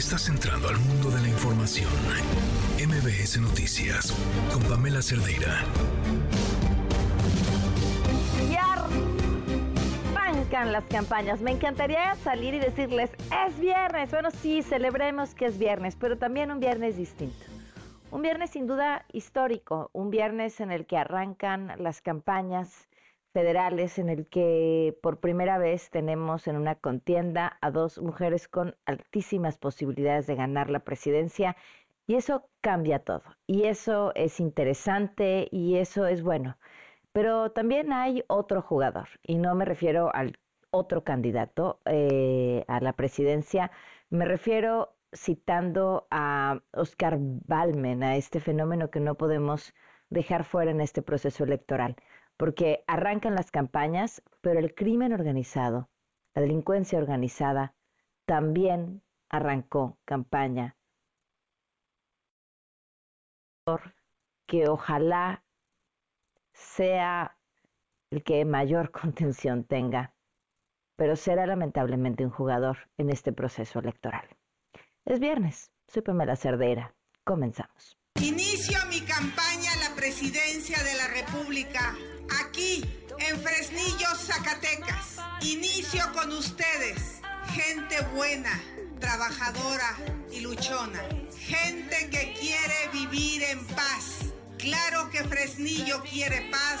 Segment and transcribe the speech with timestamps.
[0.00, 1.90] Estás entrando al mundo de la información.
[2.78, 4.14] MBS Noticias
[4.50, 5.60] con Pamela Cerdeira.
[8.50, 8.88] Ya
[10.16, 11.42] arrancan las campañas.
[11.42, 13.10] Me encantaría salir y decirles,
[13.46, 14.10] es viernes.
[14.10, 17.44] Bueno, sí, celebremos que es viernes, pero también un viernes distinto.
[18.10, 22.88] Un viernes sin duda histórico, un viernes en el que arrancan las campañas
[23.32, 28.76] federales en el que por primera vez tenemos en una contienda a dos mujeres con
[28.86, 31.56] altísimas posibilidades de ganar la presidencia
[32.06, 36.58] y eso cambia todo y eso es interesante y eso es bueno.
[37.12, 40.38] Pero también hay otro jugador y no me refiero al
[40.70, 43.70] otro candidato eh, a la presidencia,
[44.10, 49.74] me refiero citando a Oscar Balmen, a este fenómeno que no podemos
[50.08, 51.96] dejar fuera en este proceso electoral
[52.40, 55.90] porque arrancan las campañas, pero el crimen organizado,
[56.34, 57.74] la delincuencia organizada,
[58.24, 60.74] también arrancó campaña.
[64.46, 65.44] Que ojalá
[66.54, 67.36] sea
[68.10, 70.14] el que mayor contención tenga,
[70.96, 74.26] pero será lamentablemente un jugador en este proceso electoral.
[75.04, 76.94] Es viernes, soy Pamela Cerdera.
[77.22, 77.98] Comenzamos.
[78.14, 79.69] Inicio mi campaña
[80.00, 81.94] presidencia de la República
[82.42, 82.82] aquí
[83.18, 85.16] en Fresnillo, Zacatecas.
[85.42, 87.20] Inicio con ustedes,
[87.52, 88.58] gente buena,
[88.98, 89.98] trabajadora
[90.32, 91.02] y luchona.
[91.38, 94.32] Gente que quiere vivir en paz.
[94.56, 96.80] Claro que Fresnillo quiere paz,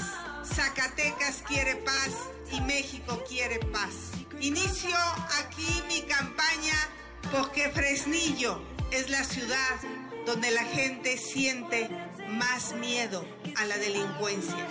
[0.54, 2.14] Zacatecas quiere paz
[2.50, 4.12] y México quiere paz.
[4.40, 4.96] Inicio
[5.44, 6.88] aquí mi campaña
[7.30, 9.76] porque Fresnillo es la ciudad
[10.24, 11.90] donde la gente siente
[12.30, 13.24] más miedo
[13.56, 14.66] a la delincuencia.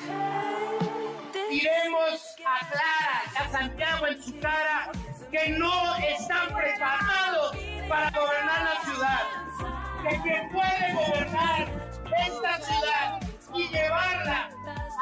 [1.50, 4.92] Diremos a Clara, a Santiago en su cara,
[5.32, 9.22] que no están preparados para gobernar la ciudad.
[10.04, 11.68] Que quien puede gobernar
[12.28, 13.20] esta ciudad
[13.54, 14.50] y llevarla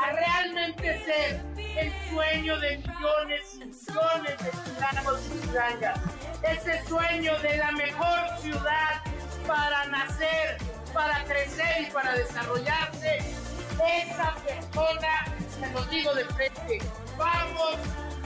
[0.04, 6.00] a realmente ser el sueño de millones y millones de ciudadanos y ciudadanas.
[6.44, 9.02] Ese sueño de la mejor ciudad
[9.46, 10.58] para nacer,
[10.98, 16.80] para crecer y para desarrollarse, esa persona, se lo digo de frente,
[17.16, 17.76] vamos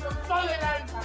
[0.01, 1.01] con todo el alma.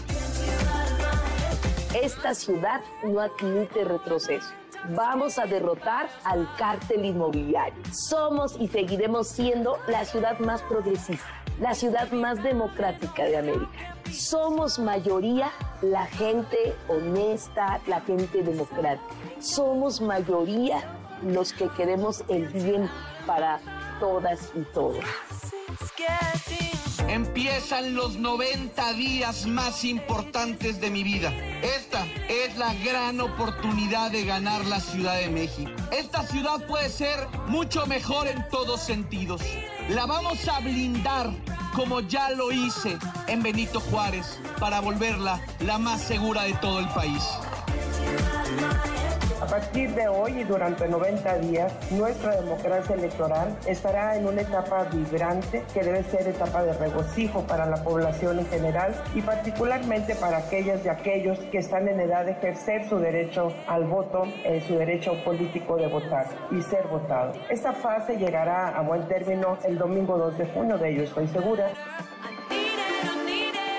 [2.00, 4.46] Esta ciudad no admite retroceso.
[4.90, 7.82] Vamos a derrotar al cártel inmobiliario.
[7.90, 13.96] Somos y seguiremos siendo la ciudad más progresista, la ciudad más democrática de América.
[14.12, 15.50] Somos mayoría
[15.82, 19.12] la gente honesta, la gente democrática.
[19.40, 20.84] Somos mayoría
[21.22, 22.90] los que queremos el bien
[23.26, 23.60] para
[24.00, 25.04] todas y todos.
[27.08, 31.32] Empiezan los 90 días más importantes de mi vida.
[31.62, 35.70] Esta es la gran oportunidad de ganar la Ciudad de México.
[35.92, 39.40] Esta ciudad puede ser mucho mejor en todos sentidos.
[39.88, 41.30] La vamos a blindar
[41.74, 46.88] como ya lo hice en Benito Juárez para volverla la más segura de todo el
[46.88, 47.22] país.
[49.46, 54.82] A partir de hoy y durante 90 días, nuestra democracia electoral estará en una etapa
[54.92, 60.38] vibrante que debe ser etapa de regocijo para la población en general y particularmente para
[60.38, 64.74] aquellas y aquellos que están en edad de ejercer su derecho al voto, eh, su
[64.74, 67.32] derecho político de votar y ser votado.
[67.48, 71.68] Esta fase llegará a buen término el domingo 2 de junio, de ello estoy segura.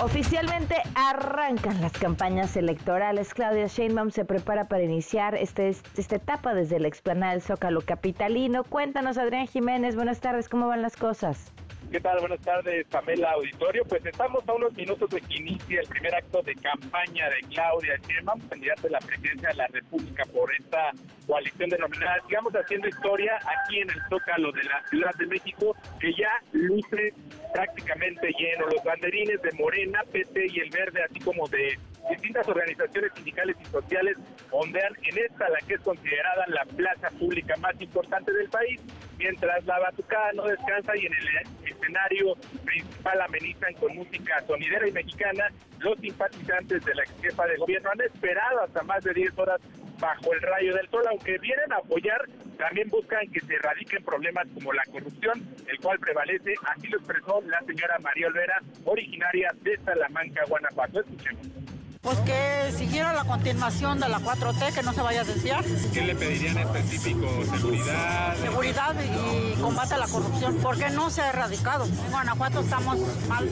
[0.03, 3.33] Oficialmente arrancan las campañas electorales.
[3.33, 8.65] Claudia Sheinbaum se prepara para iniciar este, esta etapa desde la explanada del Zócalo Capitalino.
[8.65, 11.53] Cuéntanos, Adrián Jiménez, buenas tardes, ¿cómo van las cosas?
[11.93, 12.19] ¿Qué tal?
[12.21, 13.85] Buenas tardes, Pamela Auditorio.
[13.85, 17.93] Pues estamos a unos minutos de que inicie el primer acto de campaña de Claudia
[18.07, 20.89] Sheinbaum, candidata de la presidencia de la República por esta
[21.27, 26.11] coalición denominada Sigamos Haciendo Historia aquí en el Zócalo de la Ciudad de México, que
[26.15, 27.13] ya luce
[27.53, 28.65] prácticamente lleno.
[28.73, 31.77] Los banderines de Morena, PT y el Verde, así como de
[32.09, 34.17] distintas organizaciones sindicales y sociales
[34.49, 38.81] ondean en esta, la que es considerada la plaza pública más importante del país,
[39.23, 42.35] mientras la batucada no descansa y en el escenario
[42.65, 45.49] principal amenizan con música sonidera y mexicana,
[45.79, 49.61] los simpatizantes de la jefa de gobierno han esperado hasta más de 10 horas
[49.99, 52.27] bajo el rayo del sol, aunque vienen a apoyar,
[52.57, 57.41] también buscan que se erradiquen problemas como la corrupción, el cual prevalece, así lo expresó
[57.45, 60.99] la señora María Olvera, originaria de Salamanca, Guanajuato.
[60.99, 61.62] Escuchemos.
[62.03, 65.63] Pues que siguiera la continuación de la 4T, que no se vaya a desviar.
[65.93, 67.27] ¿Qué le pedirían específico?
[67.45, 68.35] ¿Seguridad?
[68.35, 71.85] Seguridad y combate a la corrupción, porque no se ha erradicado.
[71.85, 73.49] En Guanajuato estamos mal.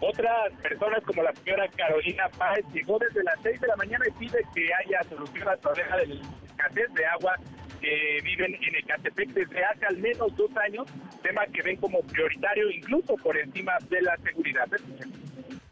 [0.00, 4.12] Otras personas como la señora Carolina Páez llegó desde las 6 de la mañana y
[4.12, 7.36] pide que haya solución al problema del escasez de agua
[7.80, 10.86] que viven en Ecatepec desde hace al menos dos años,
[11.22, 14.68] tema que ven como prioritario incluso por encima de la seguridad.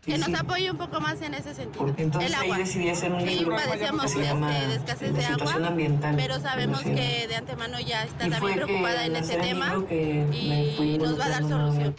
[0.07, 1.85] Que nos apoye un poco más en ese sentido.
[1.85, 2.57] Porque entonces el agua.
[2.57, 6.39] ahí decidí hacer un Sí, libro padecemos se este, de escasez de agua, ambiental pero
[6.39, 11.29] sabemos que de antemano ya está también preocupada en el tema y nos va a
[11.29, 11.95] dar solución.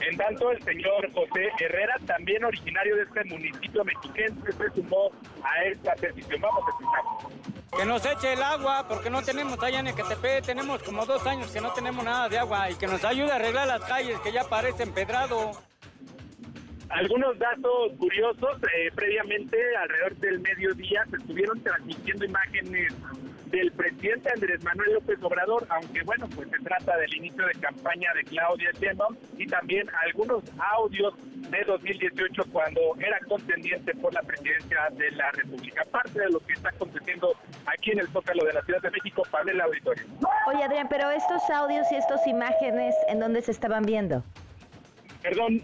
[0.00, 5.10] En tanto, el señor José Herrera, también originario de este municipio mexiquense, se sumó
[5.42, 6.40] a esta petición.
[6.40, 7.32] Vamos a escuchar.
[7.76, 11.50] Que nos eche el agua, porque no tenemos allá en Ecatepec, tenemos como dos años
[11.50, 14.32] que no tenemos nada de agua y que nos ayude a arreglar las calles que
[14.32, 15.52] ya parecen pedrado.
[16.94, 22.94] Algunos datos curiosos, eh, previamente alrededor del mediodía se estuvieron transmitiendo imágenes
[23.46, 28.10] del presidente Andrés Manuel López Obrador, aunque bueno, pues se trata del inicio de campaña
[28.14, 30.44] de Claudia Sheinbaum y también algunos
[30.76, 31.14] audios
[31.50, 35.84] de 2018 cuando era contendiente por la presidencia de la República.
[35.90, 37.34] Parte de lo que está aconteciendo
[37.66, 40.04] aquí en el Zócalo de la Ciudad de México, Pamela Auditorio.
[40.46, 44.22] Oye, Adrián, pero estos audios y estas imágenes, ¿en dónde se estaban viendo?
[45.24, 45.62] Perdón, eh,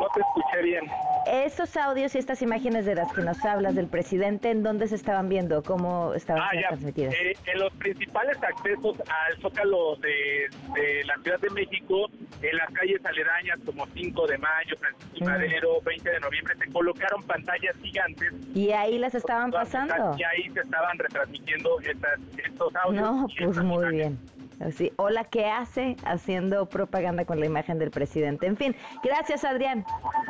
[0.00, 0.84] no te escuché bien.
[1.26, 4.94] Estos audios y estas imágenes de las que nos hablas del presidente, ¿en dónde se
[4.96, 5.62] estaban viendo?
[5.62, 7.12] ¿Cómo estaban Ah, transmitidas?
[7.14, 12.08] Eh, en los principales accesos al Zócalo de, de la Ciudad de México,
[12.40, 15.26] en las calles aledañas como 5 de Mayo, Francisco y Mm.
[15.26, 18.32] Madero, 20 de noviembre, se colocaron pantallas gigantes.
[18.54, 20.16] Y ahí las estaban pasando.
[20.18, 23.02] Y ahí se estaban retransmitiendo estas, estos audios.
[23.02, 23.92] No, pues muy imágenes.
[23.92, 24.18] bien.
[24.62, 28.46] Así, hola, ¿qué hace haciendo propaganda con la imagen del presidente?
[28.46, 29.84] En fin, gracias Adrián.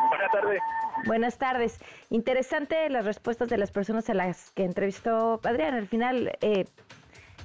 [0.08, 0.60] Buenas tardes.
[1.06, 1.80] Buenas tardes.
[2.10, 5.74] Interesante las respuestas de las personas a las que entrevistó Adrián.
[5.74, 6.64] Al final, eh,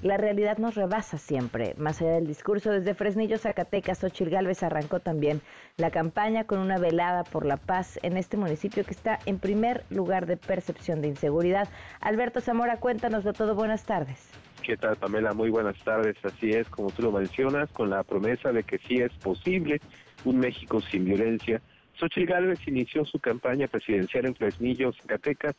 [0.03, 2.71] la realidad nos rebasa siempre, más allá del discurso.
[2.71, 5.41] Desde Fresnillo, Zacatecas, Ochil Gálvez arrancó también
[5.75, 9.85] la campaña con una velada por la paz en este municipio que está en primer
[9.89, 11.67] lugar de percepción de inseguridad.
[11.99, 13.55] Alberto Zamora, cuéntanoslo todo.
[13.55, 14.29] Buenas tardes.
[14.61, 15.33] ¿Qué tal, Pamela?
[15.33, 16.15] Muy buenas tardes.
[16.23, 19.79] Así es, como tú lo mencionas, con la promesa de que sí es posible
[20.25, 21.61] un México sin violencia.
[21.97, 25.55] Xochitl Gálvez inició su campaña presidencial en Fresnillo, Zacatecas,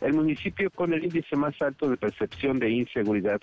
[0.00, 3.40] el municipio con el índice más alto de percepción de inseguridad.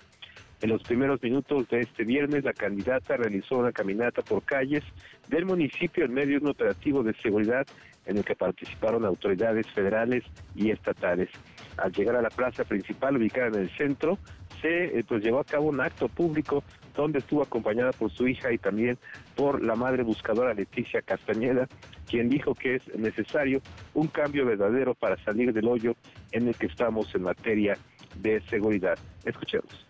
[0.62, 4.84] En los primeros minutos de este viernes, la candidata realizó una caminata por calles
[5.28, 7.66] del municipio en medio de un operativo de seguridad
[8.06, 10.24] en el que participaron autoridades federales
[10.54, 11.28] y estatales.
[11.76, 14.18] Al llegar a la plaza principal ubicada en el centro,
[14.60, 16.62] se eh, pues llevó a cabo un acto público
[16.94, 18.98] donde estuvo acompañada por su hija y también
[19.34, 21.68] por la madre buscadora Leticia Castañeda,
[22.08, 23.60] quien dijo que es necesario
[23.94, 25.94] un cambio verdadero para salir del hoyo
[26.32, 27.76] en el que estamos en materia
[28.16, 28.98] de seguridad.
[29.24, 29.85] Escuchemos.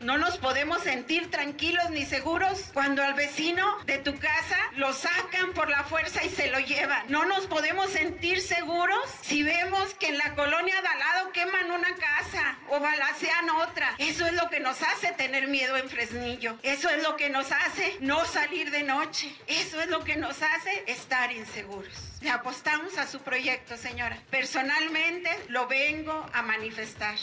[0.00, 5.52] No nos podemos sentir tranquilos ni seguros cuando al vecino de tu casa lo sacan
[5.54, 7.04] por la fuerza y se lo llevan.
[7.08, 11.70] No nos podemos sentir seguros si vemos que en la colonia de al lado queman
[11.70, 13.94] una casa o balacean otra.
[13.98, 16.58] Eso es lo que nos hace tener miedo en Fresnillo.
[16.62, 19.34] Eso es lo que nos hace no salir de noche.
[19.46, 21.92] Eso es lo que nos hace estar inseguros.
[22.20, 24.18] Le apostamos a su proyecto, señora.
[24.30, 27.16] Personalmente lo vengo a manifestar.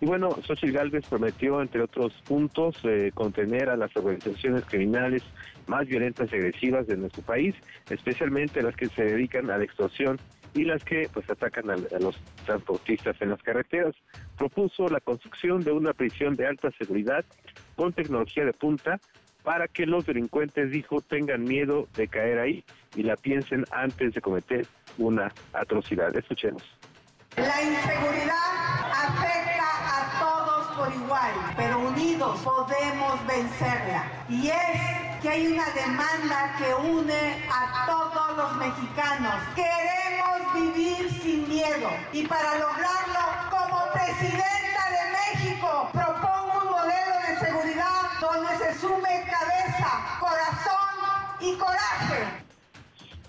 [0.00, 5.22] Y bueno, Xochitl Gálvez prometió, entre otros puntos, eh, contener a las organizaciones criminales
[5.66, 7.54] más violentas y agresivas de nuestro país,
[7.88, 10.18] especialmente las que se dedican a la extorsión
[10.54, 13.94] y las que pues atacan a, a los transportistas en las carreteras.
[14.36, 17.24] Propuso la construcción de una prisión de alta seguridad
[17.74, 19.00] con tecnología de punta
[19.46, 22.64] para que los delincuentes, dijo, tengan miedo de caer ahí
[22.96, 24.66] y la piensen antes de cometer
[24.98, 26.14] una atrocidad.
[26.16, 26.64] Escuchemos.
[27.36, 28.32] La inseguridad
[28.92, 34.04] afecta a todos por igual, pero unidos podemos vencerla.
[34.30, 39.34] Y es que hay una demanda que une a todos los mexicanos.
[39.54, 47.46] Queremos vivir sin miedo y para lograrlo, como presidenta de México, propongo un modelo de
[47.46, 52.45] seguridad donde se sume cabeza, corazón y coraje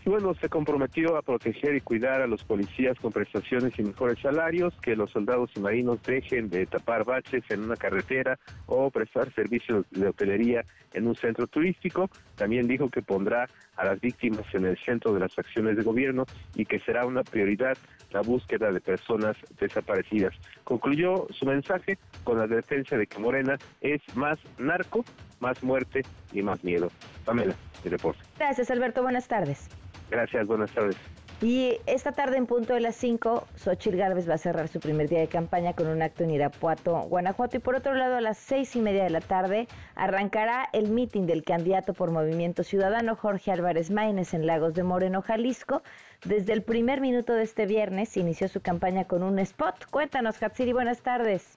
[0.07, 4.17] y bueno, se comprometió a proteger y cuidar a los policías con prestaciones y mejores
[4.21, 9.33] salarios, que los soldados y marinos dejen de tapar baches en una carretera o prestar
[9.33, 12.09] servicios de hotelería en un centro turístico.
[12.37, 16.25] También dijo que pondrá a las víctimas en el centro de las acciones de gobierno
[16.55, 17.77] y que será una prioridad
[18.11, 20.33] la búsqueda de personas desaparecidas.
[20.63, 25.03] Concluyó su mensaje con la defensa de que Morena es más narco,
[25.41, 26.89] más muerte y más miedo.
[27.25, 28.21] Pamela, mi reporte.
[28.37, 29.03] Gracias, Alberto.
[29.03, 29.67] Buenas tardes.
[30.09, 30.97] Gracias, buenas tardes.
[31.39, 35.07] Y esta tarde en punto de las 5, Xochitl Gálvez va a cerrar su primer
[35.07, 37.57] día de campaña con un acto en Irapuato, Guanajuato.
[37.57, 41.27] Y por otro lado, a las seis y media de la tarde arrancará el mitin
[41.27, 45.83] del candidato por Movimiento Ciudadano, Jorge Álvarez Maínez, en Lagos de Moreno, Jalisco.
[46.25, 49.85] Desde el primer minuto de este viernes inició su campaña con un spot.
[49.91, 51.55] Cuéntanos, Katsiri, buenas tardes.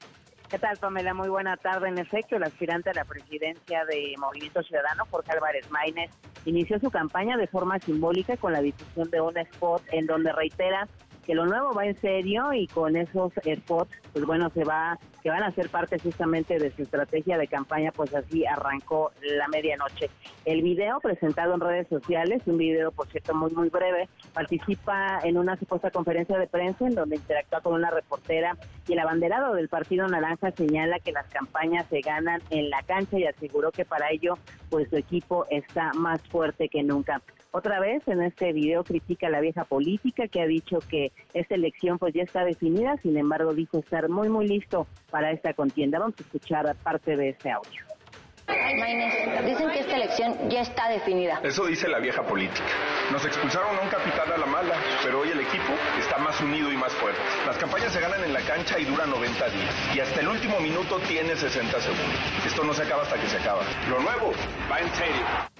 [0.50, 1.14] ¿Qué tal, Pamela?
[1.14, 1.88] Muy buena tarde.
[1.88, 6.11] En efecto, el aspirante a la presidencia de Movimiento Ciudadano, Jorge Álvarez Maínez,
[6.45, 10.88] inició su campaña de forma simbólica con la difusión de un spot en donde reitera
[11.30, 15.30] que lo nuevo va en serio y con esos spots, pues bueno, se va, que
[15.30, 20.10] van a ser parte justamente de su estrategia de campaña, pues así arrancó la medianoche.
[20.44, 25.37] El video presentado en redes sociales, un video por cierto muy muy breve, participa en
[25.37, 28.56] una supuesta conferencia de prensa en donde interactúa con una reportera
[28.88, 33.20] y el abanderado del Partido Naranja señala que las campañas se ganan en la cancha
[33.20, 34.37] y aseguró que para ello
[34.68, 37.22] pues su equipo está más fuerte que nunca.
[37.52, 41.57] Otra vez en este video critica a la vieja política que ha dicho que esta
[41.57, 45.99] elección pues ya está definida, sin embargo dijo estar muy muy listo para esta contienda.
[45.99, 47.83] Vamos a escuchar parte de este audio.
[48.47, 51.40] dicen que esta elección ya está definida.
[51.42, 52.62] Eso dice la vieja política.
[53.11, 56.71] Nos expulsaron a un capitán a la mala, pero hoy el equipo está más unido
[56.71, 57.21] y más fuerte.
[57.47, 59.97] Las campañas se ganan en la cancha y duran 90 días.
[59.97, 62.47] Y hasta el último minuto tiene 60 segundos.
[62.47, 63.62] Esto no se acaba hasta que se acaba.
[63.88, 64.33] Lo nuevo
[64.71, 65.60] va en serio.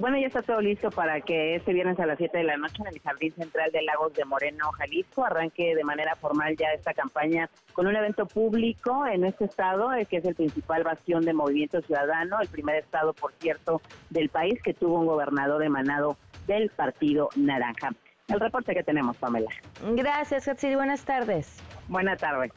[0.00, 2.76] Bueno, ya está todo listo para que este viernes a las 7 de la noche
[2.80, 6.94] en el Jardín Central de Lagos de Moreno, Jalisco, arranque de manera formal ya esta
[6.94, 11.34] campaña con un evento público en este estado, eh, que es el principal bastión de
[11.34, 16.16] Movimiento Ciudadano, el primer estado, por cierto, del país que tuvo un gobernador emanado
[16.46, 17.90] del Partido Naranja.
[18.28, 19.50] El reporte que tenemos, Pamela.
[19.82, 20.76] Gracias, Hatsiri.
[20.76, 21.62] Buenas tardes.
[21.88, 22.52] Buenas tardes.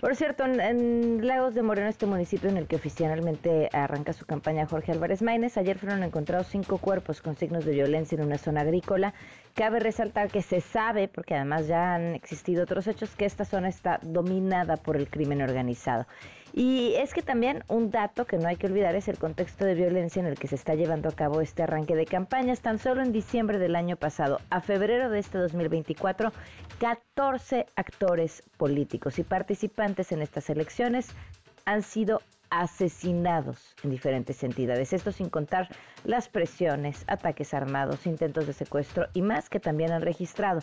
[0.00, 4.66] Por cierto, en, Lagos de Moreno, este municipio en el que oficialmente arranca su campaña
[4.66, 8.62] Jorge Álvarez Maínez, ayer fueron encontrados cinco cuerpos con signos de violencia en una zona
[8.62, 9.14] agrícola.
[9.54, 13.68] Cabe resaltar que se sabe, porque además ya han existido otros hechos, que esta zona
[13.68, 16.06] está dominada por el crimen organizado.
[16.52, 19.74] Y es que también un dato que no hay que olvidar es el contexto de
[19.74, 22.60] violencia en el que se está llevando a cabo este arranque de campañas.
[22.60, 26.32] Tan solo en diciembre del año pasado a febrero de este 2024,
[26.78, 31.08] 14 actores políticos y participantes en estas elecciones
[31.64, 34.92] han sido asesinados en diferentes entidades.
[34.92, 35.68] Esto sin contar
[36.04, 40.60] las presiones, ataques armados, intentos de secuestro y más que también han registrado.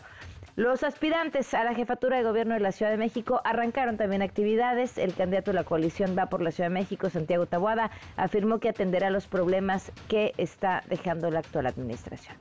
[0.56, 4.98] Los aspirantes a la jefatura de gobierno de la Ciudad de México arrancaron también actividades.
[4.98, 8.70] El candidato de la coalición va por la Ciudad de México, Santiago Tabuada, afirmó que
[8.70, 12.38] atenderá los problemas que está dejando la actual administración.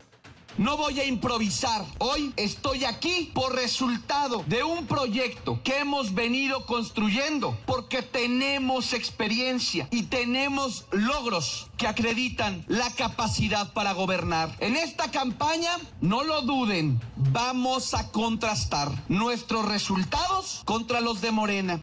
[0.56, 1.84] No voy a improvisar.
[1.98, 9.88] Hoy estoy aquí por resultado de un proyecto que hemos venido construyendo porque tenemos experiencia
[9.90, 14.54] y tenemos logros que acreditan la capacidad para gobernar.
[14.60, 15.70] En esta campaña,
[16.00, 21.80] no lo duden, vamos a contrastar nuestros resultados contra los de Morena.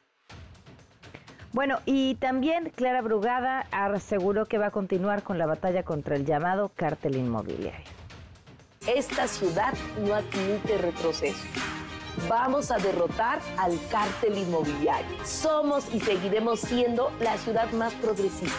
[1.51, 6.25] Bueno, y también Clara Brugada aseguró que va a continuar con la batalla contra el
[6.25, 8.00] llamado cártel inmobiliario.
[8.87, 11.37] Esta ciudad no admite retroceso.
[12.27, 15.23] Vamos a derrotar al cártel inmobiliario.
[15.23, 18.57] Somos y seguiremos siendo la ciudad más progresista,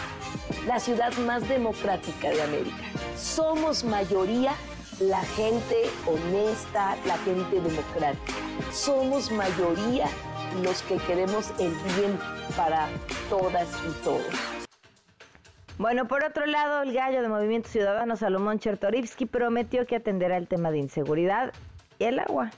[0.65, 2.85] la ciudad más democrática de América.
[3.17, 4.53] Somos mayoría
[5.01, 8.33] la gente honesta, la gente democrática.
[8.71, 10.05] Somos mayoría
[10.63, 12.17] los que queremos el bien
[12.55, 12.87] para
[13.29, 14.62] todas y todos.
[15.79, 20.47] Bueno, por otro lado, el gallo de Movimiento Ciudadano, Salomón Chertorivsky, prometió que atenderá el
[20.47, 21.51] tema de inseguridad
[21.97, 22.51] y el agua.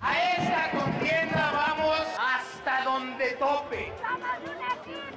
[0.00, 3.92] A esta contienda vamos hasta donde tope.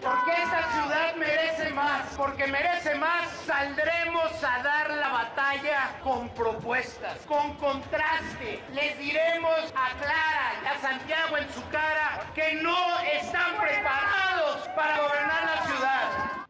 [0.01, 7.19] Porque esta ciudad merece más, porque merece más, saldremos a dar la batalla con propuestas,
[7.27, 8.63] con contraste.
[8.74, 14.98] Les diremos a Clara y a Santiago en su cara que no están preparados para
[15.01, 16.49] gobernar la ciudad.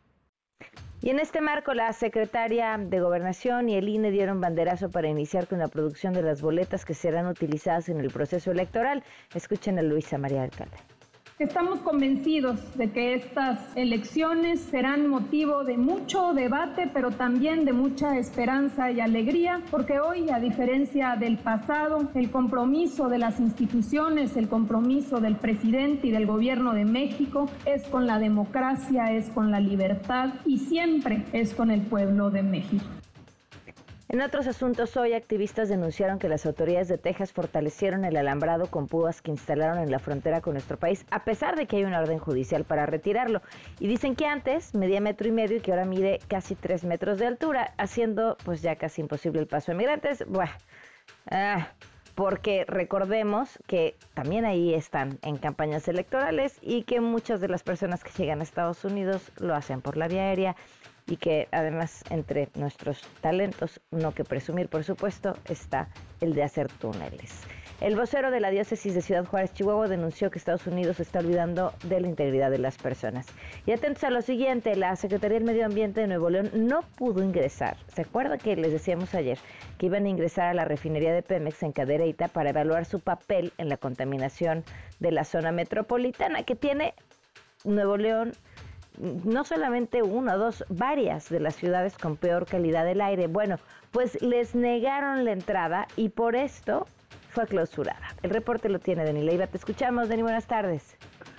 [1.02, 5.48] Y en este marco, la secretaria de Gobernación y el INE dieron banderazo para iniciar
[5.48, 9.02] con la producción de las boletas que serán utilizadas en el proceso electoral.
[9.34, 10.76] Escuchen a Luisa María Alcalde.
[11.40, 18.18] Estamos convencidos de que estas elecciones serán motivo de mucho debate, pero también de mucha
[18.18, 24.50] esperanza y alegría, porque hoy, a diferencia del pasado, el compromiso de las instituciones, el
[24.50, 29.62] compromiso del presidente y del gobierno de México es con la democracia, es con la
[29.62, 32.99] libertad y siempre es con el pueblo de México.
[34.12, 38.88] En otros asuntos, hoy activistas denunciaron que las autoridades de Texas fortalecieron el alambrado con
[38.88, 42.00] púas que instalaron en la frontera con nuestro país, a pesar de que hay una
[42.00, 43.44] orden judicial para retirarlo.
[43.80, 47.20] Y dicen que antes medía metro y medio y que ahora mide casi tres metros
[47.20, 50.26] de altura, haciendo pues ya casi imposible el paso de migrantes.
[50.28, 50.54] Bueno,
[51.30, 51.68] ah,
[52.16, 58.04] porque recordemos que también ahí están en campañas electorales y que muchas de las personas
[58.04, 60.56] que llegan a Estados Unidos lo hacen por la vía aérea
[61.10, 65.90] y que además entre nuestros talentos, no que presumir por supuesto, está
[66.22, 67.42] el de hacer túneles.
[67.82, 71.74] El vocero de la diócesis de Ciudad Juárez, Chihuahua, denunció que Estados Unidos está olvidando
[71.86, 73.26] de la integridad de las personas.
[73.66, 77.24] Y atentos a lo siguiente, la Secretaría del Medio Ambiente de Nuevo León no pudo
[77.24, 77.78] ingresar.
[77.96, 79.40] ¿Se acuerda que les decíamos ayer
[79.78, 83.54] que iban a ingresar a la refinería de Pemex en Cadereyta para evaluar su papel
[83.58, 84.66] en la contaminación
[85.00, 86.94] de la zona metropolitana que tiene
[87.64, 88.34] Nuevo León
[89.00, 93.28] no solamente una, dos, varias de las ciudades con peor calidad del aire.
[93.28, 93.58] Bueno,
[93.92, 96.86] pues les negaron la entrada y por esto
[97.30, 98.08] fue clausurada.
[98.22, 99.48] El reporte lo tiene Dani Leiva.
[99.48, 100.22] Te escuchamos, Dani.
[100.22, 100.98] Buenas tardes.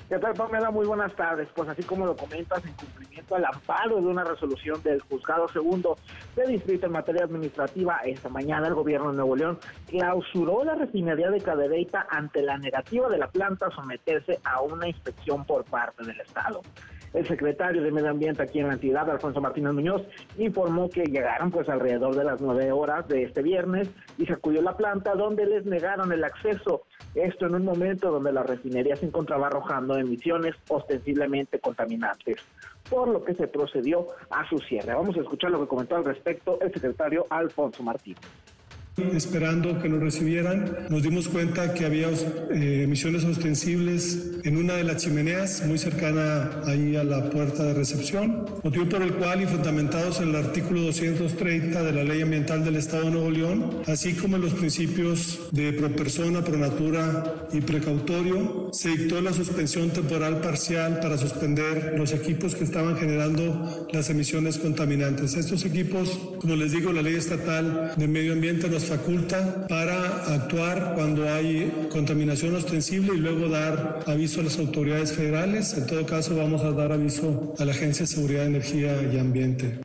[0.08, 0.72] ¿Qué tal, Pamela?
[0.72, 1.48] Muy buenas tardes.
[1.54, 5.96] Pues así como lo comentas, en cumplimiento al amparo de una resolución del Juzgado Segundo
[6.34, 11.30] de Distrito en materia administrativa, esta mañana el gobierno de Nuevo León clausuró la refinería
[11.30, 16.04] de Cadereyta ante la negativa de la planta a someterse a una inspección por parte
[16.04, 16.60] del Estado.
[17.12, 20.02] El secretario de Medio Ambiente aquí en la entidad, Alfonso Martínez Muñoz,
[20.38, 24.62] informó que llegaron pues alrededor de las nueve horas de este viernes y se acudió
[24.62, 26.82] la planta donde les negaron el acceso.
[27.16, 32.36] Esto en un momento donde la refinería se encontraba arrojando emisiones ostensiblemente contaminantes,
[32.88, 34.94] por lo que se procedió a su cierre.
[34.94, 38.20] Vamos a escuchar lo que comentó al respecto el secretario Alfonso Martínez
[39.14, 40.86] esperando que nos recibieran.
[40.88, 46.50] Nos dimos cuenta que había eh, emisiones ostensibles en una de las chimeneas muy cercana
[46.66, 50.82] ahí a la puerta de recepción, motivo por el cual y fundamentados en el artículo
[50.82, 55.48] 230 de la Ley Ambiental del Estado de Nuevo León, así como en los principios
[55.52, 61.94] de pro persona, pro natura y precautorio, se dictó la suspensión temporal parcial para suspender
[61.96, 65.34] los equipos que estaban generando las emisiones contaminantes.
[65.34, 70.94] Estos equipos, como les digo, la ley estatal de medio ambiente nos faculta para actuar
[70.96, 75.74] cuando hay contaminación ostensible y luego dar aviso a las autoridades federales.
[75.74, 79.16] En todo caso, vamos a dar aviso a la Agencia de Seguridad de Energía y
[79.16, 79.78] Ambiente.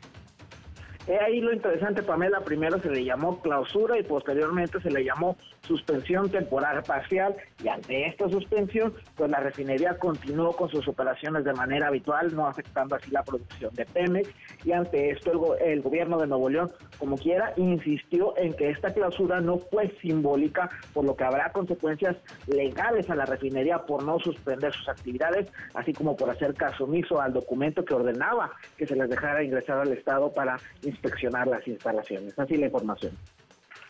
[1.08, 5.36] He ahí lo interesante, Pamela, primero se le llamó clausura y posteriormente se le llamó
[5.62, 7.36] suspensión temporal parcial.
[7.62, 12.46] Y ante esta suspensión, pues la refinería continuó con sus operaciones de manera habitual, no
[12.46, 14.28] afectando así la producción de Pemex.
[14.64, 18.92] Y ante esto el, el gobierno de Nuevo León, como quiera, insistió en que esta
[18.92, 22.16] clausura no fue simbólica, por lo que habrá consecuencias
[22.48, 27.20] legales a la refinería por no suspender sus actividades, así como por hacer caso omiso
[27.20, 30.58] al documento que ordenaba que se les dejara ingresar al Estado para
[30.96, 32.38] inspeccionar las instalaciones.
[32.38, 33.12] Así la información.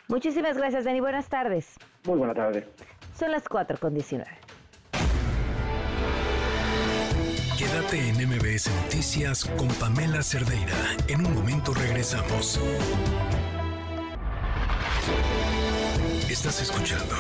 [0.09, 1.01] Muchísimas gracias, Dani.
[1.01, 1.77] Buenas tardes.
[2.05, 2.65] Muy buenas tardes.
[3.19, 4.31] Son las 4 con 19.
[7.59, 10.77] Quédate en MBS Noticias con Pamela Cerdeira.
[11.09, 12.61] En un momento regresamos.
[16.29, 17.15] Estás escuchando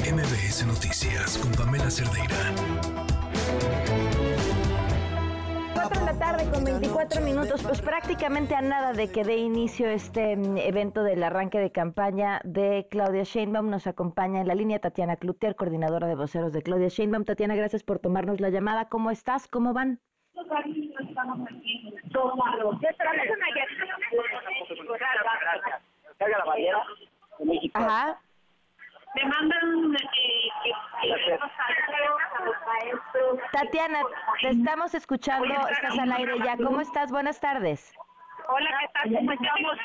[0.00, 2.54] MBS Noticias con Pamela Cerdeira.
[5.88, 9.88] 4 de la tarde con 24 minutos, pues prácticamente a nada de que dé inicio
[9.88, 13.70] este mm, evento del arranque de campaña de Claudia Sheinbaum.
[13.70, 17.24] Nos acompaña en la línea Tatiana Clutier, coordinadora de voceros de Claudia Sheinbaum.
[17.24, 18.88] Tatiana, gracias por tomarnos la llamada.
[18.88, 19.46] ¿Cómo estás?
[19.46, 20.00] ¿Cómo van?
[27.74, 28.18] Ajá.
[29.14, 30.72] Me mandan eh, que,
[33.52, 34.00] Tatiana,
[34.40, 36.56] te estamos escuchando, estás al aire ya.
[36.56, 37.10] ¿Cómo estás?
[37.10, 37.92] Buenas tardes.
[38.48, 39.14] Hola, ¿qué tal?
[39.14, 39.78] ¿Cómo estamos?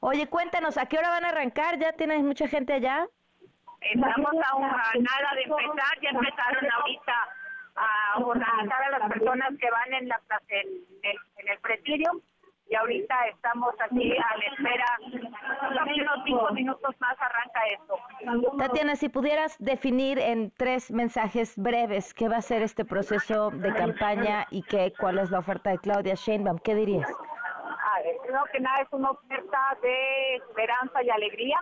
[0.00, 1.78] Oye, cuéntanos, ¿a qué hora van a arrancar?
[1.78, 3.06] ¿Ya tienes mucha gente allá?
[3.80, 7.12] Estamos a, una, nada de empezar, ya empezaron ahorita
[7.76, 10.68] a organizar a las personas que van en la en,
[11.02, 12.10] el, en el presidio
[12.68, 14.86] y ahorita estamos aquí a la espera,
[15.84, 18.56] unos cinco minutos más arranca esto.
[18.58, 23.72] Tatiana, si pudieras definir en tres mensajes breves qué va a ser este proceso de
[23.72, 27.08] campaña y qué, cuál es la oferta de Claudia Sheinbaum, ¿qué dirías?
[27.08, 31.58] A ver, creo que nada es una oferta de esperanza y alegría.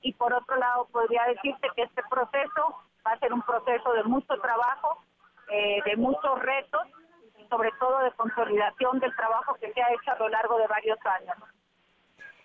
[0.00, 4.02] Y por otro lado, podría decirte que este proceso va a ser un proceso de
[4.04, 5.04] mucho trabajo,
[5.48, 6.88] eh, de muchos retos
[7.52, 10.98] sobre todo de consolidación del trabajo que se ha hecho a lo largo de varios
[11.04, 11.36] años.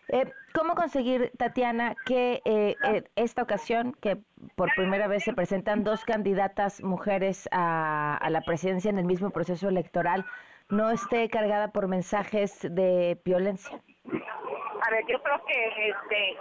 [0.09, 4.17] Eh, ¿Cómo conseguir, Tatiana, que eh, eh, esta ocasión, que
[4.55, 9.29] por primera vez se presentan dos candidatas mujeres a, a, la presidencia en el mismo
[9.29, 10.25] proceso electoral,
[10.69, 13.79] no esté cargada por mensajes de violencia?
[14.07, 16.37] A ver, yo creo que este,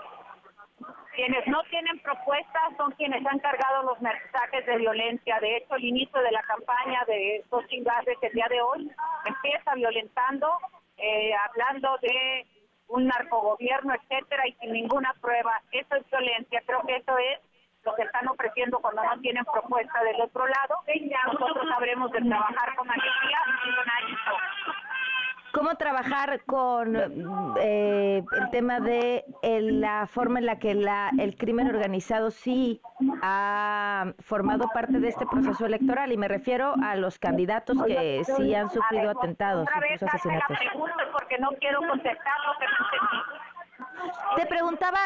[1.16, 5.40] quienes no tienen propuestas son quienes han cargado los mensajes de violencia.
[5.40, 8.90] De hecho, el inicio de la campaña de estos chingados el día de hoy
[9.24, 10.48] empieza violentando,
[10.98, 12.46] eh, hablando de
[12.88, 15.60] un narcogobierno, etcétera, y sin ninguna prueba.
[15.72, 16.62] Eso es violencia.
[16.66, 17.40] Creo que eso es
[17.84, 20.76] lo que están ofreciendo cuando no tienen propuesta del otro lado.
[21.32, 23.38] Nosotros sabremos de trabajar con alegría
[24.06, 24.85] y con.
[25.56, 26.96] ¿Cómo trabajar con
[27.58, 32.82] eh, el tema de la forma en la que la, el crimen organizado sí
[33.22, 36.12] ha formado parte de este proceso electoral?
[36.12, 40.58] Y me refiero a los candidatos que sí han sufrido atentados, incluso asesinatos.
[41.12, 43.35] porque no quiero contestar lo que
[44.36, 44.98] te preguntaba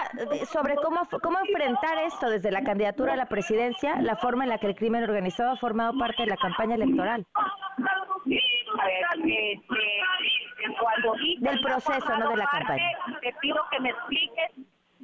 [0.47, 4.59] sobre cómo, cómo enfrentar esto desde la candidatura a la presidencia, la forma en la
[4.59, 7.27] que el crimen organizado ha formado parte de la campaña electoral.
[11.41, 12.85] Del proceso, no de la campaña.
[13.21, 14.51] Te pido que me expliques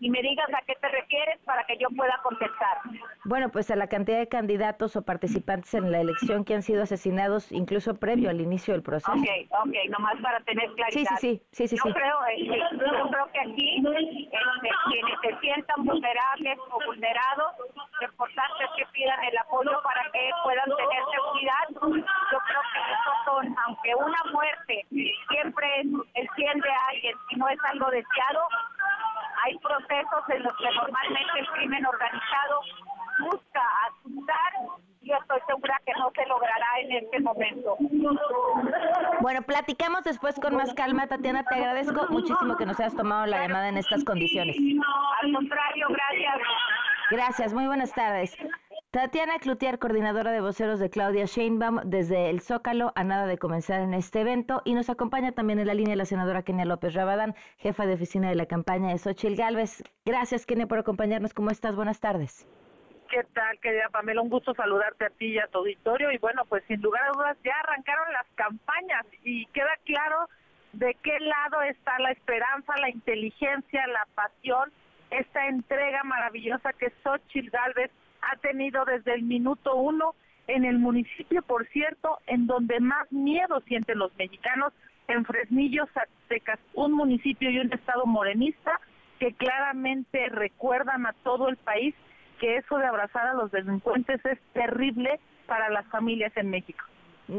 [0.01, 2.81] y me digas a qué te refieres para que yo pueda contestar.
[3.25, 6.83] Bueno, pues a la cantidad de candidatos o participantes en la elección que han sido
[6.83, 9.13] asesinados incluso previo al inicio del proceso.
[9.13, 11.17] Ok, ok, nomás para tener claridad.
[11.19, 15.85] Sí, sí, sí, sí, yo, Creo, eh, yo creo que aquí este, quienes se sientan
[15.85, 17.53] vulnerables o vulnerados,
[18.01, 21.65] lo importante es que pidan el apoyo para que puedan tener seguridad.
[21.73, 24.87] Yo creo que eso son, aunque una muerte
[25.29, 28.41] siempre es el bien de alguien y no es algo deseado,
[29.45, 32.61] hay procesos en los que normalmente el crimen organizado
[33.21, 34.53] busca asustar
[35.01, 37.77] y estoy segura que no se logrará en este momento.
[39.21, 41.07] Bueno, platicamos después con más calma.
[41.07, 44.57] Tatiana, te agradezco muchísimo que nos hayas tomado la llamada en estas condiciones.
[45.23, 46.37] Al contrario, gracias.
[47.11, 48.37] Gracias, muy buenas tardes.
[48.97, 53.83] Tatiana Cloutier, coordinadora de voceros de Claudia Sheinbaum, desde el Zócalo, a nada de comenzar
[53.83, 54.63] en este evento.
[54.65, 58.31] Y nos acompaña también en la línea la senadora Kenia López Rabadán, jefa de oficina
[58.31, 59.85] de la campaña de Xochil Gálvez.
[60.07, 61.35] Gracias, Kenia, por acompañarnos.
[61.35, 61.77] ¿Cómo estás?
[61.77, 62.49] Buenas tardes.
[63.11, 64.23] ¿Qué tal, querida Pamela?
[64.23, 66.11] Un gusto saludarte a ti y a tu auditorio.
[66.11, 70.27] Y bueno, pues sin lugar a dudas ya arrancaron las campañas y queda claro
[70.73, 74.73] de qué lado está la esperanza, la inteligencia, la pasión,
[75.11, 77.91] esta entrega maravillosa que Xochil Gálvez
[78.31, 80.15] ha tenido desde el minuto uno
[80.47, 84.73] en el municipio, por cierto, en donde más miedo sienten los mexicanos,
[85.09, 88.81] en Fresnillo, Zacatecas, un municipio y un estado morenista
[89.19, 91.95] que claramente recuerdan a todo el país
[92.41, 96.85] que eso de abrazar a los delincuentes es terrible para las familias en México.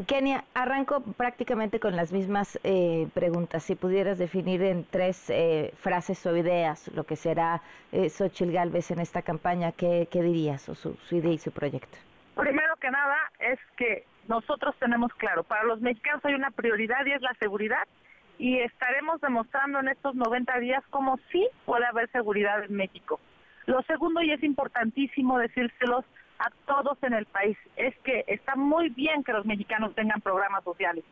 [0.05, 3.63] Kenia, arranco prácticamente con las mismas eh, preguntas.
[3.63, 7.61] Si pudieras definir en tres eh, frases o ideas lo que será
[7.93, 11.97] eh, Xochitl Galvez en esta campaña, ¿qué, dirías o su, su, idea y su proyecto?
[12.35, 17.13] Primero que nada es que nosotros tenemos claro, para los mexicanos hay una prioridad y
[17.13, 17.87] es la seguridad
[18.37, 23.21] y estaremos demostrando en estos 90 días cómo sí puede haber seguridad en México.
[23.67, 26.03] Lo segundo, y es importantísimo decírselos
[26.39, 27.57] a todos en el país.
[27.75, 31.03] Es que está muy bien que los mexicanos tengan programas sociales,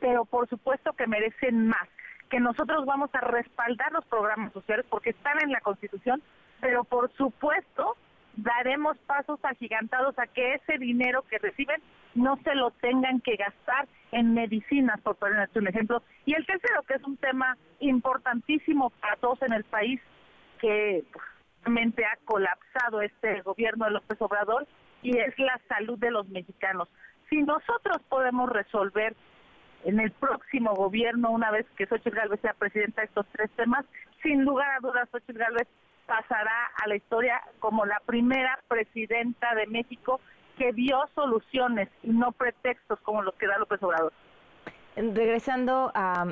[0.00, 1.88] pero por supuesto que merecen más,
[2.30, 6.22] que nosotros vamos a respaldar los programas sociales porque están en la Constitución,
[6.60, 7.96] pero por supuesto
[8.36, 11.80] daremos pasos agigantados a que ese dinero que reciben
[12.14, 16.02] no se lo tengan que gastar en medicinas, por ponerte un ejemplo.
[16.24, 20.00] Y el tercero, que es un tema importantísimo para todos en el país,
[20.60, 21.04] que
[21.66, 24.66] ha colapsado este gobierno de López Obrador
[25.02, 26.88] y es la salud de los mexicanos.
[27.28, 29.14] Si nosotros podemos resolver
[29.84, 33.84] en el próximo gobierno, una vez que Xochitl Gálvez sea presidenta de estos tres temas,
[34.22, 35.68] sin lugar a dudas Xochitl Gálvez
[36.06, 40.20] pasará a la historia como la primera presidenta de México
[40.58, 44.12] que vio soluciones y no pretextos como los que da López Obrador.
[44.96, 46.24] Regresando a,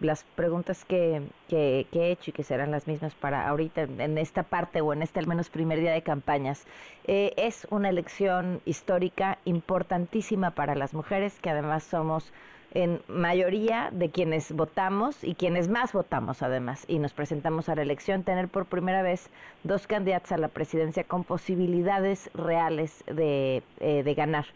[0.00, 4.44] las preguntas que, que, he hecho y que serán las mismas para ahorita, en esta
[4.44, 6.64] parte o en este al menos primer día de campañas,
[7.04, 12.32] eh, es una elección histórica importantísima para las mujeres, que además somos
[12.72, 17.82] en mayoría de quienes votamos y quienes más votamos además y nos presentamos a la
[17.82, 19.28] elección, tener por primera vez
[19.64, 24.46] dos candidatos a la presidencia con posibilidades reales de, eh, de ganar.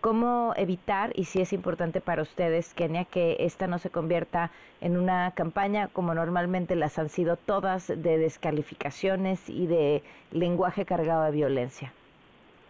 [0.00, 4.96] ¿Cómo evitar, y si es importante para ustedes, Kenia, que esta no se convierta en
[4.96, 11.32] una campaña como normalmente las han sido todas de descalificaciones y de lenguaje cargado de
[11.32, 11.92] violencia?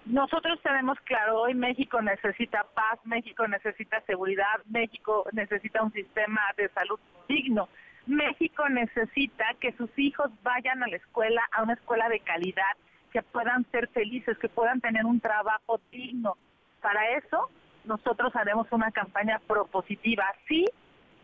[0.07, 6.69] Nosotros tenemos claro, hoy México necesita paz, México necesita seguridad, México necesita un sistema de
[6.71, 7.69] salud digno.
[8.07, 12.77] México necesita que sus hijos vayan a la escuela, a una escuela de calidad,
[13.13, 16.37] que puedan ser felices, que puedan tener un trabajo digno.
[16.81, 17.51] Para eso,
[17.85, 20.65] nosotros haremos una campaña propositiva, sí,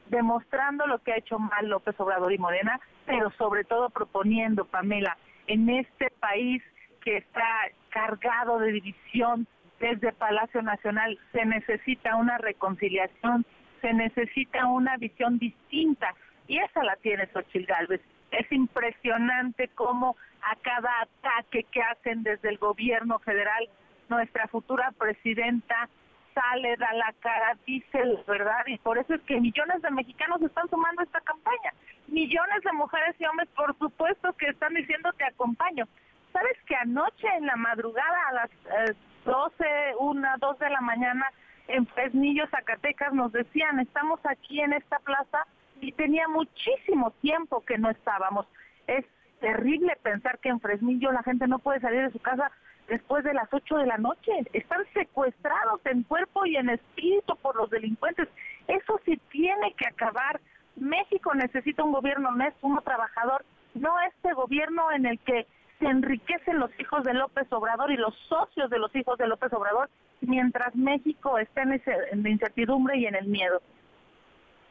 [0.09, 5.16] demostrando lo que ha hecho mal López Obrador y Morena, pero sobre todo proponiendo, Pamela,
[5.47, 6.62] en este país
[7.03, 7.47] que está
[7.90, 9.47] cargado de división
[9.79, 11.19] desde Palacio Nacional.
[11.33, 13.45] Se necesita una reconciliación,
[13.81, 16.14] se necesita una visión distinta
[16.49, 18.01] y esa la tiene Xochitl Gálvez.
[18.31, 23.69] Es impresionante cómo a cada ataque que hacen desde el gobierno federal,
[24.09, 25.88] nuestra futura presidenta
[26.35, 30.42] sale, da la cara, dice la verdad y por eso es que millones de mexicanos
[30.42, 31.73] están sumando esta campaña.
[32.09, 35.87] Millones de mujeres y hombres, por supuesto, que están diciendo te acompaño.
[36.33, 39.64] ¿Sabes que anoche en la madrugada a las eh, 12,
[39.99, 41.27] 1, 2 de la mañana
[41.69, 45.47] en Fresnillo, Zacatecas, nos decían, estamos aquí en esta plaza
[45.81, 48.47] y tenía muchísimo tiempo que no estábamos.
[48.87, 49.05] Es
[49.40, 52.51] terrible pensar que en Fresnillo la gente no puede salir de su casa
[52.88, 54.33] después de las 8 de la noche.
[54.53, 58.29] Están secuestrados en cuerpo y en espíritu por los delincuentes.
[58.68, 60.40] Eso sí tiene que acabar.
[60.77, 63.44] México necesita un gobierno honesto, uno trabajador,
[63.75, 65.46] no este gobierno en el que
[65.79, 69.53] se enriquecen los hijos de López Obrador y los socios de los hijos de López
[69.53, 73.61] Obrador, mientras México está en, ese, en la incertidumbre y en el miedo.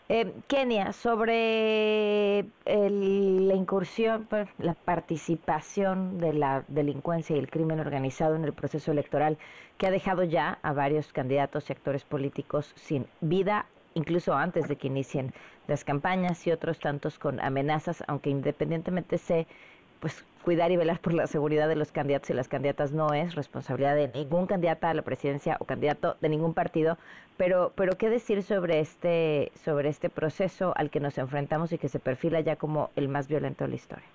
[0.07, 7.79] Eh, Kenia, sobre el, la incursión, pues, la participación de la delincuencia y el crimen
[7.79, 9.39] organizado en el proceso electoral,
[9.79, 13.65] que ha dejado ya a varios candidatos y actores políticos sin vida,
[13.95, 15.33] incluso antes de que inicien
[15.67, 19.47] las campañas y otros tantos con amenazas, aunque independientemente se
[19.99, 23.33] pues cuidar y velar por la seguridad de los candidatos y las candidatas no es
[23.33, 26.97] responsabilidad de ningún candidato a la presidencia o candidato de ningún partido,
[27.37, 31.89] pero pero qué decir sobre este sobre este proceso al que nos enfrentamos y que
[31.89, 34.05] se perfila ya como el más violento de la historia.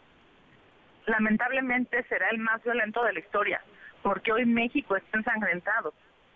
[1.07, 3.61] Lamentablemente será el más violento de la historia,
[4.03, 5.93] porque hoy México está ensangrentado.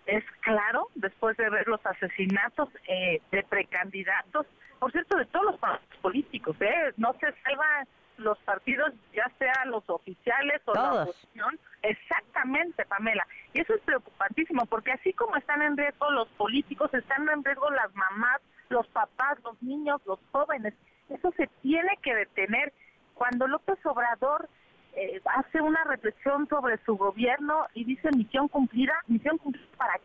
[0.07, 4.47] Es claro, después de ver los asesinatos eh, de precandidatos,
[4.81, 6.93] por cierto, de todos los partidos políticos, ¿eh?
[6.97, 11.59] no se salva los partidos, ya sean los oficiales o la oposición.
[11.83, 13.27] Exactamente, Pamela.
[13.53, 17.70] Y eso es preocupantísimo, porque así como están en riesgo los políticos, están en riesgo
[17.70, 20.74] las mamás, los papás, los niños, los jóvenes.
[21.09, 22.72] Eso se tiene que detener.
[23.14, 24.48] Cuando López Obrador
[24.96, 30.00] eh, hace una reflexión sobre su gobierno y dice misión cumplida, misión cumplida para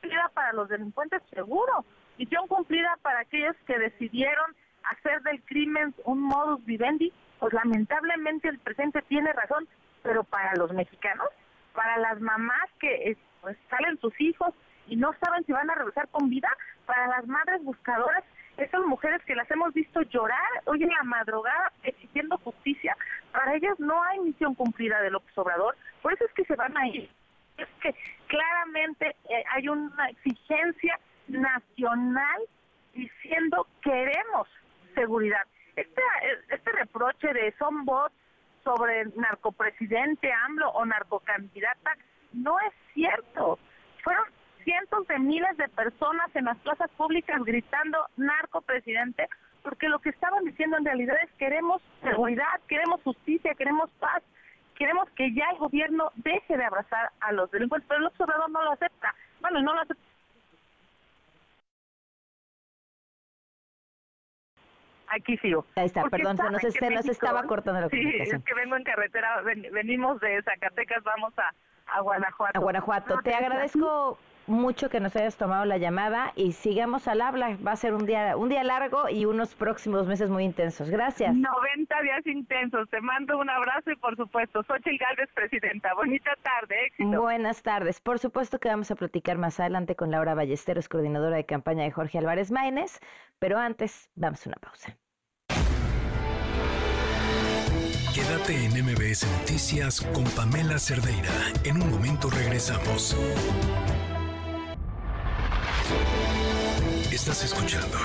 [0.00, 1.84] cumplida para los delincuentes seguro,
[2.18, 4.54] misión cumplida para aquellos que decidieron
[4.90, 9.68] hacer del crimen un modus vivendi, pues lamentablemente el presidente tiene razón,
[10.02, 11.28] pero para los mexicanos,
[11.74, 14.54] para las mamás que pues, salen sus hijos
[14.86, 16.48] y no saben si van a regresar con vida,
[16.86, 18.24] para las madres buscadoras,
[18.56, 22.96] esas mujeres que las hemos visto llorar hoy en la madrugada exigiendo justicia,
[23.32, 26.76] para ellas no hay misión cumplida de López Obrador, por eso es que se van
[26.76, 27.10] a ir.
[27.58, 27.94] Es que
[28.28, 32.42] claramente eh, hay una exigencia nacional
[32.94, 34.48] diciendo queremos
[34.96, 35.42] seguridad.
[35.76, 36.02] Este,
[36.48, 38.14] este reproche de son bots
[38.64, 41.96] sobre narcopresidente AMLO o narcocandidata
[42.32, 43.58] no es cierto.
[44.02, 44.24] Fueron
[44.64, 49.28] cientos de miles de personas en las plazas públicas gritando narcopresidente
[49.62, 54.22] porque lo que estaban diciendo en realidad es queremos seguridad, queremos justicia, queremos paz,
[54.76, 58.62] queremos que ya el gobierno deje de abrazar a los delincuentes, pero el observador no
[58.62, 59.14] lo acepta.
[59.40, 60.05] Bueno, no lo acepta
[65.08, 65.64] aquí sigo.
[65.76, 68.26] Ahí está, perdón, se nos, se nos estaba cortando la comunicación.
[68.26, 69.42] Sí, es que vengo en carretera,
[69.72, 71.52] venimos de Zacatecas, vamos a,
[71.86, 72.58] a Guanajuato.
[72.58, 73.18] A Guanajuato.
[73.22, 77.56] Te agradezco mucho que nos hayas tomado la llamada y sigamos al habla.
[77.66, 80.88] Va a ser un día un día largo y unos próximos meses muy intensos.
[80.90, 81.34] Gracias.
[81.34, 82.88] 90 días intensos.
[82.90, 85.94] Te mando un abrazo y por supuesto, Xochitl Galvez, presidenta.
[85.94, 87.20] Bonita tarde, éxito.
[87.20, 88.00] Buenas tardes.
[88.00, 91.90] Por supuesto que vamos a platicar más adelante con Laura Ballesteros, coordinadora de campaña de
[91.90, 93.00] Jorge Álvarez Maínez,
[93.38, 94.96] pero antes damos una pausa.
[98.14, 101.28] Quédate en MBS Noticias con Pamela Cerdeira.
[101.64, 103.14] En un momento regresamos.
[107.10, 107.98] Estás escuchando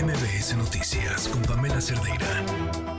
[0.00, 2.93] MBS Noticias con Pamela Cerdeira.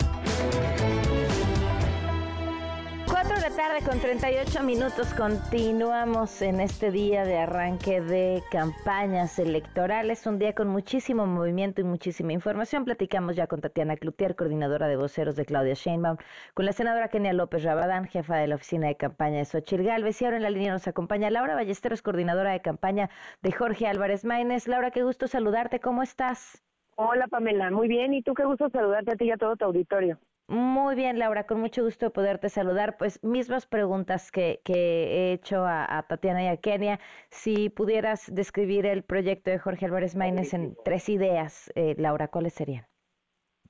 [3.49, 10.39] La tarde con 38 minutos continuamos en este día de arranque de campañas electorales, un
[10.39, 12.85] día con muchísimo movimiento y muchísima información.
[12.85, 16.17] Platicamos ya con Tatiana Cloutier, coordinadora de voceros de Claudia Sheinbaum,
[16.55, 20.19] con la senadora Kenia López Rabadán, jefa de la oficina de campaña de Xochitl Galvez
[20.23, 23.11] y ahora en la línea nos acompaña Laura Ballesteros, coordinadora de campaña
[23.43, 24.67] de Jorge Álvarez Maínez.
[24.67, 26.63] Laura, qué gusto saludarte, ¿cómo estás?
[26.95, 29.65] Hola Pamela, muy bien, y tú qué gusto saludarte a ti y a todo tu
[29.65, 30.17] auditorio.
[30.47, 32.97] Muy bien, Laura, con mucho gusto de poderte saludar.
[32.97, 36.99] Pues mismas preguntas que, que he hecho a, a, Tatiana y a Kenia.
[37.29, 42.53] Si pudieras describir el proyecto de Jorge Álvarez Maínez en tres ideas, eh, Laura, ¿cuáles
[42.53, 42.85] serían?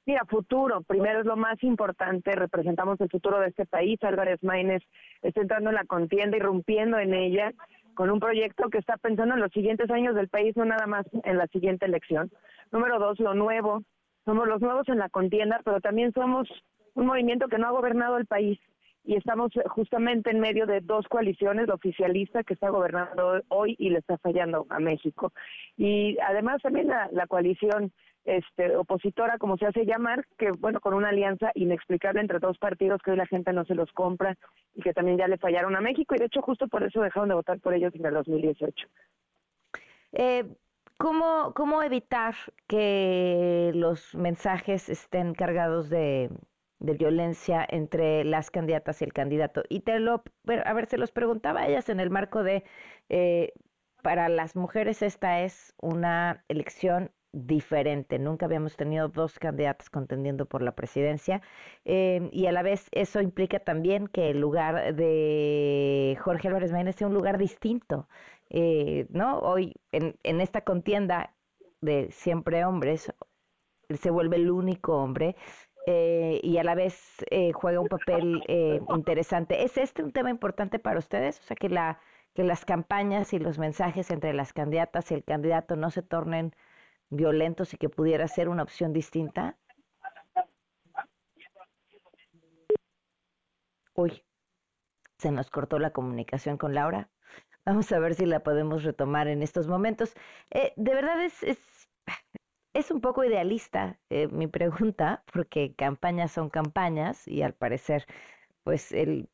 [0.06, 0.82] Mira, futuro.
[0.82, 2.34] Primero es lo más importante.
[2.34, 3.98] Representamos el futuro de este país.
[4.04, 4.84] Álvarez Maínez
[5.22, 7.54] está entrando en la contienda, irrumpiendo en ella,
[7.94, 11.06] con un proyecto que está pensando en los siguientes años del país, no nada más
[11.24, 12.30] en la siguiente elección.
[12.74, 13.82] Número dos, lo nuevo
[14.26, 16.50] somos los nuevos en la contienda, pero también somos
[16.96, 18.60] un movimiento que no ha gobernado el país
[19.04, 23.90] y estamos justamente en medio de dos coaliciones, la oficialista que está gobernando hoy y
[23.90, 25.32] le está fallando a México.
[25.78, 27.92] Y además también la, la coalición
[28.26, 33.00] este, opositora, como se hace llamar, que bueno, con una alianza inexplicable entre dos partidos
[33.04, 34.36] que hoy la gente no se los compra
[34.74, 37.30] y que también ya le fallaron a México y de hecho justo por eso dejaron
[37.30, 38.88] de votar por ellos en el 2018.
[40.14, 40.46] Eh,
[40.98, 42.36] ¿Cómo, ¿Cómo evitar
[42.68, 46.30] que los mensajes estén cargados de,
[46.80, 49.64] violencia entre las candidatas y el candidato?
[49.70, 50.24] Y te lo,
[50.66, 52.64] a ver, se los preguntaba a ellas en el marco de,
[53.10, 53.54] eh,
[54.04, 58.18] para las mujeres esta es una elección diferente.
[58.20, 61.42] Nunca habíamos tenido dos candidatas contendiendo por la presidencia
[61.84, 66.96] eh, y a la vez eso implica también que el lugar de Jorge Álvarez Maínez
[66.96, 68.08] sea un lugar distinto.
[68.50, 69.40] Eh, ¿no?
[69.40, 71.36] Hoy en, en esta contienda
[71.82, 73.14] de siempre hombres,
[73.90, 75.36] se vuelve el único hombre
[75.88, 79.64] eh, y a la vez eh, juega un papel eh, interesante.
[79.64, 81.40] ¿Es este un tema importante para ustedes?
[81.40, 82.00] O sea, que, la,
[82.34, 86.56] que las campañas y los mensajes entre las candidatas y el candidato no se tornen
[87.10, 89.58] violentos y que pudiera ser una opción distinta.
[93.94, 94.24] Uy,
[95.20, 97.10] se nos cortó la comunicación con Laura.
[97.66, 100.14] Vamos a ver si la podemos retomar en estos momentos.
[100.52, 101.90] Eh, de verdad es, es,
[102.74, 108.06] es, un poco idealista eh, mi pregunta, porque campañas son campañas y al parecer,
[108.64, 109.30] pues el,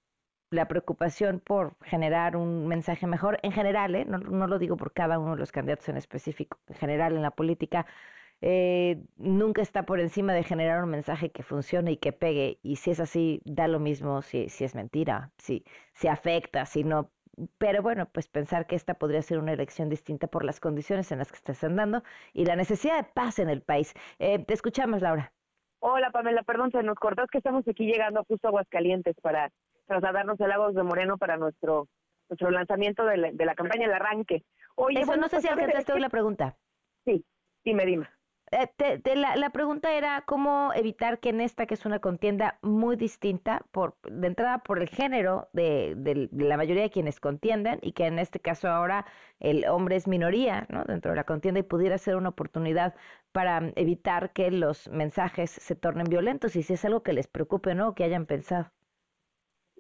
[0.52, 4.06] la preocupación por generar un mensaje mejor, en general, ¿eh?
[4.06, 7.24] no, no lo digo por cada uno de los candidatos en específico, en general en
[7.24, 7.86] la política,
[9.18, 12.60] nunca está por encima de generar un mensaje que funcione y que pegue.
[12.64, 16.84] Y si es así, da lo mismo si, si es mentira, si, si afecta, si
[16.84, 17.12] no
[17.58, 21.20] pero bueno, pues pensar que esta podría ser una elección distinta por las condiciones en
[21.20, 23.94] las que están dando y la necesidad de paz en el país.
[24.20, 25.34] Eh, te escuchamos, Laura.
[25.80, 29.52] Hola, Pamela, perdón, se nos cortó, es que estamos aquí llegando justo a Aguascalientes para
[29.88, 31.88] trasladarnos a Lagos de Moreno para nuestro
[32.30, 34.44] nuestro lanzamiento de la, de la campaña, el arranque.
[34.76, 36.56] Oye, Eso bueno, no sé pues, si alcanzaste la pregunta.
[37.04, 37.26] Sí,
[37.66, 38.08] dime, dime.
[38.54, 42.00] Eh, te, te, la, la, pregunta era cómo evitar que en esta, que es una
[42.00, 47.22] contienda muy distinta, por de entrada por el género de, de, la mayoría de quienes
[47.22, 49.06] contienden, y que en este caso ahora
[49.40, 50.84] el hombre es minoría ¿no?
[50.84, 52.94] dentro de la contienda y pudiera ser una oportunidad
[53.32, 57.72] para evitar que los mensajes se tornen violentos y si es algo que les preocupe
[57.72, 58.70] o no, que hayan pensado.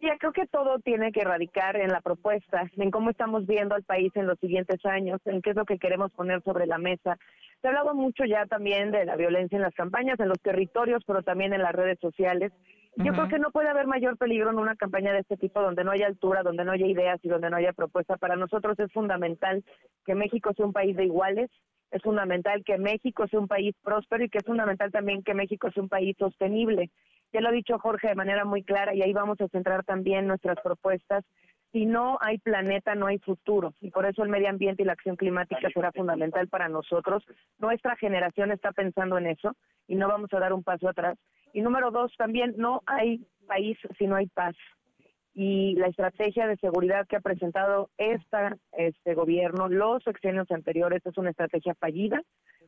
[0.01, 3.83] Ya creo que todo tiene que radicar en la propuesta, en cómo estamos viendo al
[3.83, 7.19] país en los siguientes años, en qué es lo que queremos poner sobre la mesa.
[7.61, 11.03] Se ha hablado mucho ya también de la violencia en las campañas, en los territorios,
[11.05, 12.51] pero también en las redes sociales.
[12.97, 13.13] Yo uh -huh.
[13.13, 15.91] creo que no puede haber mayor peligro en una campaña de este tipo donde no
[15.91, 18.17] haya altura, donde no haya ideas y donde no haya propuesta.
[18.17, 19.63] Para nosotros es fundamental
[20.05, 21.49] que México sea un país de iguales,
[21.91, 25.69] es fundamental que México sea un país próspero y que es fundamental también que México
[25.71, 26.89] sea un país sostenible.
[27.33, 30.27] Ya lo ha dicho Jorge de manera muy clara y ahí vamos a centrar también
[30.27, 31.23] nuestras propuestas.
[31.71, 33.73] Si no hay planeta, no hay futuro.
[33.79, 37.23] Y por eso el medio ambiente y la acción climática será fundamental para nosotros.
[37.59, 39.55] Nuestra generación está pensando en eso
[39.87, 41.17] y no vamos a dar un paso atrás.
[41.53, 44.55] Y número dos, también no hay país si no hay paz.
[45.33, 51.17] Y la estrategia de seguridad que ha presentado esta, este gobierno, los sexenios anteriores, es
[51.17, 52.21] una estrategia fallida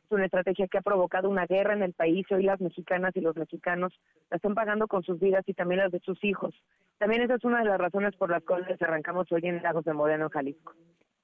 [0.04, 2.26] es una estrategia que ha provocado una guerra en el país.
[2.30, 3.92] Hoy las mexicanas y los mexicanos
[4.30, 6.54] la están pagando con sus vidas y también las de sus hijos.
[6.98, 9.92] También esa es una de las razones por las cuales arrancamos hoy en Lagos de
[9.92, 10.74] Moreno, Jalisco.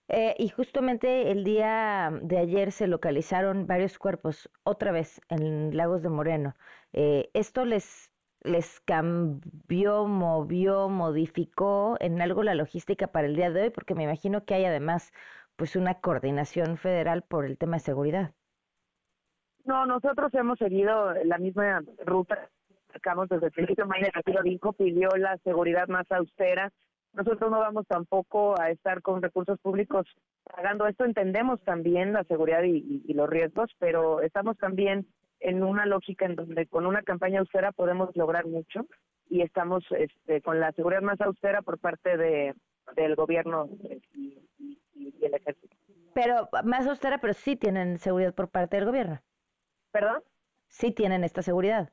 [0.09, 6.03] Eh, y justamente el día de ayer se localizaron varios cuerpos otra vez en Lagos
[6.03, 6.57] de Moreno.
[6.93, 8.11] Eh, esto les
[8.43, 14.05] les cambió, movió, modificó en algo la logística para el día de hoy, porque me
[14.05, 15.13] imagino que hay además
[15.57, 18.35] pues una coordinación federal por el tema de seguridad.
[19.71, 22.49] No, nosotros hemos seguido la misma ruta.
[22.93, 26.73] Sacamos desde el principio, Mayra Castillo pidió la seguridad más austera.
[27.13, 30.09] Nosotros no vamos tampoco a estar con recursos públicos
[30.43, 31.05] pagando esto.
[31.05, 35.07] Entendemos también la seguridad y, los riesgos, pero estamos también
[35.39, 38.87] en una lógica en donde con una campaña austera podemos lograr mucho
[39.29, 42.57] y estamos este, con la seguridad más austera por parte de,
[42.97, 43.69] del gobierno
[44.19, 45.77] y el ejército.
[46.13, 49.21] Pero más austera, pero sí tienen seguridad por parte del gobierno.
[49.93, 50.23] ¿Perdón?
[50.69, 51.91] Sí tienen esta seguridad.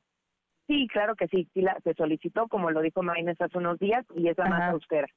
[0.66, 1.48] Sí, claro que sí.
[1.54, 4.72] sí la, se solicitó, como lo dijo Maines hace unos días, y es la más
[4.72, 5.08] austera.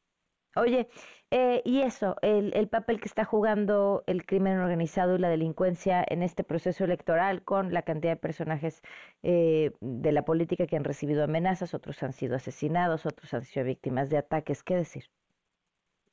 [0.56, 0.90] Oye,
[1.30, 6.04] eh, y eso, el, el papel que está jugando el crimen organizado y la delincuencia
[6.06, 8.82] en este proceso electoral con la cantidad de personajes
[9.24, 13.66] eh, de la política que han recibido amenazas, otros han sido asesinados, otros han sido
[13.66, 15.06] víctimas de ataques, ¿qué decir?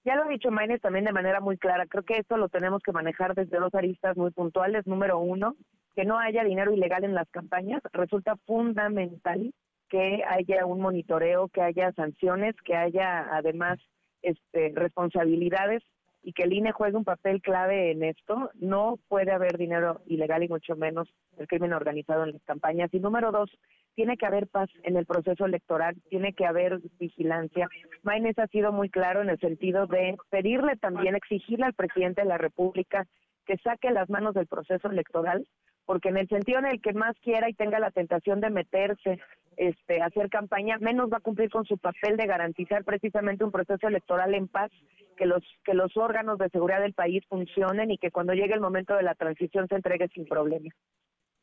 [0.05, 1.87] Ya lo ha dicho Maines también de manera muy clara.
[1.87, 4.87] Creo que esto lo tenemos que manejar desde dos aristas muy puntuales.
[4.87, 5.57] Número uno,
[5.99, 7.83] que no haya dinero ilegal en las campañas.
[7.93, 9.53] Resulta fundamental
[9.89, 13.81] que haya un monitoreo, que haya sanciones, que haya además
[14.23, 15.83] este, responsabilidades
[16.23, 18.49] y que el INE juegue un papel clave en esto.
[18.55, 22.95] No puede haber dinero ilegal y mucho menos el crimen organizado en las campañas.
[22.95, 23.51] Y número dos,
[23.97, 27.67] tiene que haber paz en el proceso electoral, tiene que haber vigilancia.
[28.05, 32.29] Maines ha sido muy claro en el sentido de pedirle también, exigirle al presidente de
[32.29, 33.05] la República
[33.47, 35.45] que saque las manos del proceso electoral,
[35.89, 39.21] porque en el sentido en el que más quiera y tenga la tentación de meterse,
[39.57, 43.89] este, hacer campaña, menos va a cumplir con su papel de garantizar precisamente un proceso
[43.89, 44.71] electoral en paz,
[45.17, 48.61] que los que los órganos de seguridad del país funcionen y que cuando llegue el
[48.61, 50.69] momento de la transición se entregue sin problema.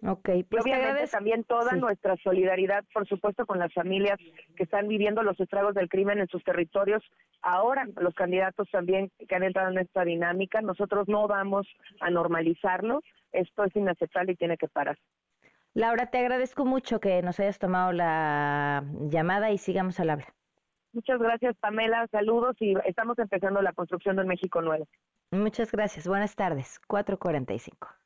[0.04, 4.20] Ok, pues y obviamente también toda nuestra solidaridad, por supuesto, con las familias
[4.56, 7.04] que están viviendo los estragos del crimen en sus territorios.
[7.42, 11.68] Ahora, los candidatos también que han entrado en esta dinámica, nosotros no vamos
[12.02, 13.02] a normalizarlo.
[13.32, 14.98] Esto es inaceptable y tiene que parar.
[15.74, 20.28] Laura, te agradezco mucho que nos hayas tomado la llamada y sigamos al habla.
[20.94, 22.08] Muchas gracias, Pamela.
[22.12, 24.88] Saludos y estamos empezando la construcción de un México nuevo.
[25.32, 26.08] Muchas gracias.
[26.08, 26.80] Buenas tardes.
[26.88, 28.05] 445.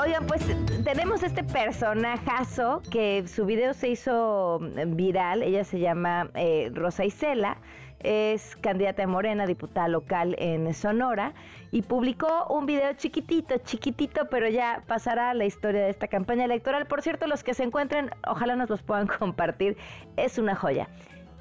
[0.00, 0.46] Oigan, pues
[0.84, 5.42] tenemos este personajazo que su video se hizo viral.
[5.42, 7.56] Ella se llama eh, Rosa Isela.
[7.98, 11.32] Es candidata de Morena, diputada local en Sonora,
[11.72, 16.86] y publicó un video chiquitito, chiquitito, pero ya pasará la historia de esta campaña electoral.
[16.86, 19.76] Por cierto, los que se encuentren, ojalá nos los puedan compartir.
[20.16, 20.88] Es una joya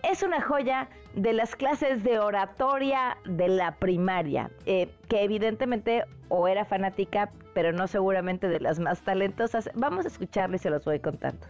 [0.03, 6.47] es una joya de las clases de oratoria de la primaria, eh, que evidentemente o
[6.47, 9.67] era fanática, pero no seguramente de las más talentosas.
[9.73, 11.43] Vamos a escucharle y se los voy contando.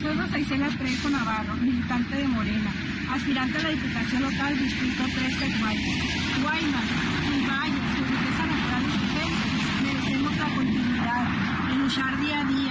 [0.00, 2.72] Soy Rosa Isela Trejo Navarro, militante de Morena,
[3.12, 6.42] aspirante a la Diputación Local Distrito 13 de Guaymas.
[6.42, 6.86] Guaymas,
[7.30, 11.24] su valle, su riqueza natural y merecemos la continuidad,
[11.70, 12.65] en luchar día a día,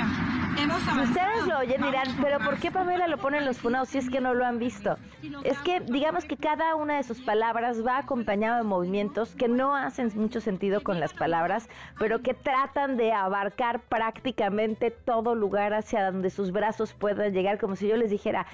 [0.66, 4.10] Ustedes lo oyen dirán, pero ¿por qué Pamela lo pone en los funados si es
[4.10, 4.98] que no lo han visto?
[5.44, 9.76] Es que digamos que cada una de sus palabras va acompañado de movimientos que no
[9.76, 16.12] hacen mucho sentido con las palabras, pero que tratan de abarcar prácticamente todo lugar hacia
[16.12, 18.48] donde sus brazos puedan llegar, como si yo les dijera,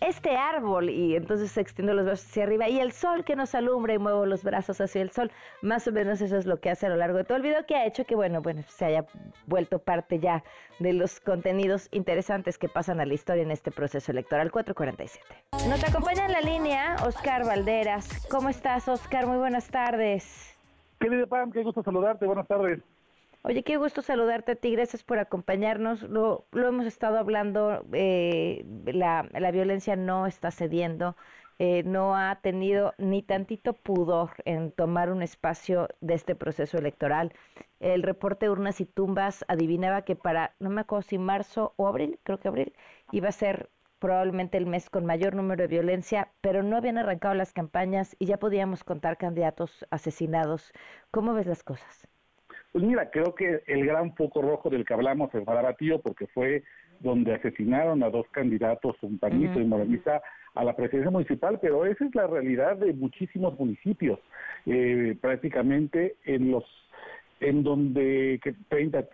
[0.00, 3.54] este árbol y entonces se extiende los brazos hacia arriba y el sol que nos
[3.54, 5.30] alumbra y muevo los brazos hacia el sol.
[5.62, 7.66] Más o menos eso es lo que hace a lo largo de todo el video
[7.66, 9.04] que ha hecho que bueno, bueno, se haya
[9.46, 10.42] vuelto parte ya
[10.78, 15.68] de los contenidos interesantes que pasan a la historia en este proceso electoral 447.
[15.68, 18.26] Nos acompaña en la línea Oscar Valderas.
[18.30, 19.26] ¿Cómo estás, Oscar?
[19.26, 20.56] Muy buenas tardes.
[20.98, 22.26] Querido Pam, qué gusto saludarte.
[22.26, 22.80] Buenas tardes.
[23.42, 26.02] Oye, qué gusto saludarte a ti, gracias por acompañarnos.
[26.02, 31.16] Lo, lo hemos estado hablando, eh, la, violencia no está cediendo,
[31.58, 37.32] eh, no ha tenido ni tantito pudor en tomar un espacio de este proceso electoral.
[37.80, 42.18] El reporte urnas y tumbas adivinaba que para, no me acuerdo si marzo o abril,
[42.24, 42.74] creo que abril,
[43.10, 47.34] iba a ser probablemente el mes con mayor número de violencia, pero no habían arrancado
[47.34, 50.72] las campañas y ya podíamos contar candidatos asesinados.
[51.10, 52.09] ¿Cómo ves las cosas?
[52.72, 56.62] Pues mira, creo que el gran foco rojo del que hablamos es Marabatío, porque fue
[57.00, 60.22] donde asesinaron a dos candidatos, un panito y morenista,
[60.54, 64.18] a la presidencia municipal, pero esa es la realidad de muchísimos municipios,
[64.66, 66.64] eh, prácticamente en los
[67.40, 69.04] en donde que 30,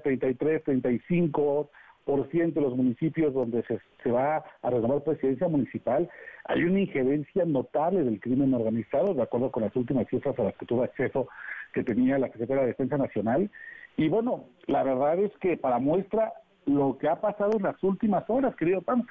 [0.00, 1.70] 33, 35
[2.06, 6.08] por ciento de los municipios donde se, se va a renovar presidencia municipal,
[6.44, 10.56] hay una injerencia notable del crimen organizado, de acuerdo con las últimas cifras a las
[10.56, 11.28] que tuve acceso
[11.74, 13.50] que tenía la Secretaría de Defensa Nacional.
[13.96, 16.32] Y bueno, la verdad es que para muestra
[16.66, 19.04] lo que ha pasado en las últimas horas, querido Pam,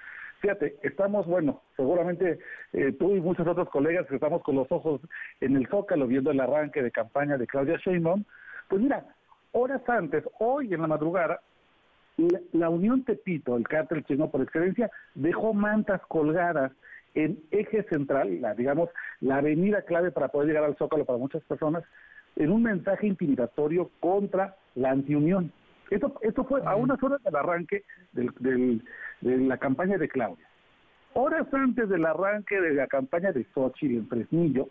[0.44, 2.38] Fíjate, estamos, bueno, seguramente
[2.74, 5.00] eh, tú y muchos otros colegas que estamos con los ojos
[5.40, 8.26] en el zócalo viendo el arranque de campaña de Claudia Sheinbaum,
[8.68, 9.06] pues mira,
[9.54, 11.40] horas antes, hoy en la madrugada,
[12.18, 16.74] la, la Unión Tepito, el cártel chino por excelencia, dejó mantas colgadas
[17.16, 18.90] en eje central, la, digamos,
[19.22, 21.86] la avenida clave para poder llegar al Zócalo para muchas personas,
[22.36, 25.52] en un mensaje intimidatorio contra la antiunión.
[25.90, 28.84] Esto, esto fue a unas horas del arranque del, del,
[29.22, 30.48] de la campaña de Claudia.
[31.14, 34.70] Horas antes del arranque de la campaña de Xochitl en Fresnillo,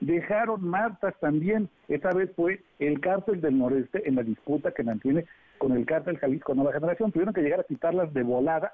[0.00, 1.68] dejaron martas también.
[1.88, 5.24] Esa vez fue el cártel del noreste en la disputa que mantiene
[5.58, 7.10] con el cártel Jalisco Nueva Generación.
[7.10, 8.72] Tuvieron que llegar a quitarlas de volada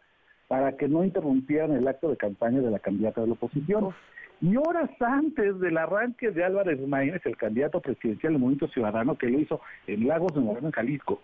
[0.49, 3.95] para que no interrumpieran el acto de campaña de la candidata de la oposición.
[4.41, 9.29] Y horas antes del arranque de Álvarez Maínez, el candidato presidencial del Movimiento Ciudadano, que
[9.29, 11.21] lo hizo en Lagos de Moreno, en Jalisco,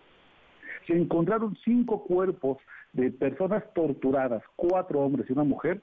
[0.87, 2.57] se encontraron cinco cuerpos
[2.93, 5.81] de personas torturadas, cuatro hombres y una mujer,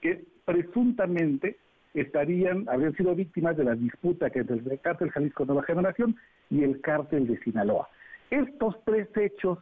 [0.00, 1.58] que presuntamente
[1.94, 6.16] estarían, habrían sido víctimas de la disputa que entre el cártel Jalisco Nueva Generación
[6.50, 7.88] y el cártel de Sinaloa.
[8.30, 9.58] Estos tres hechos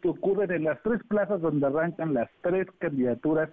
[0.00, 3.50] que ocurren en las tres plazas donde arrancan las tres candidaturas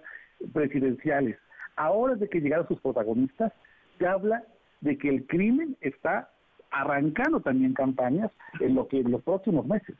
[0.52, 1.38] presidenciales,
[1.76, 3.52] a horas de que llegaron sus protagonistas,
[3.98, 4.44] se habla
[4.80, 6.30] de que el crimen está
[6.70, 9.96] arrancando también campañas en lo que en los próximos meses.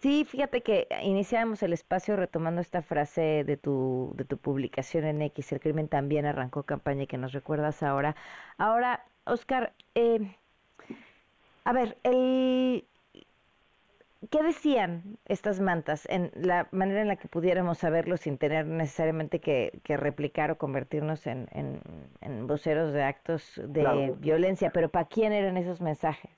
[0.00, 5.22] Sí, fíjate que iniciamos el espacio retomando esta frase de tu, de tu publicación en
[5.22, 8.14] X, el crimen también arrancó campaña y que nos recuerdas ahora.
[8.58, 10.36] Ahora, Oscar, eh,
[11.64, 12.84] a ver, el,
[14.30, 19.40] ¿qué decían estas mantas en la manera en la que pudiéramos saberlo sin tener necesariamente
[19.40, 21.80] que, que replicar o convertirnos en, en,
[22.20, 24.14] en voceros de actos de Claro.
[24.18, 24.70] violencia?
[24.72, 26.30] Pero ¿para quién eran esos mensajes?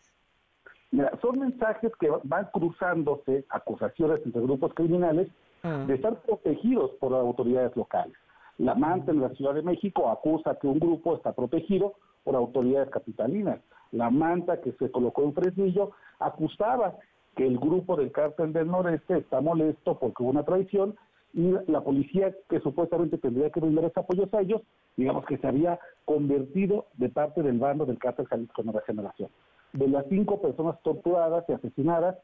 [0.90, 5.28] Mira, son mensajes que van cruzándose, acusaciones entre grupos criminales,
[5.62, 8.16] de estar protegidos por las autoridades locales.
[8.58, 12.88] La manta en la Ciudad de México acusa que un grupo está protegido por autoridades
[12.90, 13.60] capitalinas.
[13.90, 16.94] La manta que se colocó en Fresnillo acusaba
[17.38, 20.96] que el grupo del cártel del noreste está molesto porque hubo una traición
[21.32, 24.62] y la policía que supuestamente tendría que brindar ese apoyo a ellos,
[24.96, 29.30] digamos que se había convertido de parte del bando del cártel Jalisco Nueva Generación.
[29.72, 32.16] De las cinco personas torturadas y asesinadas,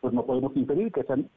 [0.00, 1.28] pues no podemos inferir que sean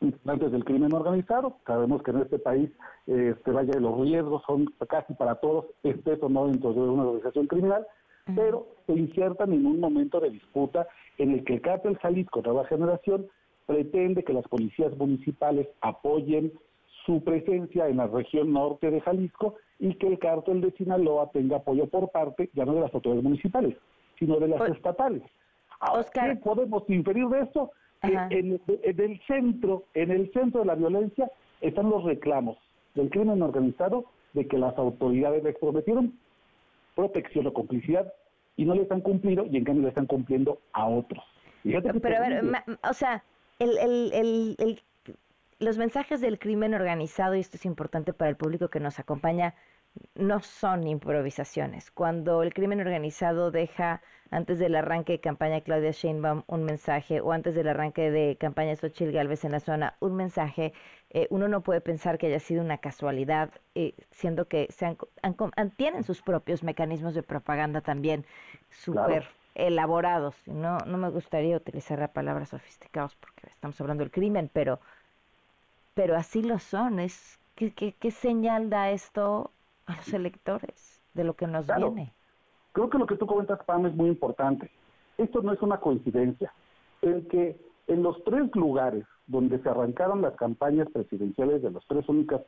[0.00, 1.58] integrantes del crimen organizado.
[1.64, 2.70] Sabemos que en este país,
[3.06, 7.46] este, vaya, los riesgos son casi para todos, estés o no dentro de una organización
[7.46, 7.86] criminal,
[8.34, 10.86] pero se insertan en un momento de disputa
[11.18, 13.26] en el que el cártel Jalisco Nueva Generación
[13.66, 16.52] pretende que las policías municipales apoyen
[17.06, 21.56] su presencia en la región norte de Jalisco y que el cártel de Sinaloa tenga
[21.58, 23.76] apoyo por parte, ya no de las autoridades municipales,
[24.18, 25.22] sino de las estatales.
[25.80, 27.70] Ahora, ¿qué podemos inferir de esto?
[28.02, 32.58] Que en, en el centro, en el centro de la violencia están los reclamos
[32.94, 36.18] del crimen organizado de que las autoridades les prometieron
[36.94, 38.12] protección o complicidad
[38.60, 41.24] y no les han cumplido y en cambio le están cumpliendo a otros.
[42.02, 43.24] Pero a ver, ma- o sea,
[43.58, 44.82] el, el, el, el-
[45.60, 49.54] los mensajes del crimen organizado, y esto es importante para el público que nos acompaña,
[50.14, 51.90] no son improvisaciones.
[51.90, 57.32] Cuando el crimen organizado deja antes del arranque de campaña Claudia Sheinbaum un mensaje o
[57.32, 60.72] antes del arranque de campaña Xochitl Galvez en la zona un mensaje,
[61.10, 64.96] eh, uno no puede pensar que haya sido una casualidad, eh, siendo que se han,
[65.22, 68.24] han- han- tienen sus propios mecanismos de propaganda también
[68.70, 69.24] súper
[69.54, 70.36] elaborados.
[70.46, 74.80] No, no me gustaría utilizar la palabra sofisticados porque estamos hablando del crimen, pero,
[75.94, 76.98] pero así lo son.
[77.00, 79.52] Es, ¿qué, qué, qué señal da esto
[79.90, 81.92] a los electores de lo que nos Claro.
[81.92, 82.12] viene?
[82.72, 84.70] Creo que lo que tú comentas, Pam, es muy importante.
[85.18, 86.52] Esto no es una coincidencia.
[87.02, 92.08] El que en los tres lugares donde se arrancaron las campañas presidenciales de las tres
[92.08, 92.42] únicas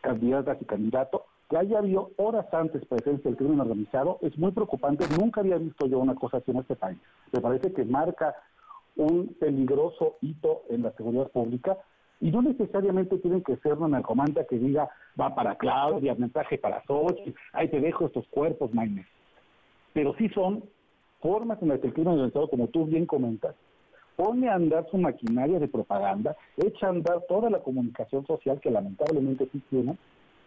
[0.00, 5.04] candidatas y candidatos, que haya habido horas antes presencia del crimen organizado, es muy preocupante.
[5.18, 6.98] Nunca había visto yo una cosa así en este país.
[7.32, 8.36] Me parece que marca
[8.96, 11.76] un peligroso hito en la seguridad pública
[12.20, 16.84] y no necesariamente tienen que ser una narcomanta que diga va para Claudia, mensaje para
[16.84, 19.06] Sochi, ahí te dejo estos cuerpos, Maines.
[19.94, 20.64] Pero sí son
[21.20, 23.54] formas en las que el crimen organizado, como tú bien comentas,
[24.16, 28.70] pone a andar su maquinaria de propaganda, echa a andar toda la comunicación social que
[28.70, 29.96] lamentablemente sí tiene,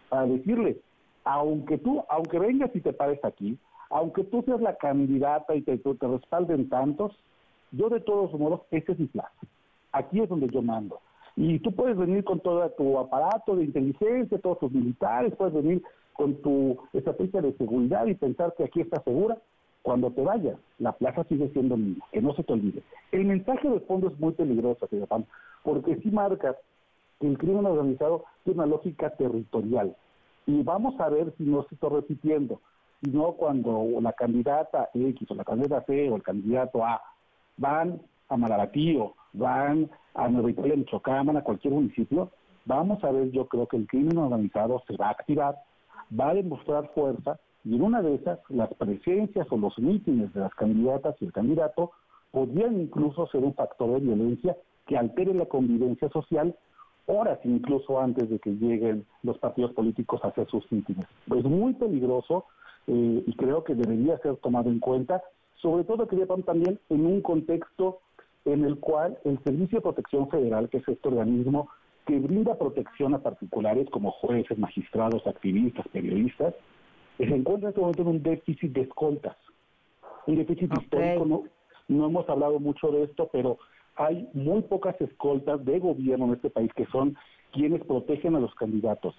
[0.08, 0.78] para decirle,
[1.24, 3.58] aunque tú, aunque vengas y te pares aquí,
[3.90, 7.12] aunque tú seas la candidata y te, te respalden tantos,
[7.72, 9.34] yo de todos modos, este es mi plaza.
[9.90, 11.00] Aquí es donde yo mando.
[11.36, 15.82] Y tú puedes venir con todo tu aparato de inteligencia, todos tus militares, puedes venir
[16.12, 19.36] con tu estrategia de seguridad y pensar que aquí estás segura.
[19.82, 22.82] Cuando te vayas, la plaza sigue siendo mía, que no se te olvide.
[23.12, 25.24] El mensaje de fondo es muy peligroso, señor Pam,
[25.62, 26.56] porque sí marca
[27.26, 29.96] el crimen organizado tiene una lógica territorial.
[30.46, 32.60] Y vamos a ver si no se está repitiendo,
[33.02, 37.02] sino cuando la candidata X o la candidata C o el candidato A
[37.56, 42.30] van a Mararatío, van a Nueva Italia, Michoacán, a cualquier municipio,
[42.64, 45.56] vamos a ver, yo creo que el crimen organizado se va a activar,
[46.18, 50.40] va a demostrar fuerza y en una de esas las presencias o los mítines de
[50.40, 51.92] las candidatas y el candidato
[52.30, 54.56] podrían incluso ser un factor de violencia
[54.86, 56.54] que altere la convivencia social
[57.06, 61.06] horas incluso antes de que lleguen los partidos políticos a hacer sus mítines.
[61.34, 62.46] Es muy peligroso
[62.86, 65.22] eh, y creo que debería ser tomado en cuenta,
[65.56, 68.00] sobre todo quería también en un contexto
[68.44, 71.68] en el cual el Servicio de Protección Federal, que es este organismo
[72.06, 76.54] que brinda protección a particulares como jueces, magistrados, activistas, periodistas,
[77.16, 79.36] se encuentra en este momento en un déficit de escoltas.
[80.26, 81.44] Un déficit histórico, no,
[81.88, 83.58] no hemos hablado mucho de esto, pero
[83.96, 87.16] hay muy pocas escoltas de gobierno en este país que son
[87.52, 89.14] quienes protegen a los candidatos.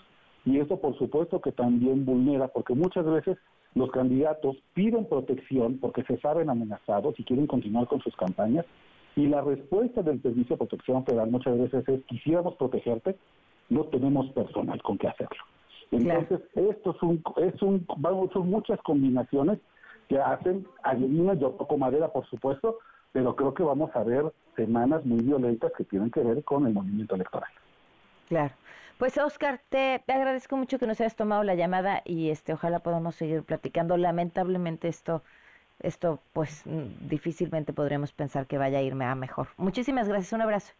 [0.46, 3.38] Y eso por supuesto que también vulnera, porque muchas veces
[3.74, 8.66] los candidatos piden protección porque se saben amenazados y quieren continuar con sus campañas,
[9.16, 13.16] y la respuesta del Servicio de Protección Federal muchas veces es, quisiéramos protegerte,
[13.70, 15.44] no tenemos personal con qué hacerlo.
[15.92, 17.86] Entonces, esto es un, es un,
[18.34, 19.60] son muchas combinaciones
[20.10, 22.80] que hacen, adivina, yo toco madera, por supuesto,
[23.12, 26.74] pero creo que vamos a ver semanas muy violentas que tienen que ver con el
[26.74, 27.50] movimiento electoral.
[28.28, 28.54] Claro.
[28.98, 33.16] Pues Oscar, te agradezco mucho que nos hayas tomado la llamada y este ojalá podamos
[33.16, 33.98] seguir platicando.
[33.98, 35.22] Lamentablemente esto
[35.80, 39.48] esto pues mm, difícilmente podremos pensar que vaya a irme a mejor.
[39.58, 40.74] Muchísimas gracias, un abrazo.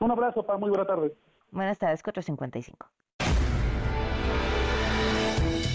[0.00, 1.14] Un abrazo, para muy buena tarde.
[1.50, 2.88] Buenas tardes, 455.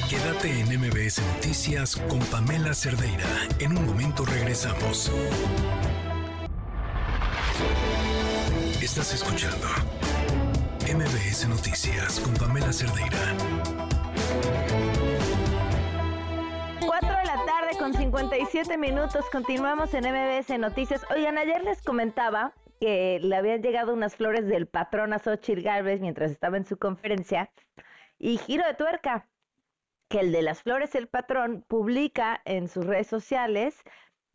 [0.10, 3.26] Quédate en MBS Noticias con Pamela Cerdeira.
[3.60, 5.12] En un momento regresamos.
[8.82, 9.68] Estás escuchando
[10.88, 13.18] MBS Noticias con Pamela Cerdeira.
[17.78, 19.26] Con 57 minutos.
[19.32, 21.06] Continuamos en MBS Noticias.
[21.10, 26.02] Oigan, ayer les comentaba que le habían llegado unas flores del patrón a Xochitl Galvez
[26.02, 27.50] mientras estaba en su conferencia.
[28.20, 29.28] Y giro de tuerca,
[30.10, 33.82] que el de las flores, el patrón, publica en sus redes sociales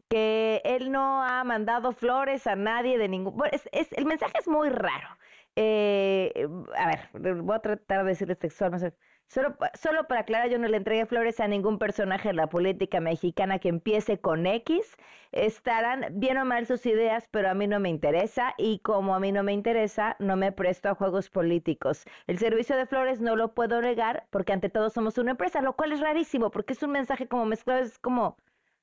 [0.09, 3.37] que él no ha mandado flores a nadie de ningún...
[3.37, 5.09] Bueno, es, el mensaje es muy raro.
[5.55, 8.97] Eh, a ver, voy a tratar de decirles textualmente.
[9.29, 12.99] Solo, solo para aclarar, yo no le entregué flores a ningún personaje de la política
[13.01, 14.97] mexicana que empiece con X.
[15.33, 19.21] Estarán bien o mal sus ideas, pero a mí no me interesa y como a
[19.21, 22.05] mí no me interesa, no me presto a juegos políticos.
[22.27, 25.77] El servicio de flores no lo puedo negar porque ante todo somos una empresa, lo
[25.77, 28.39] cual es rarísimo porque es un mensaje como mezclado, es como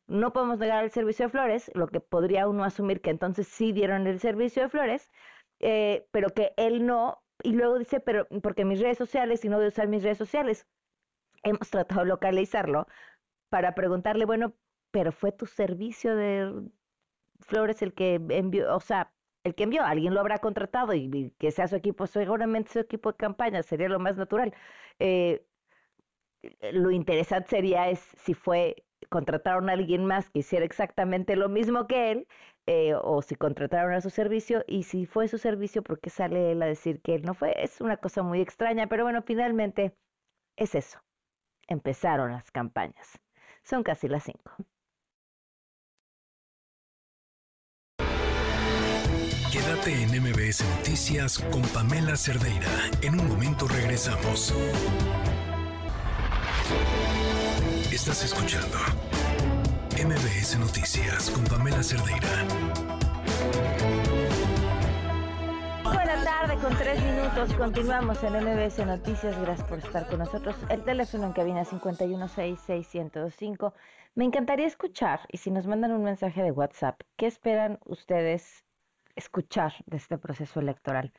[0.07, 3.71] no podemos negar el servicio de flores, lo que podría uno asumir que entonces sí
[3.73, 5.11] dieron el servicio de flores,
[5.59, 9.57] eh, pero que él no y luego dice, pero porque mis redes sociales y no
[9.57, 10.67] voy a usar mis redes sociales.
[11.43, 12.87] Hemos tratado de localizarlo
[13.49, 14.53] para preguntarle, bueno,
[14.91, 16.69] pero fue tu servicio de
[17.41, 19.13] Flores el que envió, o sea,
[19.43, 23.11] el que envió, alguien lo habrá contratado y, que sea su equipo, seguramente su equipo
[23.11, 24.53] de campaña, sería lo más natural.
[24.99, 25.45] Eh,
[26.71, 28.84] lo interesante sería es si fue
[29.15, 32.27] contrataron a alguien más que hiciera exactamente lo mismo que él
[32.67, 36.51] eh, o si contrataron a su servicio y si fue su servicio, ¿por qué sale
[36.51, 37.55] él a decir que él no fue?
[37.63, 39.95] Es una cosa muy extraña, pero bueno, finalmente
[40.57, 40.99] es eso.
[41.69, 43.17] Empezaron las campañas.
[43.63, 44.51] Son casi las cinco.
[49.49, 52.67] Quédate en MBS Noticias con Pamela Cerdeira.
[53.01, 54.53] En un momento regresamos.
[57.95, 58.77] Estás escuchando
[60.05, 62.27] MBS Noticias con Pamela Cerdeira.
[65.81, 67.53] Buenas tardes, con tres minutos.
[67.53, 69.39] Continuamos en MBS Noticias.
[69.39, 70.57] Gracias por estar con nosotros.
[70.69, 73.73] El teléfono en cabina 5166105.
[74.15, 78.65] Me encantaría escuchar, y si nos mandan un mensaje de WhatsApp, ¿qué esperan ustedes
[79.15, 81.13] escuchar de este proceso electoral?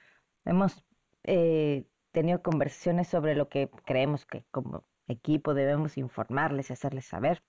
[0.45, 0.85] Hemos
[1.25, 7.43] eh, tenido conversaciones sobre lo que creemos que como equipo debemos informarles y hacerles saber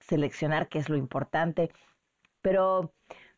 [0.00, 1.70] seleccionar qué es lo importante,
[2.42, 2.92] pero,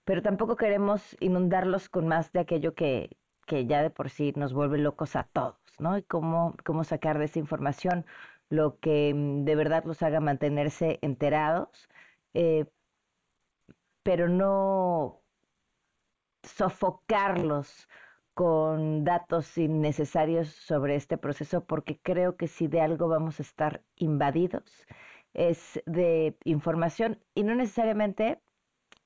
[0.05, 4.53] pero tampoco queremos inundarlos con más de aquello que, que ya de por sí nos
[4.53, 5.99] vuelve locos a todos, ¿no?
[5.99, 8.07] Y cómo, cómo sacar de esa información
[8.49, 11.89] lo que mm, de verdad los haga mantenerse enterados,
[12.35, 12.67] eh,
[14.03, 15.23] pero no
[16.43, 17.89] sofocarlos
[18.35, 23.85] con datos innecesarios sobre este proceso, porque creo que si de algo vamos a estar
[23.97, 24.87] invadidos,
[25.35, 28.41] es de información y no necesariamente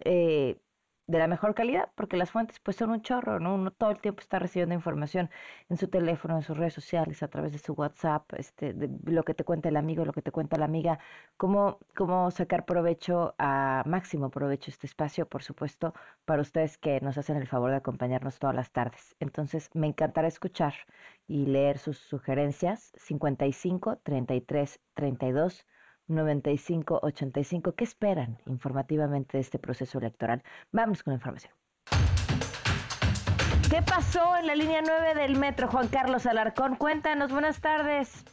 [0.04, 0.60] eh,
[1.06, 3.54] de la mejor calidad, porque las fuentes pues son un chorro, ¿no?
[3.54, 5.30] Uno todo el tiempo está recibiendo información
[5.68, 9.22] en su teléfono, en sus redes sociales, a través de su WhatsApp, este, de lo
[9.24, 10.98] que te cuenta el amigo, lo que te cuenta la amiga,
[11.36, 15.94] cómo, cómo sacar provecho a máximo provecho este espacio, por supuesto,
[16.24, 19.14] para ustedes que nos hacen el favor de acompañarnos todas las tardes.
[19.20, 20.74] Entonces, me encantará escuchar
[21.28, 25.66] y leer sus sugerencias 55 33 32
[26.08, 27.72] 9585.
[27.72, 30.42] ¿Qué esperan informativamente de este proceso electoral?
[30.72, 31.52] Vamos con la información.
[33.70, 36.76] ¿Qué pasó en la línea 9 del metro, Juan Carlos Alarcón?
[36.76, 38.24] Cuéntanos, buenas tardes.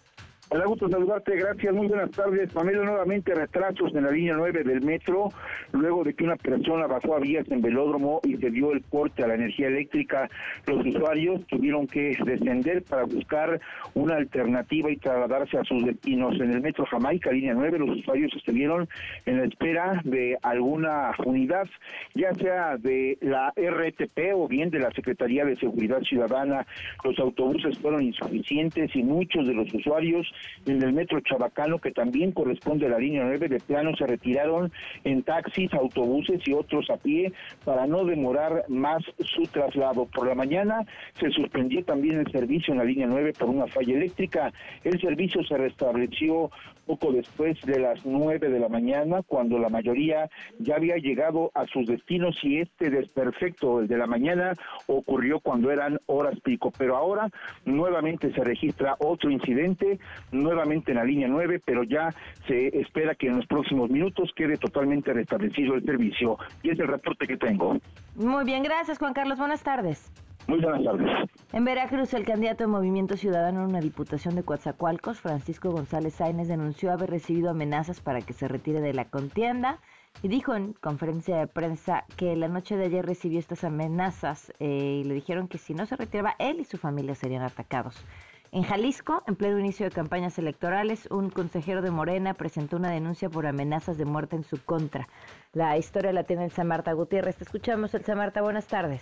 [0.49, 2.51] Hola, gusto saludarte, gracias, muy buenas tardes.
[2.51, 5.29] Pamela, nuevamente retrasos en la línea 9 del metro,
[5.71, 9.23] luego de que una persona bajó a vías en velódromo y se dio el corte
[9.23, 10.29] a la energía eléctrica.
[10.67, 13.61] Los usuarios tuvieron que descender para buscar
[13.93, 16.35] una alternativa y trasladarse a sus destinos.
[16.35, 18.87] En el metro Jamaica, línea 9, los usuarios estuvieron
[19.25, 21.67] en la espera de alguna unidad,
[22.15, 26.67] ya sea de la RTP o bien de la Secretaría de Seguridad Ciudadana.
[27.03, 30.27] Los autobuses fueron insuficientes y muchos de los usuarios
[30.65, 34.71] en el metro Chabacano, que también corresponde a la línea 9 de plano, se retiraron
[35.03, 37.33] en taxis, autobuses y otros a pie
[37.65, 40.05] para no demorar más su traslado.
[40.05, 40.85] Por la mañana
[41.19, 44.53] se suspendió también el servicio en la línea 9 por una falla eléctrica.
[44.83, 46.49] El servicio se restableció
[46.85, 50.29] poco después de las 9 de la mañana, cuando la mayoría
[50.59, 54.53] ya había llegado a sus destinos y este desperfecto, el de la mañana,
[54.87, 56.71] ocurrió cuando eran horas pico.
[56.77, 57.29] Pero ahora
[57.65, 59.99] nuevamente se registra otro incidente
[60.33, 62.13] nuevamente en la línea 9, pero ya
[62.47, 66.37] se espera que en los próximos minutos quede totalmente restablecido el servicio.
[66.61, 67.77] Y es el reporte que tengo.
[68.15, 69.37] Muy bien, gracias Juan Carlos.
[69.37, 70.11] Buenas tardes.
[70.47, 71.29] Muy buenas tardes.
[71.53, 76.47] En Veracruz, el candidato de Movimiento Ciudadano en una diputación de Coatzacoalcos, Francisco González Sáenz,
[76.49, 79.79] denunció haber recibido amenazas para que se retire de la contienda
[80.21, 85.01] y dijo en conferencia de prensa que la noche de ayer recibió estas amenazas eh,
[85.01, 88.05] y le dijeron que si no se retiraba, él y su familia serían atacados.
[88.53, 93.27] En Jalisco, en pleno inicio de campañas electorales, un consejero de Morena presentó una denuncia
[93.27, 95.07] por amenazas de muerte en su contra.
[95.53, 97.35] La historia la tiene Elsa Marta Gutiérrez.
[97.35, 98.43] Te escuchamos, Elsa Marta.
[98.43, 99.01] Buenas tardes.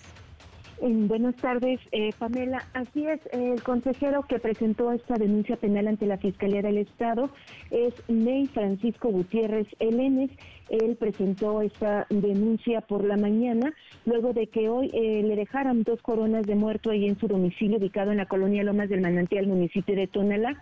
[0.82, 2.66] Buenas tardes, eh, Pamela.
[2.74, 7.30] Así es, el consejero que presentó esta denuncia penal ante la Fiscalía del Estado
[7.70, 10.32] es Ney Francisco Gutiérrez Elenes.
[10.70, 13.72] Él presentó esta denuncia por la mañana,
[14.06, 17.78] luego de que hoy eh, le dejaran dos coronas de muerto ahí en su domicilio,
[17.78, 20.60] ubicado en la colonia Lomas del Manantial, municipio de Tonalá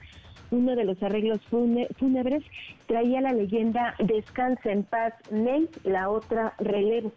[0.51, 2.43] uno de los arreglos fúnebres
[2.87, 7.13] traía la leyenda Descansa en paz, Ney, la otra relevo.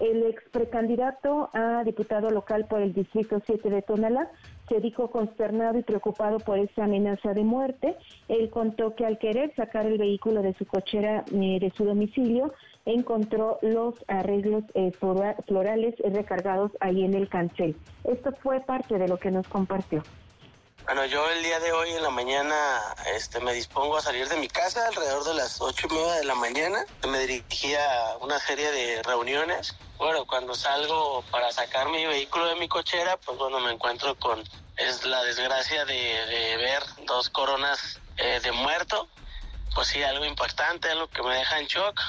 [0.00, 4.30] El ex precandidato a diputado local por el Distrito 7 de Tonalá
[4.68, 7.96] se dijo consternado y preocupado por esa amenaza de muerte.
[8.28, 12.52] Él contó que al querer sacar el vehículo de su cochera eh, de su domicilio,
[12.84, 14.92] encontró los arreglos eh,
[15.46, 17.74] florales recargados ahí en el cancel.
[18.04, 20.02] Esto fue parte de lo que nos compartió.
[20.86, 22.80] Bueno, yo el día de hoy en la mañana
[23.12, 26.24] este, me dispongo a salir de mi casa alrededor de las ocho y media de
[26.24, 26.86] la mañana.
[27.08, 29.74] Me dirigí a una serie de reuniones.
[29.98, 34.44] Bueno, cuando salgo para sacar mi vehículo de mi cochera, pues bueno, me encuentro con
[34.76, 39.08] es la desgracia de, ver dos coronas eh, de muerto.
[39.74, 42.00] Pues sí, algo impactante, algo que me deja en shock.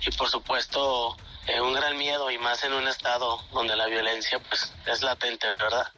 [0.00, 1.14] Y por supuesto,
[1.46, 5.46] eh, un gran miedo y más en un estado donde la violencia pues es latente,
[5.58, 5.92] ¿verdad?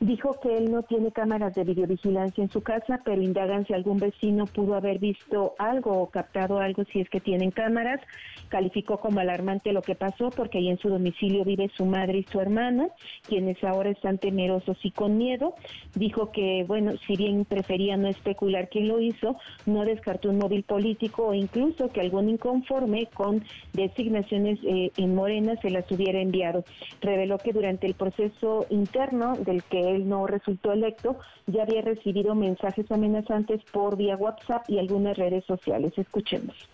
[0.00, 3.98] Dijo que él no tiene cámaras de videovigilancia en su casa, pero indagan si algún
[3.98, 8.00] vecino pudo haber visto algo o captado algo si es que tienen cámaras.
[8.48, 12.24] Calificó como alarmante lo que pasó porque ahí en su domicilio vive su madre y
[12.24, 12.90] su hermano,
[13.26, 15.54] quienes ahora están temerosos y con miedo.
[15.94, 19.36] Dijo que, bueno, si bien prefería no especular quién lo hizo,
[19.66, 25.56] no descartó un móvil político o incluso que algún inconforme con designaciones eh, en Morena
[25.60, 26.64] se las hubiera enviado.
[27.00, 32.34] Reveló que durante el proceso interno del que él no resultó electo, ya había recibido
[32.34, 35.92] mensajes amenazantes por vía WhatsApp y algunas redes sociales.
[35.96, 36.68] Escuchemos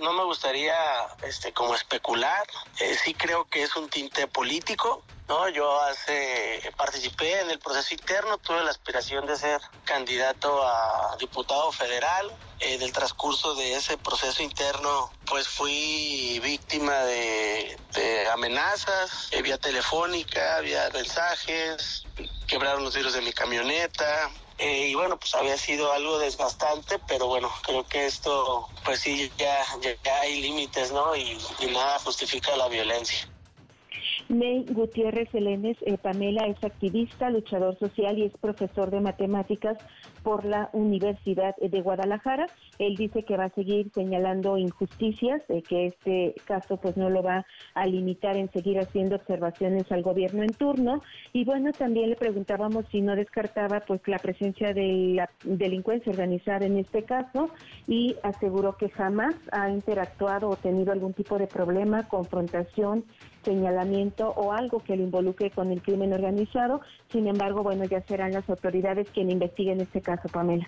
[0.00, 0.74] no me gustaría
[1.22, 2.46] este como especular
[2.80, 7.92] eh, sí creo que es un tinte político no yo hace participé en el proceso
[7.92, 12.34] interno tuve la aspiración de ser candidato a diputado federal.
[12.60, 17.76] En el transcurso de ese proceso interno pues fui víctima de,
[18.32, 22.04] amenazas eh, vía telefónica vía mensajes
[22.46, 27.28] quebraron los vidrios de mi camioneta eh, y bueno, pues había sido algo desgastante, pero
[27.28, 31.14] bueno, creo que esto, pues sí, ya, ya, hay límites, ¿no?
[31.14, 31.38] Y,
[31.72, 33.28] nada justifica la violencia.
[34.28, 39.78] Ney Gutiérrez Elenes, eh, Pamela es activista, luchador social y es profesor de matemáticas
[40.22, 42.48] por la Universidad de Guadalajara.
[42.78, 47.22] Él dice que va a seguir señalando injusticias, eh, que este caso pues no lo
[47.22, 51.02] va a limitar en seguir haciendo observaciones al gobierno en turno.
[51.32, 56.66] Y bueno, también le preguntábamos si no descartaba pues la presencia de la delincuencia organizada
[56.66, 57.50] en este caso
[57.86, 63.04] y aseguró que jamás ha interactuado o tenido algún tipo de problema, confrontación
[63.44, 66.80] señalamiento o algo que lo involucre con el crimen organizado.
[67.10, 70.66] Sin embargo, bueno, ya serán las autoridades quienes investiguen este caso, Pamela.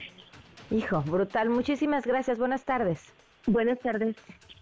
[0.71, 1.51] Hijo, brutal.
[1.51, 2.39] Muchísimas gracias.
[2.39, 3.13] Buenas tardes.
[3.47, 4.17] Buenas tardes.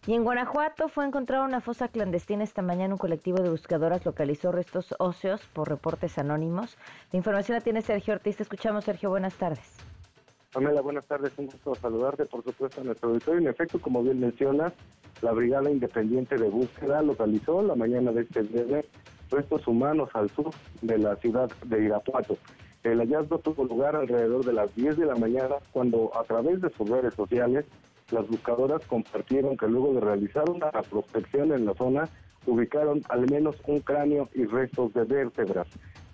[0.07, 2.95] Y en Guanajuato fue encontrada una fosa clandestina esta mañana.
[2.95, 6.79] Un colectivo de buscadoras localizó restos óseos por reportes anónimos.
[7.13, 8.39] La información la tiene Sergio Ortiz.
[8.39, 9.11] Te escuchamos, Sergio.
[9.11, 9.77] Buenas tardes.
[10.51, 13.41] Pamela, buenas tardes, un gusto saludarte, por supuesto, a nuestro auditorio.
[13.43, 14.73] En efecto, como bien mencionas,
[15.21, 18.87] la Brigada Independiente de Búsqueda localizó la mañana de este viernes
[19.31, 20.51] restos humanos al sur
[20.81, 22.39] de la ciudad de Irapuato.
[22.85, 26.70] El hallazgo tuvo lugar alrededor de las 10 de la mañana, cuando a través de
[26.70, 27.66] sus redes sociales,
[28.11, 32.09] las buscadoras compartieron que luego de realizar una prospección en la zona,
[32.47, 35.66] ubicaron al menos un cráneo y restos de vértebras.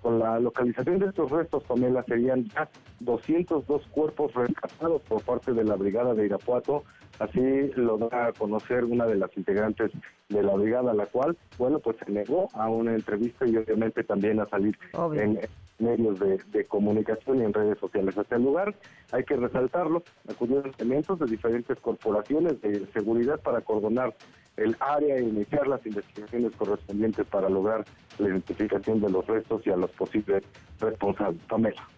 [0.02, 2.68] Con la localización de estos restos, Pamela, serían ya
[3.00, 6.84] 202 cuerpos rescatados por parte de la Brigada de Irapuato.
[7.18, 9.92] Así lo da a conocer una de las integrantes
[10.28, 14.40] de la brigada, la cual, bueno, pues se negó a una entrevista y obviamente también
[14.40, 14.76] a salir
[15.14, 15.38] en
[15.78, 18.16] medios de, comunicación y en redes sociales.
[18.16, 18.74] Hasta el lugar
[19.12, 24.14] hay que resaltarlo, acudieron elementos de diferentes corporaciones de seguridad para coordinar
[24.56, 27.84] el área e iniciar las investigaciones correspondientes para lograr
[28.18, 30.44] la identificación de los restos y a los posibles
[30.78, 31.42] responsables.
[31.48, 31.88] Pamela.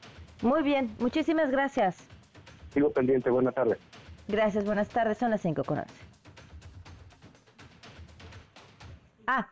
[0.43, 2.07] Muy bien, muchísimas gracias.
[2.71, 3.79] Sigo pendiente, buenas tardes.
[4.29, 5.95] Gracias, buenas tardes, son las 5 con 11.
[9.27, 9.49] Ah,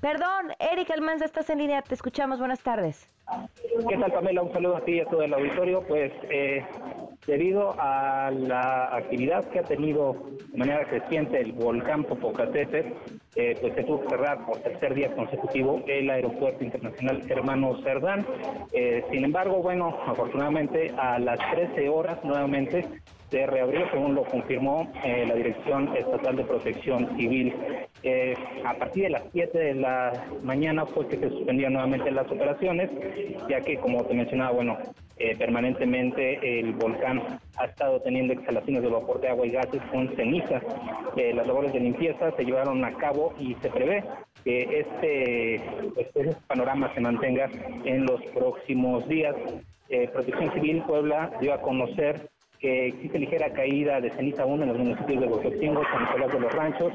[0.00, 3.06] perdón, Erika Almanza, estás en línea, te escuchamos, buenas tardes.
[3.88, 4.42] ¿Qué tal, Pamela?
[4.42, 5.82] Un saludo a ti y a todo el auditorio.
[5.86, 6.64] Pues eh,
[7.26, 10.16] debido a la actividad que ha tenido
[10.52, 12.92] de manera creciente el volcán Popocatépetl,
[13.36, 18.26] eh, pues se tuvo que cerrar por tercer día consecutivo el aeropuerto internacional Hermano Cerdán.
[18.72, 22.84] Eh, sin embargo, bueno, afortunadamente a las 13 horas nuevamente
[23.30, 27.54] se reabrió, según lo confirmó eh, la Dirección Estatal de Protección Civil.
[28.02, 32.30] Eh, a partir de las 7 de la mañana fue que se suspendieron nuevamente las
[32.30, 32.90] operaciones,
[33.48, 34.78] ya que, como te mencionaba, bueno,
[35.16, 37.22] eh, permanentemente el volcán
[37.56, 40.60] ha estado teniendo exhalaciones de vapor de agua y gases con ceniza.
[41.14, 44.02] las labores de limpieza se llevaron a cabo y se prevé
[44.42, 45.62] que este,
[45.94, 47.50] pues, este panorama se mantenga
[47.84, 49.36] en los próximos días.
[50.12, 52.30] Protección Civil Puebla dio a conocer
[52.60, 56.40] que existe ligera caída de ceniza aún en los municipios de Huehuetenango, San Nicolás de
[56.40, 56.92] los Ranchos,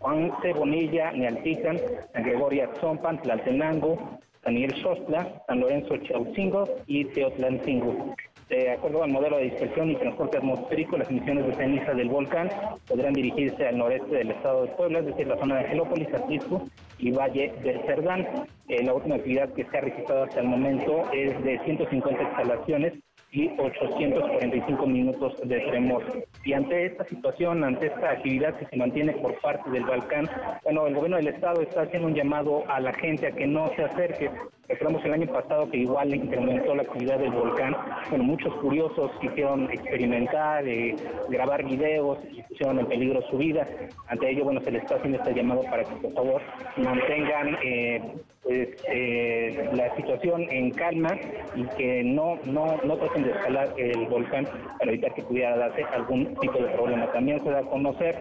[0.00, 1.78] Juan Cebonilla, Nealtican,
[2.12, 8.14] San Gregorio Zompan, Tlaltenango, San Miguel Xostla, San Lorenzo Chaucingo y Teotlancingo.
[8.48, 12.50] De acuerdo al modelo de dispersión y transporte atmosférico, las emisiones de ceniza del volcán
[12.86, 16.62] podrán dirigirse al noreste del estado de Puebla, es decir, la zona de Angelópolis, Atlisco
[16.98, 18.26] y Valle del Cerdán.
[18.68, 22.94] Eh, la última actividad que se ha registrado hasta el momento es de 150 instalaciones
[23.34, 26.04] y 845 minutos de tremor.
[26.44, 30.30] Y ante esta situación, ante esta actividad que se mantiene por parte del Balcán,
[30.62, 33.70] bueno, el gobierno del estado está haciendo un llamado a la gente a que no
[33.74, 34.30] se acerque.
[34.68, 37.76] Recordamos el año pasado que igual incrementó la actividad del volcán.
[38.08, 40.94] Bueno, muchos curiosos quisieron experimentar, eh,
[41.28, 43.66] grabar videos y pusieron en peligro su vida.
[44.06, 46.42] Ante ello, bueno, se les está haciendo este llamado para que por favor
[46.84, 48.00] mantengan eh,
[48.42, 51.18] pues, eh, la situación en calma
[51.56, 54.46] y que no, no, no traten de escalar el volcán
[54.78, 57.10] para evitar que pudiera darse algún tipo de problema.
[57.12, 58.18] También se da a conocer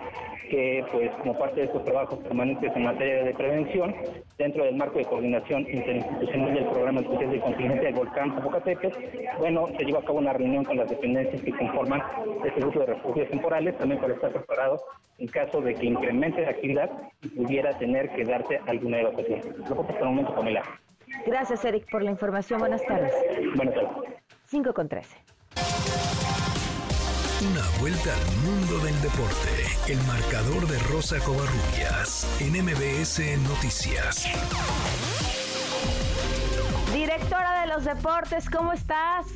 [0.50, 3.96] que, pues, como parte de estos trabajos permanentes en materia de prevención,
[4.38, 8.98] dentro del marco de coordinación interinstitucional del Programa Especial de Contingencia del Volcán Popocatépetl,
[9.40, 12.02] bueno, se llevó a cabo una reunión con las dependencias que conforman
[12.46, 14.82] este grupo de refugios temporales, también para estar preparados
[15.20, 16.90] en caso de que incremente la actividad
[17.22, 19.42] y pudiera tener que darse alguna evacuación.
[19.70, 20.64] Lo hasta el momento, Pamela.
[21.26, 22.60] Gracias, Eric, por la información.
[22.60, 23.14] Buenas tardes.
[23.56, 24.14] Buenas tardes.
[24.46, 25.18] 5 con 13.
[27.52, 29.92] Una vuelta al mundo del deporte.
[29.92, 34.28] El marcador de Rosa Covarrubias en MBS Noticias.
[36.94, 39.28] Directora de los deportes, ¿cómo estás?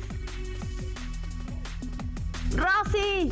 [2.56, 3.30] Rosy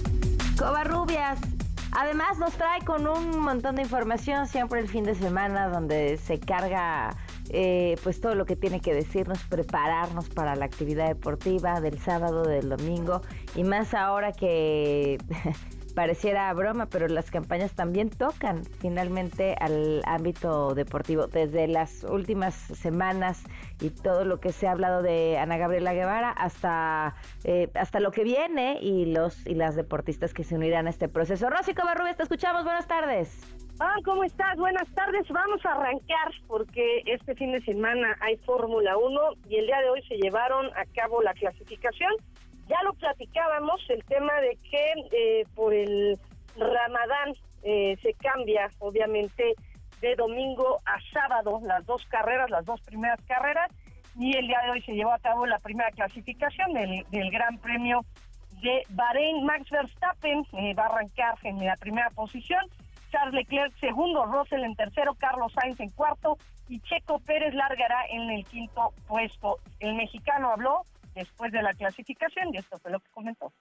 [0.59, 1.56] Covarrubias.
[1.99, 6.39] Además nos trae con un montón de información siempre el fin de semana donde se
[6.39, 7.17] carga
[7.49, 12.43] eh, pues todo lo que tiene que decirnos, prepararnos para la actividad deportiva del sábado,
[12.43, 13.23] del domingo
[13.55, 15.17] y más ahora que
[15.97, 21.27] pareciera broma, pero las campañas también tocan finalmente al ámbito deportivo.
[21.27, 23.43] Desde las últimas semanas
[23.81, 28.11] y todo lo que se ha hablado de Ana Gabriela Guevara hasta, eh, hasta lo
[28.11, 31.49] que viene y los y las deportistas que se unirán a este proceso.
[31.49, 32.65] Rosy Covarrubias, te escuchamos.
[32.65, 33.57] Buenas tardes.
[33.81, 34.55] Ah, ¿cómo estás?
[34.59, 35.27] Buenas tardes.
[35.31, 39.89] Vamos a arrancar porque este fin de semana hay Fórmula 1 y el día de
[39.89, 42.13] hoy se llevaron a cabo la clasificación.
[42.69, 46.19] Ya lo platicábamos, el tema de que eh, por el
[46.57, 49.55] Ramadán eh, se cambia, obviamente,
[50.01, 53.71] de domingo a sábado las dos carreras, las dos primeras carreras,
[54.19, 58.05] y el día de hoy se llevó a cabo la primera clasificación del, Gran Premio
[58.63, 59.45] de Bahrein.
[59.45, 62.61] Max Verstappen eh, va a arrancar en la primera posición
[63.11, 66.39] Charles Leclerc segundo, Russell en tercero, Carlos Sainz en cuarto
[66.69, 69.59] y Checo Pérez largará en el quinto puesto.
[69.81, 70.83] El mexicano habló
[71.17, 73.53] después de la clasificación y esto fue lo que comentó.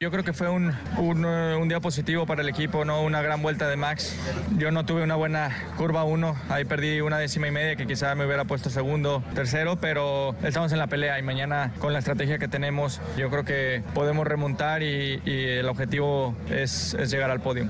[0.00, 3.68] Yo creo que fue un, un, día positivo para el equipo, no una gran vuelta
[3.68, 4.16] de Max.
[4.56, 8.14] Yo no tuve una buena curva 1, ahí perdí una décima y media que quizá
[8.14, 12.38] me hubiera puesto segundo, tercero, pero estamos en la pelea y mañana con la estrategia
[12.38, 17.40] que tenemos yo creo que podemos remontar y, y el objetivo es, es llegar al
[17.40, 17.68] podio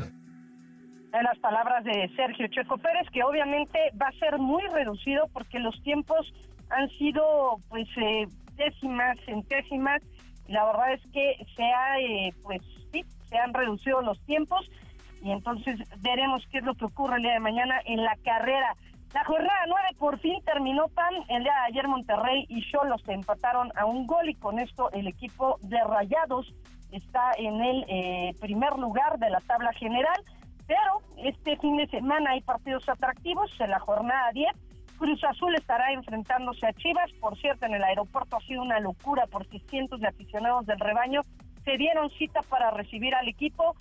[1.18, 5.58] en las palabras de Sergio Checo Pérez, que obviamente va a ser muy reducido porque
[5.58, 6.32] los tiempos
[6.70, 8.26] han sido pues eh,
[8.58, 10.02] décimas, centésimas.
[10.48, 12.60] La verdad es que se ha, eh, pues
[12.92, 14.68] sí, se han reducido los tiempos
[15.22, 18.74] y entonces veremos qué es lo que ocurre el día de mañana en la carrera.
[19.14, 21.14] La jornada 9 por fin terminó PAN.
[21.28, 25.06] El día de ayer Monterrey y Cholos empataron a un gol y con esto el
[25.06, 26.52] equipo de Rayados
[26.92, 30.22] está en el eh, primer lugar de la tabla general.
[30.66, 34.50] Pero este fin de semana hay partidos atractivos en la jornada 10.
[34.98, 37.10] Cruz Azul estará enfrentándose a Chivas.
[37.20, 41.22] Por cierto, en el aeropuerto ha sido una locura porque cientos de aficionados del rebaño
[41.64, 43.76] se dieron cita para recibir al equipo.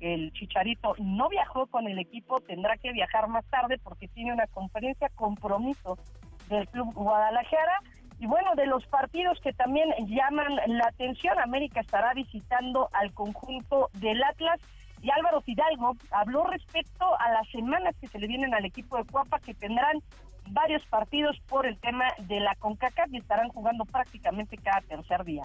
[0.00, 4.46] El Chicharito no viajó con el equipo, tendrá que viajar más tarde porque tiene una
[4.48, 5.98] conferencia compromiso
[6.48, 7.80] del Club Guadalajara.
[8.18, 13.90] Y bueno, de los partidos que también llaman la atención, América estará visitando al conjunto
[13.94, 14.60] del Atlas
[15.02, 19.04] y Álvaro Fidalgo habló respecto a las semanas que se le vienen al equipo de
[19.04, 20.00] Cuapa, que tendrán
[20.50, 25.44] varios partidos por el tema de la CONCACAF y estarán jugando prácticamente cada tercer día.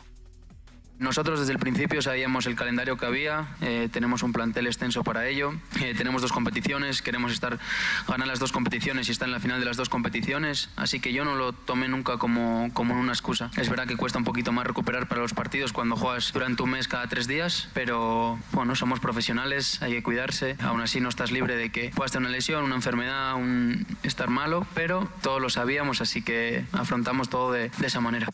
[0.99, 5.27] Nosotros desde el principio sabíamos el calendario que había, eh, tenemos un plantel extenso para
[5.27, 7.59] ello, eh, tenemos dos competiciones, queremos estar
[8.07, 11.13] ganar las dos competiciones y estar en la final de las dos competiciones, así que
[11.13, 13.51] yo no lo tomé nunca como, como una excusa.
[13.57, 16.71] Es verdad que cuesta un poquito más recuperar para los partidos cuando juegas durante un
[16.71, 21.31] mes cada tres días, pero bueno, somos profesionales, hay que cuidarse, aún así no estás
[21.31, 25.49] libre de que puedas tener una lesión, una enfermedad, un estar malo, pero todos lo
[25.49, 28.27] sabíamos, así que afrontamos todo de, de esa manera.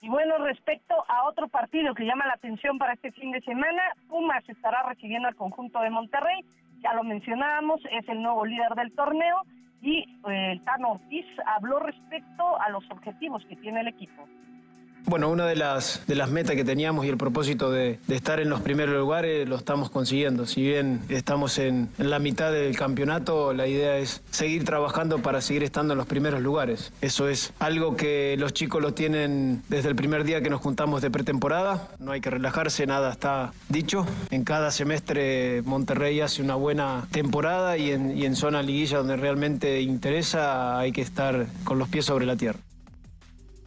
[0.00, 3.82] Y bueno, respecto a otro partido que llama la atención para este fin de semana,
[4.08, 6.44] Pumas estará recibiendo al conjunto de Monterrey,
[6.80, 9.42] ya lo mencionábamos, es el nuevo líder del torneo
[9.80, 14.26] y eh, el Tano Ortiz habló respecto a los objetivos que tiene el equipo.
[15.08, 18.50] Bueno, una de las, de las metas que teníamos y el propósito de, estar en
[18.50, 20.46] los primeros lugares lo estamos consiguiendo.
[20.46, 25.62] Si bien estamos en, la mitad del campeonato, la idea es seguir trabajando para seguir
[25.62, 26.92] estando en los primeros lugares.
[27.02, 31.02] Eso es algo que los chicos lo tienen desde el primer día que nos juntamos
[31.02, 31.88] de pretemporada.
[32.00, 34.04] No hay que relajarse, nada está dicho.
[34.30, 39.16] En cada semestre Monterrey hace una buena temporada y en, y en zona liguilla donde
[39.16, 42.58] realmente interesa hay que estar con los pies sobre la tierra.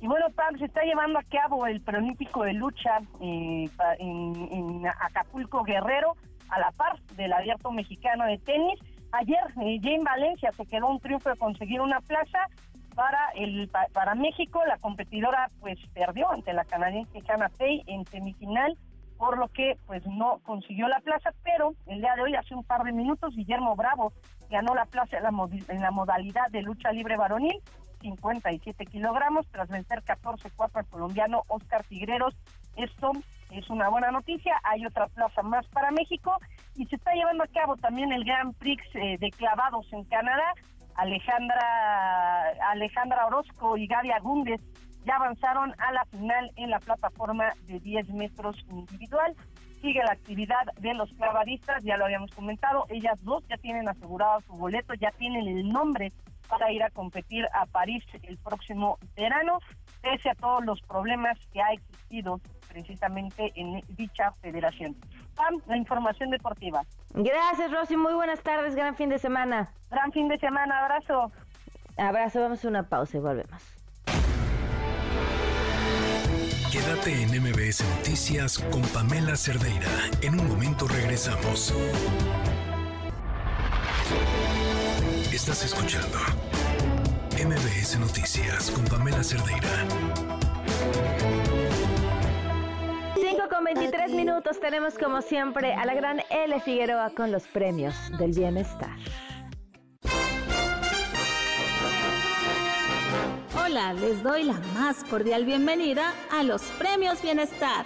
[0.02, 3.70] Y bueno, Pam, se está llevando a cabo el preolímpico de lucha eh,
[4.00, 6.16] en, Acapulco Guerrero,
[6.50, 8.80] a la par del abierto mexicano de tenis.
[9.12, 12.48] Ayer, eh, Jane Valencia se quedó un triunfo de conseguir una plaza
[12.96, 14.62] para el para México.
[14.66, 18.78] La competidora pues perdió ante la canadiense Hannah Fay en semifinal,
[19.18, 22.64] por lo que pues no consiguió la plaza, pero el día de hoy, hace un
[22.64, 24.14] par de minutos, Guillermo Bravo
[24.50, 25.32] ganó la plaza en la,
[25.68, 27.62] en la modalidad de lucha libre varonil
[28.02, 32.36] 57 kilogramos tras vencer 14-4 al colombiano Oscar Tigreros.
[32.76, 33.12] Esto
[33.52, 34.60] es una buena noticia.
[34.64, 36.38] Hay otra plaza más para México
[36.76, 40.54] y se está llevando a cabo también el Grand Prix eh, de clavados en Canadá.
[40.96, 44.62] Alejandra, Alejandra Orozco y Gaby Agúndez
[45.06, 49.36] ya avanzaron a la final en la plataforma de 10 metros individual.
[49.82, 52.86] Sigue la actividad de los clavadistas, ya lo habíamos comentado.
[52.90, 56.12] Ellas dos ya tienen asegurado su boleto, ya tienen el nombre
[56.50, 59.60] para ir a competir a París el próximo verano,
[60.02, 64.96] pese a todos los problemas que ha existido precisamente en dicha federación.
[65.36, 66.84] Pam, la información deportiva.
[67.14, 67.96] Gracias, Rosy.
[67.96, 68.76] Muy buenas tardes.
[68.76, 69.72] Gran fin de semana.
[69.90, 70.80] Gran fin de semana.
[70.80, 71.32] Abrazo.
[71.98, 72.42] Abrazo.
[72.42, 73.80] Vamos a una pausa y volvemos.
[76.72, 79.90] Quédate en MBS Noticias con Pamela Cerdeira.
[80.22, 81.74] En un momento regresamos.
[85.40, 86.18] Estás escuchando
[87.32, 89.88] MBS Noticias con Pamela Cerdeira.
[93.16, 97.96] 5 con 23 minutos tenemos como siempre a la gran L Figueroa con los premios
[98.20, 98.98] del bienestar.
[103.64, 107.86] Hola, les doy la más cordial bienvenida a los premios bienestar.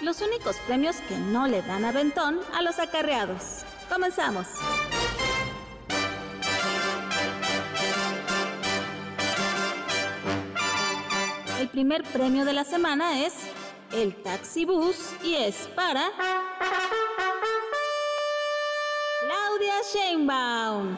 [0.00, 3.66] Los únicos premios que no le dan aventón a los acarreados.
[3.90, 4.46] Comenzamos.
[11.76, 13.34] Primer premio de la semana es
[13.92, 16.08] el Taxi Bus y es para
[19.20, 20.96] Claudia Sheinbaum.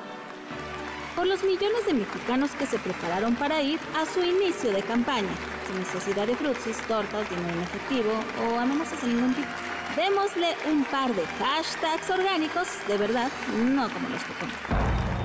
[1.17, 5.35] Por los millones de mexicanos que se prepararon para ir a su inicio de campaña,
[5.67, 8.13] sin necesidad de frutsis, tortas, dinero en efectivo
[8.47, 9.49] o amenazas de ningún tipo.
[9.97, 13.33] Démosle un par de hashtags orgánicos, de verdad,
[13.65, 15.18] no como los que ponen.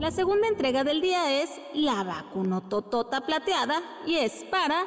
[0.00, 4.86] La segunda entrega del día es la vacunototota plateada y es para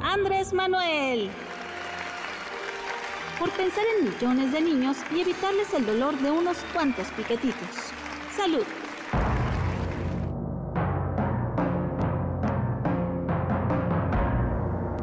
[0.00, 1.30] Andrés Manuel.
[3.38, 7.92] Por pensar en millones de niños y evitarles el dolor de unos cuantos piquetitos.
[8.34, 8.64] Salud.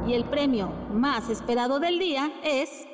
[0.07, 2.87] Y el premio más esperado del día es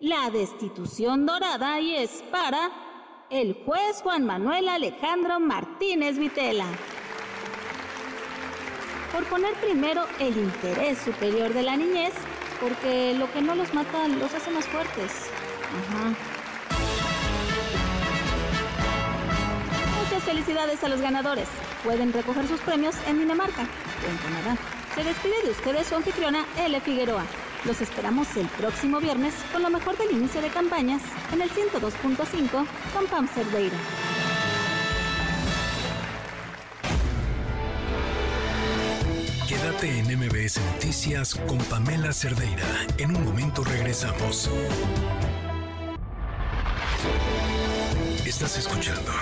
[0.00, 2.89] la destitución dorada y es para
[3.30, 6.66] el juez Juan Manuel Alejandro Martínez Vitela.
[9.12, 12.12] Por poner primero el interés superior de la niñez,
[12.60, 15.30] porque lo que no los mata los hace más fuertes.
[15.78, 16.14] Ajá.
[20.02, 21.48] Muchas felicidades a los ganadores.
[21.84, 24.56] Pueden recoger sus premios en Dinamarca o en Canadá.
[24.94, 26.80] Se despide de ustedes su anfitriona L.
[26.80, 27.24] Figueroa.
[27.64, 31.02] Los esperamos el próximo viernes con lo mejor del inicio de campañas
[31.32, 33.76] en el 102.5 con Pam Cerdeira.
[39.46, 42.64] Quédate en MBS Noticias con Pamela Cerdeira.
[42.96, 44.50] En un momento regresamos.
[48.24, 49.12] Estás escuchando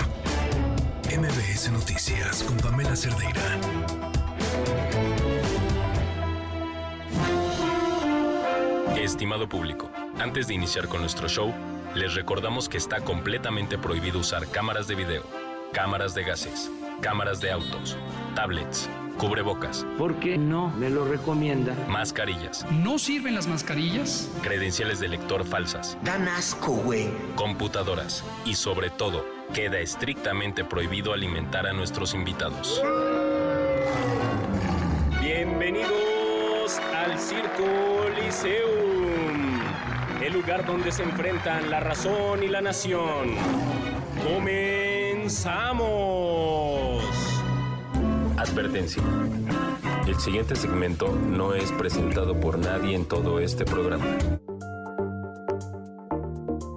[1.09, 3.98] MBS Noticias con Pamela Cerdeira.
[9.09, 9.89] Estimado público,
[10.19, 11.51] antes de iniciar con nuestro show,
[11.95, 15.23] les recordamos que está completamente prohibido usar cámaras de video,
[15.73, 16.69] cámaras de gases,
[17.01, 17.97] cámaras de autos,
[18.35, 18.87] tablets,
[19.17, 19.83] cubrebocas.
[19.97, 21.75] ¿Por qué no me lo recomienda?
[21.87, 22.67] Mascarillas.
[22.71, 24.29] ¿No sirven las mascarillas?
[24.43, 25.97] Credenciales de lector falsas.
[26.03, 27.09] Dan asco, güey.
[27.35, 28.23] Computadoras.
[28.45, 32.79] Y sobre todo, queda estrictamente prohibido alimentar a nuestros invitados.
[35.19, 37.65] Bienvenidos al Circo
[38.21, 38.98] Liceum,
[40.29, 43.29] el lugar donde se enfrentan la razón y la nación.
[44.23, 45.33] ¡Comenzamos!
[48.37, 49.01] Advertencia.
[50.05, 54.05] El siguiente segmento no es presentado por nadie en todo este programa.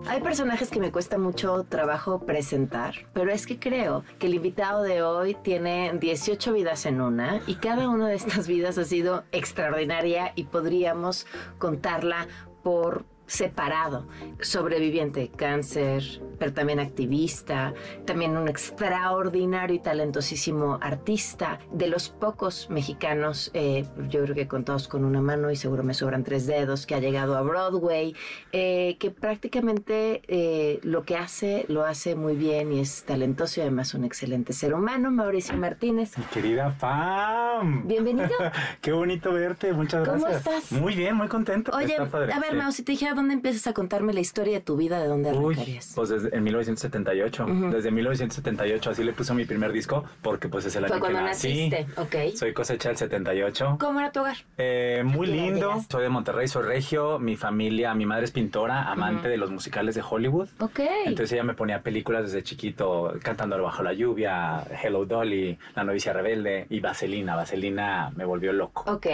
[0.07, 4.82] Hay personajes que me cuesta mucho trabajo presentar, pero es que creo que el invitado
[4.82, 9.24] de hoy tiene 18 vidas en una y cada una de estas vidas ha sido
[9.30, 11.26] extraordinaria y podríamos
[11.59, 12.28] contarla
[12.62, 14.06] por separado,
[14.40, 16.02] sobreviviente de cáncer,
[16.38, 17.72] pero también activista,
[18.04, 24.86] también un extraordinario y talentosísimo artista, de los pocos mexicanos, eh, yo creo que contados
[24.86, 28.14] con una mano y seguro me sobran tres dedos, que ha llegado a Broadway,
[28.52, 33.62] eh, que prácticamente eh, lo que hace lo hace muy bien y es talentoso y
[33.62, 36.18] además un excelente ser humano, Mauricio Martínez.
[36.18, 37.88] Mi querida Pam.
[37.88, 38.28] Bienvenido.
[38.82, 40.64] Qué bonito verte, muchas ¿Cómo gracias.
[40.64, 40.72] estás?
[40.78, 41.72] Muy bien, muy contento.
[41.74, 42.52] Oye, a ver.
[42.56, 45.32] Mau, si te dijera dónde empiezas a contarme la historia de tu vida, ¿de dónde
[45.32, 45.92] Uy, arrancarías?
[45.94, 47.44] pues desde en 1978.
[47.44, 47.70] Ujú.
[47.70, 51.20] Desde 1978 así le puse mi primer disco porque pues es el año que cuando
[51.22, 51.70] nací.
[51.70, 52.34] naciste, ok.
[52.36, 53.76] Soy cosecha del 78.
[53.80, 54.36] ¿Cómo era tu hogar?
[54.58, 55.68] Eh, muy ¿A qué edad lindo.
[55.70, 55.92] llegaste?
[55.92, 57.18] Soy de Monterrey, soy regio.
[57.18, 60.48] Mi familia, mi madre es pintora, amante de los musicales de Hollywood.
[60.59, 60.80] Ok.
[61.06, 66.12] Entonces ella me ponía películas desde chiquito, cantando bajo la lluvia, Hello Dolly, La novicia
[66.12, 67.36] rebelde y Vaselina.
[67.36, 68.90] Vaselina me volvió loco.
[68.90, 69.06] Ok.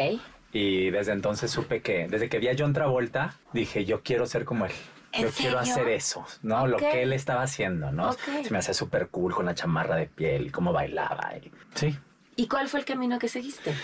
[0.53, 4.45] Y desde entonces supe que, desde que vi a John Travolta, dije, yo quiero ser
[4.45, 4.73] como él.
[5.13, 6.67] ¿En Yo quiero hacer eso, ¿no?
[6.67, 8.13] Lo que él estaba haciendo, ¿no?
[8.13, 11.33] Se me hacía súper cool con la chamarra de piel cómo bailaba.
[11.43, 11.99] y- Sí.
[12.37, 13.75] ¿Y cuál fue el camino que seguiste?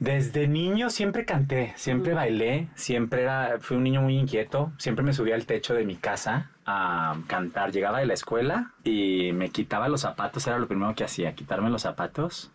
[0.00, 5.12] Desde niño siempre canté, siempre bailé, siempre era, fui un niño muy inquieto, siempre me
[5.12, 7.70] subía al techo de mi casa a cantar.
[7.70, 11.70] Llegaba de la escuela y me quitaba los zapatos, era lo primero que hacía, quitarme
[11.70, 12.50] los zapatos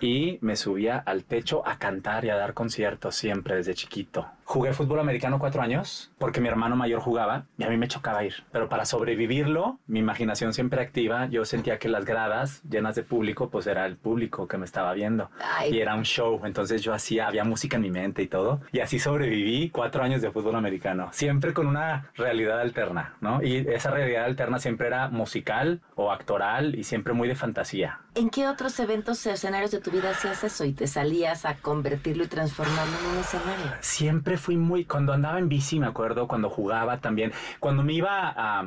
[0.00, 4.26] y me subía al techo a cantar y a dar conciertos siempre desde chiquito.
[4.44, 8.24] Jugué fútbol americano cuatro años porque mi hermano mayor jugaba y a mí me chocaba
[8.24, 8.34] ir.
[8.52, 13.50] Pero para sobrevivirlo, mi imaginación siempre activa, yo sentía que las gradas llenas de público,
[13.50, 15.30] pues era el público que me estaba viendo.
[15.68, 18.60] Y era un show, entonces yo hacía, había música en mi mente y todo.
[18.70, 23.42] Y así sobreviví cuatro años de fútbol americano, siempre con una realidad alterna, ¿no?
[23.42, 28.00] Y esa realidad alterna siempre era musical o actoral y siempre muy de fantasía.
[28.16, 31.56] ¿En qué otros eventos o escenarios de tu vida hacías eso y te salías a
[31.56, 33.72] convertirlo y transformarlo en un escenario?
[33.80, 38.32] Siempre fui muy, cuando andaba en bici, me acuerdo, cuando jugaba también, cuando me iba
[38.34, 38.64] a,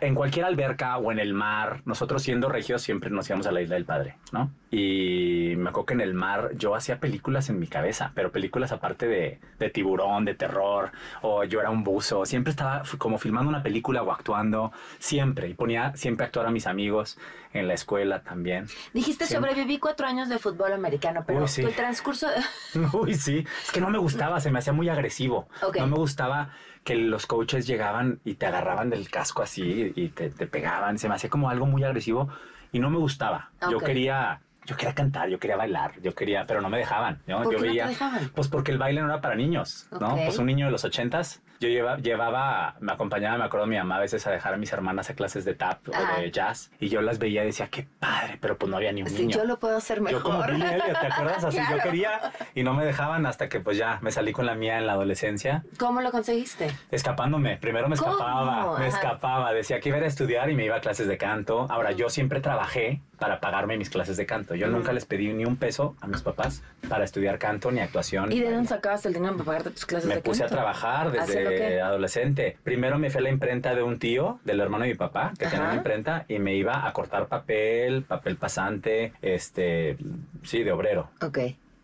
[0.00, 3.62] en cualquier alberca o en el mar, nosotros siendo regios siempre nos íbamos a la
[3.62, 4.50] isla del padre, ¿no?
[4.72, 8.72] Y me acuerdo que en el mar yo hacía películas en mi cabeza, pero películas
[8.72, 10.90] aparte de, de tiburón, de terror,
[11.22, 15.54] o yo era un buzo, siempre estaba como filmando una película o actuando, siempre, y
[15.54, 17.18] ponía siempre a actuar a mis amigos
[17.52, 18.66] en la escuela también.
[18.94, 19.50] Dijiste Siempre.
[19.50, 21.62] sobreviví cuatro años de fútbol americano, pero Uy, sí.
[21.62, 22.28] el transcurso...
[22.92, 23.44] Uy, sí.
[23.64, 25.48] Es que no me gustaba, se me hacía muy agresivo.
[25.62, 25.76] Ok.
[25.78, 26.50] No me gustaba
[26.84, 30.98] que los coaches llegaban y te agarraban del casco así y te, te pegaban.
[30.98, 32.28] Se me hacía como algo muy agresivo
[32.72, 33.50] y no me gustaba.
[33.70, 34.40] Yo quería...
[34.66, 37.42] Yo quería cantar, yo quería bailar, yo quería, pero no me dejaban, ¿no?
[37.42, 38.30] ¿Por yo qué no te veía, dejaban?
[38.34, 40.14] pues porque el baile no era para niños, ¿no?
[40.14, 43.96] Pues un niño de los ochentas, yo lleva- llevaba, me acompañaba, me acuerdo mi mamá
[43.96, 46.16] a veces a dejar a mis hermanas a clases de tap Ajá.
[46.16, 48.92] o de jazz y yo las veía y decía, qué padre, pero pues no había
[48.92, 49.36] ni un Sí, niño.
[49.36, 50.20] yo lo puedo hacer mejor.
[50.20, 51.44] Yo como Elliot, ¿te acuerdas?
[51.44, 51.76] Así Claro.
[51.76, 54.78] yo quería y no me dejaban hasta que pues ya me salí con la mía
[54.78, 56.70] en la adolescencia, ¿Cómo lo conseguiste?
[56.90, 57.58] escapándome.
[57.58, 58.12] Primero me ¿Cómo?
[58.12, 58.96] escapaba, me Ajá.
[58.96, 59.52] escapaba.
[59.52, 61.66] Decía que iba a estudiar y me iba a clases de canto.
[61.68, 64.54] Ahora, yo siempre trabajé para pagarme mis clases de canto.
[64.54, 68.32] Yo nunca les pedí ni un peso a mis papás para estudiar canto ni actuación.
[68.32, 70.54] ¿Y de dónde sacabas el dinero para pagarte tus clases Me de puse a canto?
[70.56, 72.56] trabajar ¿Haciendo desde adolescente.
[72.62, 75.46] Primero me fui a la imprenta de un tío, del hermano de mi papá, que
[75.46, 79.96] tenía una imprenta, y me iba a cortar papel, papel pasante, este,
[80.42, 81.10] sí, de obrero.
[81.22, 81.38] Ok.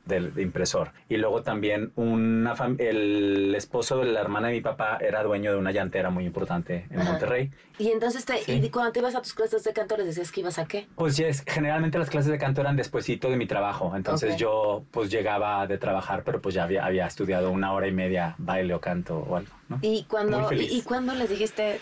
[0.07, 0.93] Del de impresor.
[1.09, 5.59] Y luego también una el esposo de la hermana de mi papá era dueño de
[5.59, 7.11] una llantera muy importante en Ajá.
[7.11, 7.51] Monterrey.
[7.79, 8.53] Y entonces, te, Sí.
[8.65, 10.87] y cuando te ibas a tus clases de canto, les decías que ibas a qué?
[10.95, 13.93] Pues generalmente las clases de canto eran despuesito de mi trabajo.
[13.97, 17.93] Entonces yo pues llegaba de trabajar, pero pues ya había, había estudiado una hora y
[17.93, 19.51] media baile o canto o algo.
[19.69, 19.79] ¿no?
[19.83, 21.81] ¿Y cuando, y, cuando les dijiste,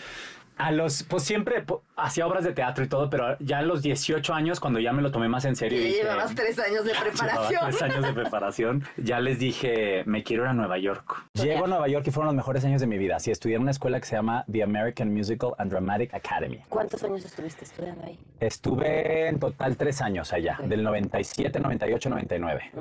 [0.57, 1.63] A los, pues siempre
[1.97, 5.01] hacía obras de teatro y todo, pero ya a los 18 años, cuando ya me
[5.01, 5.79] lo tomé más en serio.
[5.79, 7.61] dije, llevabas tres años de preparación?
[7.69, 8.83] tres años de preparación.
[8.97, 11.25] Ya les dije, me quiero ir a Nueva York.
[11.33, 13.19] Llego a Nueva York y fueron los mejores años de mi vida.
[13.19, 16.59] Sí, estudié en una escuela que se llama The American Musical and Dramatic Academy.
[16.69, 18.19] ¿Cuántos años estuviste estudiando ahí?
[18.39, 22.71] Estuve en total tres años allá, del 97, 98, 99.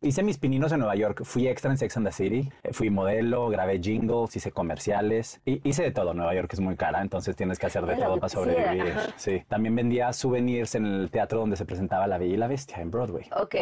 [0.00, 1.22] Hice mis pininos en Nueva York.
[1.24, 2.50] Fui extra en Sex and the City.
[2.62, 5.40] Eh, Fui modelo, grabé jingles, hice comerciales.
[5.44, 6.14] Y hice de todo.
[6.14, 8.94] Nueva York es muy cara, entonces tienes que hacer de todo para quisiera, sobrevivir.
[9.16, 9.42] Sí.
[9.48, 12.90] También vendía souvenirs en el teatro donde se presentaba La Bella y la Bestia, en
[12.90, 13.26] Broadway.
[13.36, 13.54] Ok.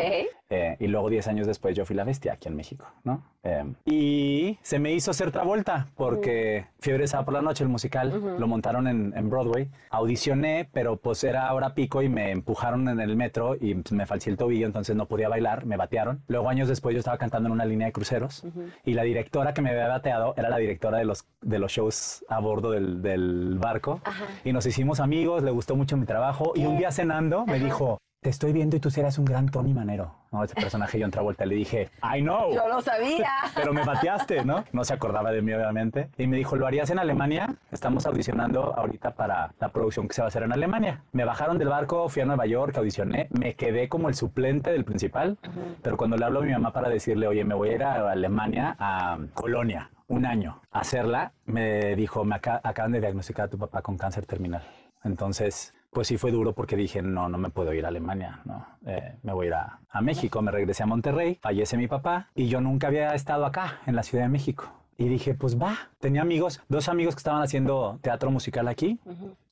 [0.50, 3.22] Eh, y luego 10 años después yo fui la bestia aquí en México, ¿no?
[3.48, 8.36] Eh, y se me hizo hacer Travolta porque Fiebre Sábado por la Noche, el musical,
[8.38, 9.70] lo montaron en, en Broadway.
[9.90, 14.06] Audicioné, pero pues era hora pico y me empujaron en el metro y pues, me
[14.06, 16.22] falché el tobillo, entonces no podía bailar, me batearon.
[16.28, 18.44] Luego años después yo estaba cantando en una línea de cruceros
[18.84, 22.24] y la directora que me había bateado era la directora de los, de los shows
[22.28, 24.00] a bordo del, del barco.
[24.44, 27.98] Y nos hicimos amigos, le gustó mucho mi trabajo y un día cenando me dijo,
[28.20, 30.12] te estoy viendo y tú serás un gran Tony Manero.
[30.32, 32.53] No, ese personaje yo en Travolta le dije, I know.
[32.53, 33.31] Yo lo sabía.
[33.55, 34.65] Pero me bateaste, ¿no?
[34.73, 36.11] No se acordaba de mí, obviamente.
[36.19, 37.55] Y me dijo, ¿lo harías en Alemania?
[37.70, 41.03] Estamos audicionando ahorita para la producción que se va a hacer en Alemania.
[41.12, 44.85] Me bajaron del barco, fui a Nueva York, audicioné, me quedé como el suplente del
[44.85, 45.39] principal.
[45.82, 48.11] Pero cuando le hablo a mi mamá para decirle, oye, me voy a ir a
[48.11, 53.49] Alemania, a Colonia, un año, a hacerla, me dijo, me aca- acaban de diagnosticar a
[53.49, 54.62] tu papá con cáncer terminal.
[55.05, 58.66] Entonces, pues sí fue duro porque dije, no, no me puedo ir a Alemania, no,
[58.86, 62.28] Eh, me voy a ir a, a México, me regresé a Monterrey, fallece mi papá
[62.35, 64.73] y yo nunca había estado acá, en la Ciudad de México.
[64.97, 68.98] Y dije, pues va, tenía amigos, dos amigos que estaban haciendo teatro musical aquí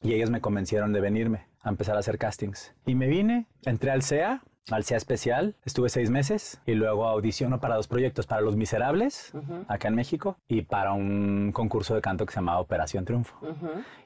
[0.03, 2.75] y ellos me convencieron de venirme a empezar a hacer castings.
[2.85, 7.77] Y me vine, entré al CEA, al especial, estuve seis meses y luego audiciono para
[7.77, 9.33] dos proyectos, para Los Miserables,
[9.69, 13.37] acá en México, y para un concurso de canto que se llamaba Operación Triunfo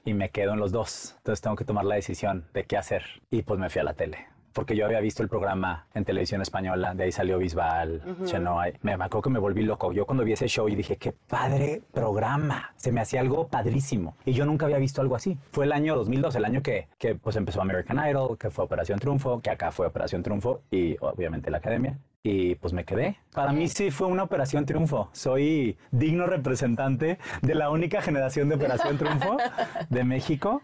[0.05, 1.15] y me quedo en los dos.
[1.19, 3.05] Entonces tengo que tomar la decisión de qué hacer.
[3.31, 4.27] Y pues me fui a la tele.
[4.53, 8.25] Porque yo había visto el programa en televisión española, de ahí salió Bisbal, Ujú.
[8.25, 9.93] Chenoa, me, me acuerdo que me volví loco.
[9.93, 14.17] Yo cuando vi ese show y dije, qué padre programa, se me hacía algo padrísimo.
[14.25, 15.39] Y yo nunca había visto algo así.
[15.53, 18.99] Fue el año 2002, el año que, que pues empezó American Idol, que fue Operación
[18.99, 21.99] Triunfo, que acá fue Operación Triunfo y obviamente la Academia.
[22.23, 23.17] Y pues me quedé.
[23.33, 25.09] Para mí sí fue una Operación Triunfo.
[25.13, 29.39] Soy digno representante de la única generación de Operación Triunfo
[29.89, 30.61] de México.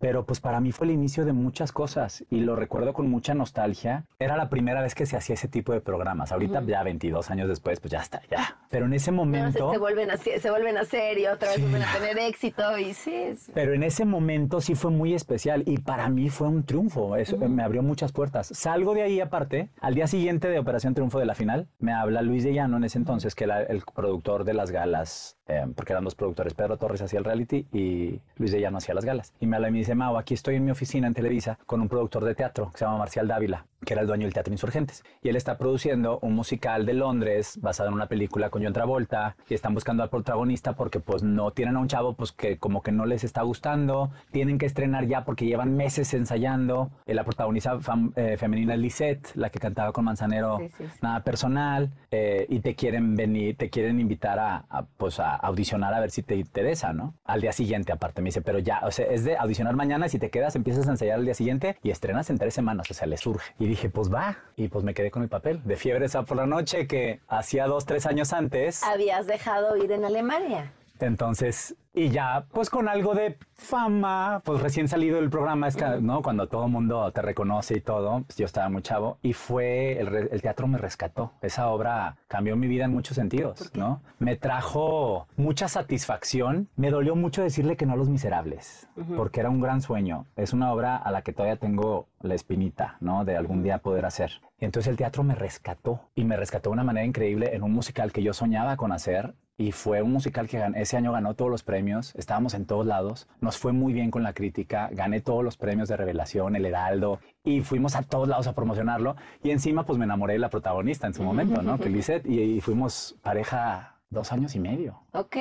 [0.00, 3.34] Pero pues para mí fue el inicio de muchas cosas y lo recuerdo con mucha
[3.34, 4.04] nostalgia.
[4.18, 6.32] Era la primera vez que se hacía ese tipo de programas.
[6.32, 6.68] Ahorita Ujú.
[6.68, 8.56] ya 22 años después, pues ya está, ya.
[8.70, 9.70] Pero en ese No, se, momento...
[9.72, 11.62] se vuelven a, se vuelven a hacer y otra vez Sí.
[11.62, 13.12] vuelven a tener éxito y sí.
[13.14, 17.16] es- Pero en ese momento sí fue muy especial y para mí fue un triunfo.
[17.16, 18.46] Eso me abrió muchas puertas.
[18.54, 19.68] Salgo de ahí aparte.
[19.80, 22.84] Al día siguiente de Operación Triunfo de la final, me habla Luis de Llano en
[22.84, 26.54] ese entonces, que era el productor de las galas, eh, porque eran dos productores.
[26.54, 29.32] Pedro Torres hacía el reality y Luis de Llano hacía las galas.
[29.40, 31.80] Y me habla y me dice, Mau, aquí estoy en mi oficina en Televisa con
[31.80, 34.52] un productor de teatro que se llama Marcial Dávila, que era el dueño del Teatro
[34.52, 35.02] Insurgentes.
[35.22, 39.36] Y él está produciendo un musical de Londres basado en una película con John Travolta
[39.48, 42.82] y están buscando al protagonista porque pues no tienen a un chavo pues que como
[42.82, 46.90] que no les está gustando, tienen que estrenar ya porque llevan meses ensayando.
[47.06, 50.84] Eh, la protagonista fam- eh, femenina es Lisette, la que cantaba con Manzanero, Sí, sí,
[50.86, 50.98] sí.
[51.02, 55.94] nada personal, eh, y te quieren venir, te quieren invitar a, a, pues a audicionar
[55.94, 57.14] a ver si te interesa, ¿no?
[57.24, 60.18] Al día siguiente aparte me dice, pero ya, o sea, es de audicionar mañana, si
[60.18, 63.06] te quedas empiezas a ensayar al día siguiente y estrenas en tres semanas, o sea,
[63.06, 63.54] le surge.
[63.58, 66.36] Y dije, pues va, y pues me quedé con el papel de fiebre esa por
[66.36, 68.82] la noche que hacía dos, tres años antes.
[68.82, 70.72] Habías dejado ir en Alemania.
[71.00, 75.68] Entonces, y ya, pues con algo de fama, pues recién salido del programa,
[76.00, 76.22] ¿no?
[76.22, 79.98] Cuando todo el mundo te reconoce y todo, pues yo estaba muy chavo y fue,
[80.00, 81.32] el, el teatro me rescató.
[81.42, 84.02] Esa obra cambió mi vida en muchos sentidos, ¿no?
[84.18, 86.68] Me trajo mucha satisfacción.
[86.76, 89.16] Me dolió mucho decirle que no a Los Miserables, Ujú.
[89.16, 90.26] porque era un gran sueño.
[90.36, 93.24] Es una obra a la que todavía tengo la espinita, ¿no?
[93.24, 94.40] De algún día poder hacer.
[94.58, 97.72] Y entonces el teatro me rescató y me rescató de una manera increíble en un
[97.72, 101.50] musical que yo soñaba con hacer y fue un musical que ese año ganó todos
[101.50, 105.42] los premios, estábamos en todos lados, nos fue muy bien con la crítica, gané todos
[105.44, 109.84] los premios de revelación, el Heraldo, y fuimos a todos lados a promocionarlo, y encima
[109.84, 111.78] pues me enamoré de la protagonista en su momento, ¿no?
[111.78, 115.36] Que Lisette, y, y fuimos pareja dos años y medio, Ok.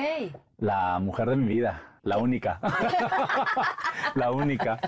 [0.58, 2.60] la mujer de mi vida, la única,
[4.16, 4.80] la única.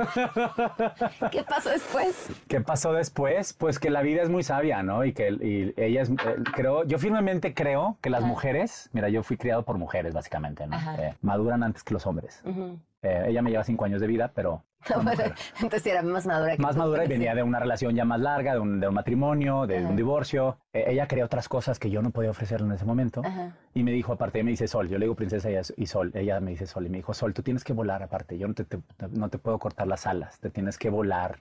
[1.31, 2.29] ¿Qué pasó después?
[2.47, 3.53] ¿Qué pasó después?
[3.53, 5.03] Pues que la vida es muy sabia, ¿no?
[5.05, 6.15] Y que y ella es, eh,
[6.53, 8.29] creo, yo firmemente creo que las Ajá.
[8.29, 10.77] mujeres, mira, yo fui criado por mujeres, básicamente, ¿no?
[10.97, 12.43] Eh, maduran antes que los hombres.
[13.03, 14.63] Eh, ella me lleva cinco años de vida, pero
[15.61, 18.53] Entonces era más madura que más madura y venía de una relación ya más larga,
[18.53, 20.57] de un, de un matrimonio, de un divorcio.
[20.73, 23.21] Eh, ella quería otras cosas que yo no podía ofrecerle en ese momento.
[23.23, 23.55] Ajá.
[23.73, 26.51] Y me dijo, aparte, me dice Sol, yo le digo princesa y, Sol, ella me
[26.51, 28.79] dice Sol, y me dijo, Sol, tú tienes que volar aparte, yo no te, te-
[29.11, 31.39] no te puedo cortar las alas, te tienes que volar,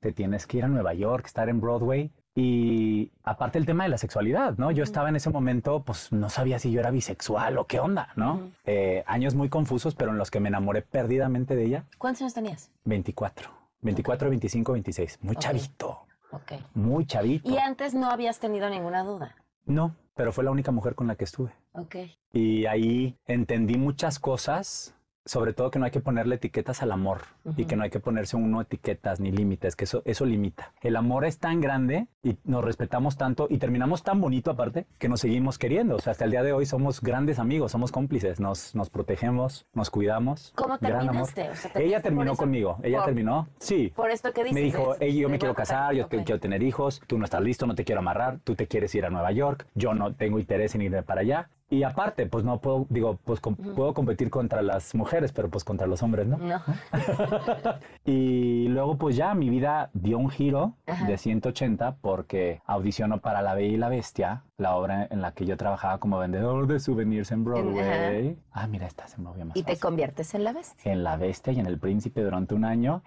[0.00, 2.10] te tienes que ir a Nueva York, estar en Broadway.
[2.42, 4.70] Y aparte el tema de la sexualidad, ¿no?
[4.70, 8.08] Yo estaba en ese momento, pues no sabía si yo era bisexual o qué onda,
[8.16, 8.50] ¿no?
[8.64, 11.84] Eh, años muy confusos, pero en los que me enamoré perdidamente de ella.
[11.98, 12.70] ¿Cuántos años tenías?
[12.84, 13.50] 24,
[13.82, 16.52] 24, 25, 26, muy chavito, Ok.
[16.72, 17.50] muy chavito.
[17.50, 19.36] Y antes no habías tenido ninguna duda.
[19.66, 21.52] No, pero fue la única mujer con la que estuve.
[21.72, 21.96] Ok.
[22.32, 24.94] Y ahí entendí muchas cosas,
[25.24, 27.20] sobre todo que no hay que ponerle etiquetas al amor
[27.56, 30.72] y que no hay que ponerse uno etiquetas ni límites, que eso, eso limita.
[30.80, 35.08] El amor es tan grande y nos respetamos tanto y terminamos tan bonito aparte que
[35.08, 35.96] nos seguimos queriendo.
[35.96, 39.66] O sea, hasta el día de hoy somos grandes amigos, somos cómplices, nos, nos protegemos,
[39.74, 40.52] nos cuidamos.
[40.56, 41.50] ¿Cómo terminaste?
[41.50, 43.92] O sea, Ella ¿terminaste terminó conmigo, ella Por- terminó, sí.
[43.94, 44.54] Por esto que dices.
[44.54, 45.00] Me dijo, ¿ves?
[45.02, 45.76] "Ey, yo me quiero voy a matar".
[45.76, 46.24] casar, yo te- Ok.
[46.24, 49.04] quiero tener hijos, tú no estás listo, no te quiero amarrar, tú te quieres ir
[49.04, 51.50] a Nueva York, yo no tengo interés en irme para allá.
[51.72, 55.62] Y aparte, pues no puedo, digo, pues com- puedo competir contra las mujeres, pero pues
[55.62, 56.36] contra los hombres, ¿no?
[56.36, 56.60] No.
[58.04, 61.06] y luego pues ya mi vida dio un giro Ajá.
[61.06, 65.46] de 180 porque audicionó para La Bella y la Bestia, la obra en la que
[65.46, 68.36] yo trabajaba como vendedor de souvenirs en Broadway.
[68.52, 70.90] Ah, mira, esta se movía más Y te conviertes en la bestia.
[70.92, 73.02] En La Bestia y en El Príncipe durante un año.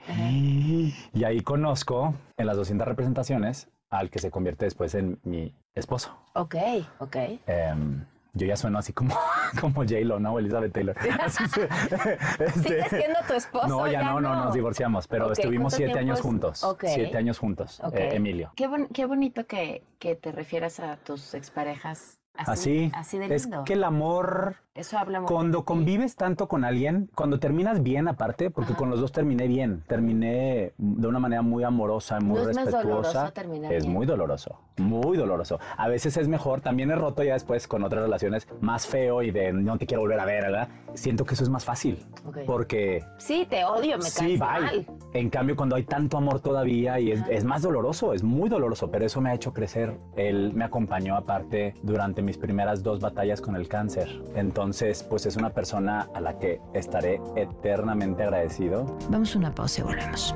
[1.14, 6.15] Y ahí conozco en las 200 representaciones al que se convierte después en mi esposo.
[6.34, 6.56] Ok,
[6.99, 7.15] ok.
[7.45, 9.15] Em, yo ya sueno así como,
[9.61, 10.38] como J-Lo, ¿no?
[10.39, 10.95] Elizabeth Taylor.
[11.22, 11.64] Así se-
[12.45, 13.68] este- ¿Sigues siendo tu esposo?
[13.68, 16.23] no, ya, no, no, nos divorciamos, pero estuvimos ¿cuánto siete años es?
[16.26, 16.68] juntos.
[16.81, 18.51] Siete años juntos, Emilio.
[18.55, 23.43] Qué, bon- qué bonito que, que te refieras a tus exparejas Así, así de es
[23.43, 23.64] lindo.
[23.64, 28.49] que el amor Eso habla muy cuando convives tanto con alguien, cuando terminas bien aparte,
[28.49, 32.55] porque con los dos terminé bien, terminé de una manera muy amorosa, muy ¿No es
[32.55, 32.88] más respetuosa.
[33.19, 33.93] doloroso terminar es bien?
[33.93, 35.60] muy doloroso, muy doloroso.
[35.78, 39.32] A veces es mejor, también he roto ya después con otras relaciones más feo y
[39.32, 40.68] de no te quiero volver a ver, ¿verdad?
[40.94, 42.40] Siento que eso es más fácil, Ok.
[42.45, 44.86] porque Sí, te odio, me Sí, caes mal.
[45.14, 48.90] En cambio, cuando hay tanto amor todavía y es, es más doloroso, es muy doloroso,
[48.91, 49.98] pero eso me ha hecho crecer.
[50.16, 54.22] Él me acompañó aparte durante mis primeras dos batallas con el cáncer.
[54.36, 58.98] Entonces, pues es una persona a la que estaré eternamente agradecido.
[59.10, 60.36] Vamos a una pausa y volvemos.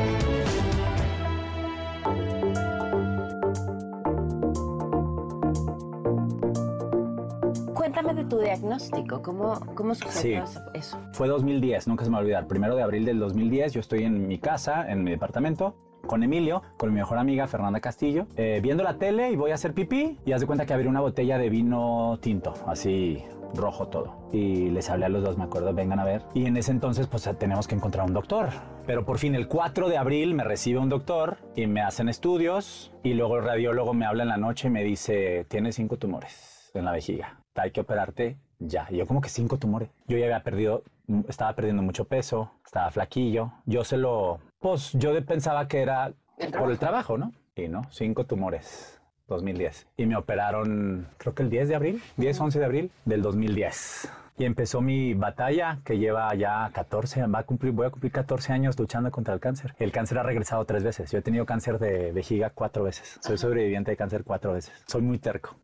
[8.01, 10.57] Cuéntame de tu diagnóstico, ¿cómo, cómo sucedió Sí.
[10.73, 10.97] eso?
[11.13, 12.47] Fue 2010, nunca se me va a olvidar.
[12.47, 15.75] Primero de abril del 2010, yo estoy en mi casa, en mi departamento,
[16.07, 19.53] con Emilio, con mi mejor amiga Fernanda Castillo, eh, viendo la tele y voy a
[19.53, 23.23] hacer pipí y haz de cuenta que abrí una botella de vino tinto, así
[23.53, 24.15] rojo todo.
[24.31, 26.23] Y les hablé a los dos, me acuerdo, vengan a ver.
[26.33, 28.49] Y en ese entonces, pues tenemos que encontrar un doctor.
[28.87, 32.91] Pero por fin, el 4 de abril me recibe un doctor y me hacen estudios.
[33.03, 36.71] Y luego el radiólogo me habla en la noche y me dice, tienes cinco tumores
[36.73, 37.40] en la vejiga.
[37.55, 38.87] Hay que operarte ya.
[38.89, 39.89] Y yo como que cinco tumores.
[40.07, 40.83] Yo ya había perdido,
[41.27, 43.51] estaba perdiendo mucho peso, estaba flaquillo.
[43.65, 46.13] Yo se lo, pues yo pensaba que era
[46.57, 47.33] por el trabajo, ¿no?
[47.55, 49.00] Y no, cinco tumores.
[49.27, 49.87] 2010.
[49.97, 54.11] Y me operaron, creo que el 10 de abril, 10, 11 de abril del 2010.
[54.37, 58.53] Y empezó mi batalla que lleva ya 14, va a cumplir, voy a cumplir 14
[58.53, 59.75] años luchando contra el cáncer.
[59.77, 61.11] El cáncer ha regresado tres veces.
[61.11, 63.19] Yo he tenido cáncer de vejiga cuatro veces.
[63.21, 64.73] Soy sobreviviente de cáncer cuatro veces.
[64.87, 65.55] Soy muy terco.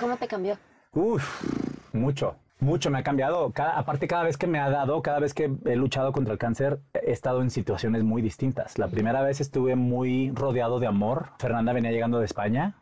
[0.00, 0.56] ¿Cómo te cambió?
[0.92, 3.50] Uf, mucho, mucho me ha cambiado.
[3.52, 6.38] Cada, aparte, cada vez que me ha dado, cada vez que he luchado contra el
[6.38, 8.78] cáncer, he estado en situaciones muy distintas.
[8.78, 11.30] La primera vez estuve muy rodeado de amor.
[11.38, 12.74] Fernanda venía llegando de España,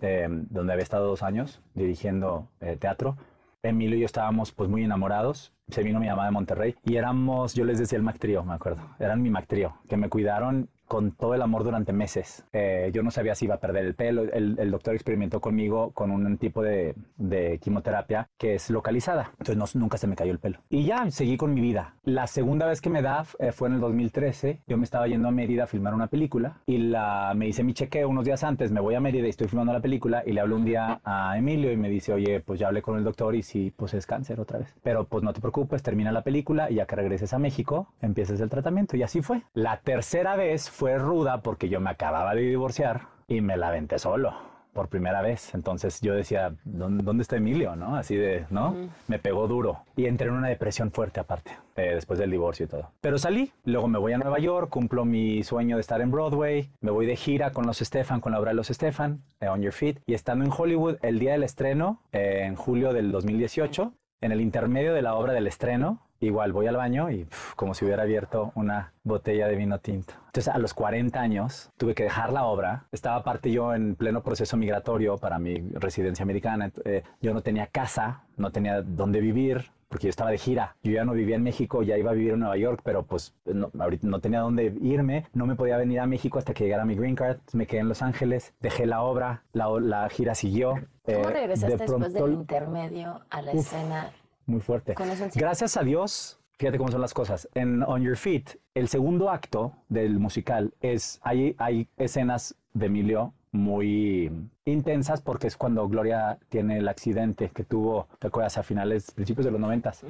[0.00, 3.16] eh, donde había estado dos años dirigiendo eh, teatro.
[3.62, 5.52] Emilio y yo estábamos pues muy enamorados.
[5.68, 8.82] Se vino mi mamá de Monterrey y éramos, yo les decía el Mac me acuerdo.
[9.00, 9.46] Eran mi Mac
[9.88, 12.44] que me cuidaron con todo el amor durante meses.
[12.52, 14.22] Eh, yo no sabía si iba a perder el pelo.
[14.22, 19.30] El, el doctor experimentó conmigo con un tipo de, de quimioterapia que es localizada.
[19.38, 20.58] Entonces no- nunca se me cayó el pelo.
[20.70, 21.94] Y ya seguí con mi vida.
[22.04, 24.60] La segunda vez que me da eh, fue en el 2013.
[24.66, 27.74] Yo me estaba yendo a Mérida a filmar una película y la, me hice mi
[27.74, 28.70] chequeo unos días antes.
[28.70, 31.36] Me voy a Mérida y estoy filmando la película y le hablo un día a
[31.36, 34.06] Emilio y me dice, oye, pues ya hablé con el doctor y sí, pues es
[34.06, 34.74] cáncer otra vez.
[34.82, 38.40] Pero pues no te preocupes, termina la película y ya que regreses a México, empieces
[38.40, 38.96] el tratamiento.
[38.96, 39.42] Y así fue.
[39.54, 43.98] La tercera vez fue ruda porque yo me acababa de divorciar y me la aventé
[43.98, 44.34] solo
[44.74, 45.54] por primera vez.
[45.54, 47.74] Entonces yo decía, ¿dónde, dónde está Emilio?
[47.76, 47.96] ¿No?
[47.96, 48.76] Así de, ¿no?
[49.08, 52.68] Me pegó duro y entré en una depresión fuerte aparte, eh, después del divorcio y
[52.68, 52.90] todo.
[53.00, 56.68] Pero salí, luego me voy a Nueva York, cumplo mi sueño de estar en Broadway,
[56.82, 59.62] me voy de gira con los Stefan, con la obra de los Stefan, eh, On
[59.62, 63.94] Your Feet, y estando en Hollywood el día del estreno, eh, en julio del 2018,
[64.20, 67.74] en el intermedio de la obra del estreno, igual voy al baño y pf, como
[67.74, 70.14] si hubiera abierto una botella de vino tinto.
[70.26, 72.84] Entonces a los 40 años tuve que dejar la obra.
[72.92, 76.70] Estaba aparte yo en pleno proceso migratorio para mi residencia americana.
[76.84, 80.74] Eh, yo no tenía casa, no tenía dónde vivir porque yo estaba de gira.
[80.82, 83.34] Yo ya no vivía en México, ya iba a vivir en Nueva York, pero pues
[83.44, 85.26] no, ahorita no tenía dónde irme.
[85.32, 87.38] No me podía venir a México hasta que llegara mi green card.
[87.52, 90.70] Me quedé en Los Ángeles, dejé la obra, la, la gira siguió.
[91.04, 93.60] ¿Cómo Eh, regresaste de después pronto- del intermedio a la Uf.
[93.60, 94.10] escena?
[94.46, 94.94] Muy fuerte.
[95.34, 97.48] Gracias a Dios, fíjate cómo son las cosas.
[97.54, 103.32] En On Your Feet, el segundo acto del musical es, hay, hay escenas de Emilio
[103.52, 104.30] muy
[104.66, 108.58] intensas porque es cuando Gloria tiene el accidente que tuvo, ¿te acuerdas?
[108.58, 110.04] A finales, principios de los noventas.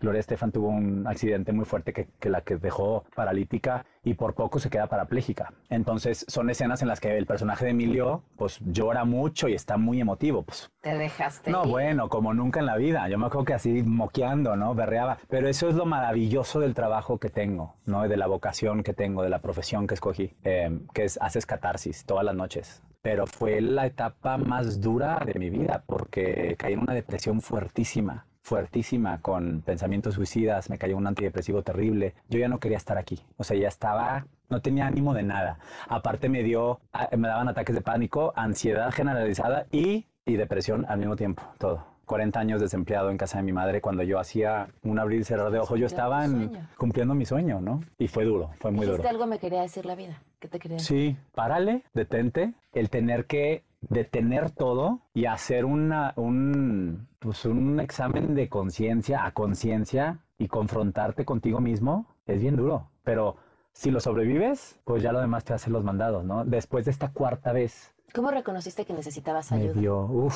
[0.00, 4.34] Gloria Estefan tuvo un accidente muy fuerte que, que la que dejó paralítica y por
[4.34, 5.52] poco se queda parapléjica.
[5.68, 9.76] Entonces son escenas en las que el personaje de Emilio pues llora mucho y está
[9.76, 10.44] muy emotivo.
[10.44, 11.50] Pues Te dejaste.
[11.50, 11.70] no, ir.
[11.70, 13.08] bueno, como nunca en la vida.
[13.08, 14.74] Yo me acuerdo que así moqueando, ¿no?
[14.76, 15.18] Berreaba.
[15.28, 18.06] Pero eso es lo maravilloso del trabajo que tengo, ¿no?
[18.06, 22.04] De la vocación que tengo, de la profesión que escogí, eh, que es haces catarsis
[22.04, 22.82] todas las noches.
[23.02, 28.26] Pero fue la etapa más dura de mi vida porque caí en una depresión fuertísima
[28.42, 32.14] fuertísima con pensamientos suicidas, me cayó un antidepresivo terrible.
[32.28, 33.18] Yo ya no quería estar aquí.
[33.38, 35.58] O sea, ya estaba, no tenía ánimo de nada.
[35.88, 40.98] Aparte me dio, ah, me daban ataques de pánico, ansiedad generalizada y, y depresión al
[41.00, 41.84] mismo tiempo, todo.
[42.04, 43.80] 40 años desempleado en casa de mi madre.
[43.80, 47.60] Cuando yo hacía un abrir y cerrar de ojos, yo estaba en- cumpliendo mi sueño,
[47.60, 47.80] ¿no?
[47.98, 49.08] Y fue duro, fue muy duro.
[49.08, 50.22] Algo me quería decir la vida.
[50.40, 50.80] ¿Qué te decir?
[50.80, 58.34] Sí, párale, detente, el tener que detener todo y hacer una, un, pues un examen
[58.34, 63.36] de conciencia a conciencia y confrontarte contigo mismo es bien duro, pero
[63.72, 66.44] si lo sobrevives, pues ya lo demás te hace los mandados, ¿no?
[66.44, 69.74] Después de esta cuarta vez ¿Cómo reconociste que necesitabas me ayuda?
[69.74, 70.28] dio,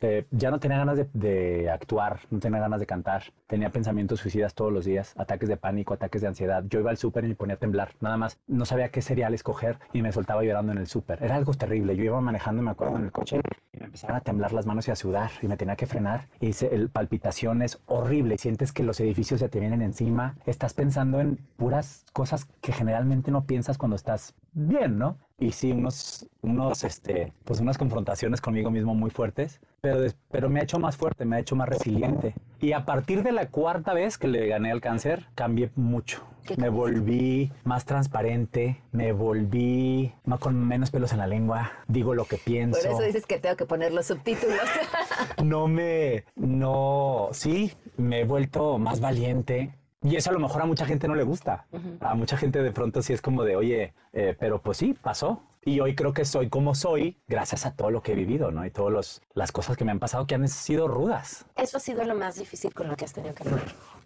[0.00, 4.20] eh, ya no tenía ganas de, de actuar, no tenía ganas de cantar, tenía pensamientos
[4.20, 6.64] suicidas todos los días, ataques de pánico, ataques de ansiedad.
[6.68, 8.38] Yo iba al súper y me ponía a temblar, nada más.
[8.46, 11.22] No sabía qué cereal escoger y me soltaba llorando en el súper.
[11.22, 11.96] Era algo terrible.
[11.96, 13.40] Yo iba manejando, me acuerdo, en el coche
[13.72, 16.28] y me empezaban a temblar las manos y a sudar y me tenía que frenar.
[16.40, 18.38] Y hice el palpitaciones horrible.
[18.38, 20.36] Sientes que los edificios se te vienen encima.
[20.46, 25.18] Estás pensando en puras cosas que generalmente no piensas cuando estás bien, ¿no?
[25.38, 30.60] Y sí, unos, unos, este, pues unas confrontaciones conmigo mismo muy fuertes, pero, pero me
[30.60, 32.34] ha hecho más fuerte, me ha hecho más resiliente.
[32.58, 36.22] Y a partir de la cuarta vez que le gané al cáncer, cambié mucho.
[36.56, 42.24] Me volví más transparente, me volví no con menos pelos en la lengua, digo lo
[42.24, 42.80] que pienso.
[42.80, 44.56] Por eso dices que tengo que poner los subtítulos.
[45.44, 49.74] No me, no, sí, me he vuelto más valiente.
[50.02, 51.66] Y eso a lo mejor a mucha gente no le gusta.
[52.00, 55.42] A mucha gente de pronto sí es como de, oye, eh, pero pues sí, pasó.
[55.64, 58.66] Y hoy creo que soy como soy gracias a todo lo que he vivido, ¿no?
[58.66, 61.46] Y todas las cosas que me han pasado que han sido rudas.
[61.56, 63.62] Eso ha sido lo más difícil con lo que has tenido que lidiar.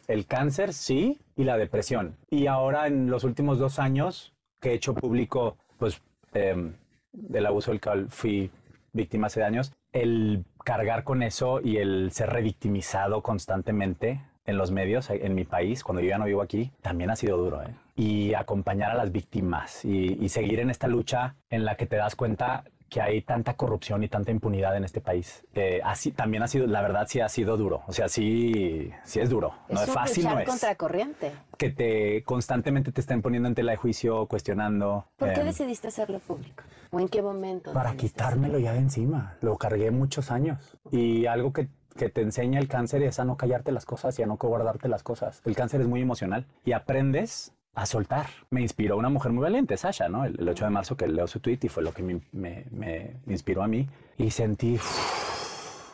[0.07, 2.17] El cáncer, sí, y la depresión.
[2.31, 6.01] Y ahora en los últimos dos años que he hecho público, pues,
[6.33, 6.75] em,
[7.13, 8.51] del abuso del cual fui
[8.93, 15.11] víctima hace años, el cargar con eso y el ser revictimizado constantemente en los medios,
[15.11, 17.75] en mi país, cuando yo ya no vivo aquí, también ha sido duro, ¿eh?
[17.97, 21.97] Y acompañar a las víctimas y, y seguir en esta lucha en la que te
[21.97, 25.45] das cuenta que hay tanta corrupción y tanta impunidad en este país.
[25.55, 27.83] Eh, así también ha sido, la verdad, sí ha sido duro.
[27.87, 29.53] O sea, sí, sí es duro.
[29.69, 30.49] No es fácil, no es.
[30.49, 31.33] contra corriente.
[31.57, 35.07] Que te constantemente te estén poniendo en tela de juicio, cuestionando.
[35.17, 36.63] ¿Por qué em, decidiste hacerlo público?
[36.91, 37.73] ¿O en qué momento?
[37.73, 39.37] para quitármelo ya de encima.
[39.43, 40.79] Lo cargué muchos años.
[40.91, 41.69] Y algo que,
[41.99, 44.89] que te enseña el cáncer es a no callarte las cosas y a no guardarte
[44.89, 45.43] las cosas.
[45.45, 48.27] El cáncer es muy emocional y aprendes a soltar.
[48.51, 50.25] Me inspiró una mujer muy valiente, Sasha, ¿no?
[50.25, 52.65] El, el 8 de marzo que leo su tweet y fue lo que me, me-
[52.71, 53.87] me inspiró a mí.
[54.17, 54.79] Y sentí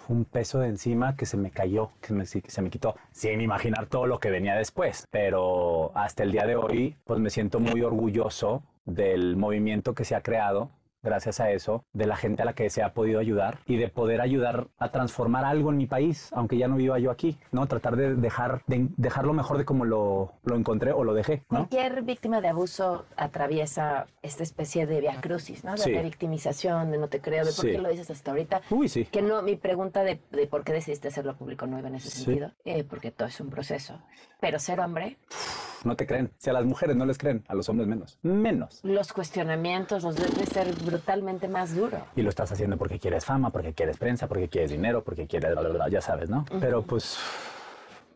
[0.09, 3.41] un peso de encima que se me cayó, que, me- que se me quitó, sin
[3.41, 5.07] imaginar todo lo que venía después.
[5.11, 10.15] Pero hasta el día de hoy, pues me siento muy orgulloso del movimiento que se
[10.15, 10.71] ha creado
[11.05, 13.89] gracias a eso, de la gente a la que se ha podido ayudar y de
[13.89, 17.67] poder ayudar a transformar algo en mi país, aunque ya no viva yo aquí, ¿no?
[17.67, 21.59] Tratar de dejar, de dejarlo mejor de como lo, lo encontré o lo dejé, ¿no?
[21.69, 25.73] Cualquier víctima de abuso atraviesa esta especie de viacrucis, ¿no?
[25.73, 25.93] De Sí.
[25.93, 27.73] revictimización, de no te creo, de por Sí.
[27.73, 28.63] qué lo dices hasta ahorita.
[28.71, 29.05] Uy, sí.
[29.05, 32.11] Que no, mi pregunta de, de por qué decidiste hacerlo público no iba en ese
[32.11, 32.25] Sí.
[32.25, 34.01] sentido, eh, porque todo es un proceso.
[34.41, 35.17] Pero ser hombre,
[35.85, 36.31] No te creen.
[36.39, 38.19] Si a las mujeres no les creen, a los hombres menos.
[38.23, 38.81] Menos.
[38.85, 41.99] los cuestionamientos los debe ser brutalmente más duro.
[42.15, 45.53] Y lo estás haciendo porque quieres fama, porque quieres prensa, porque quieres dinero, porque quieres,
[45.53, 46.45] bla, bla, bla, ya sabes, ¿no?
[46.51, 46.61] Ujú.
[46.61, 47.19] Pero pues,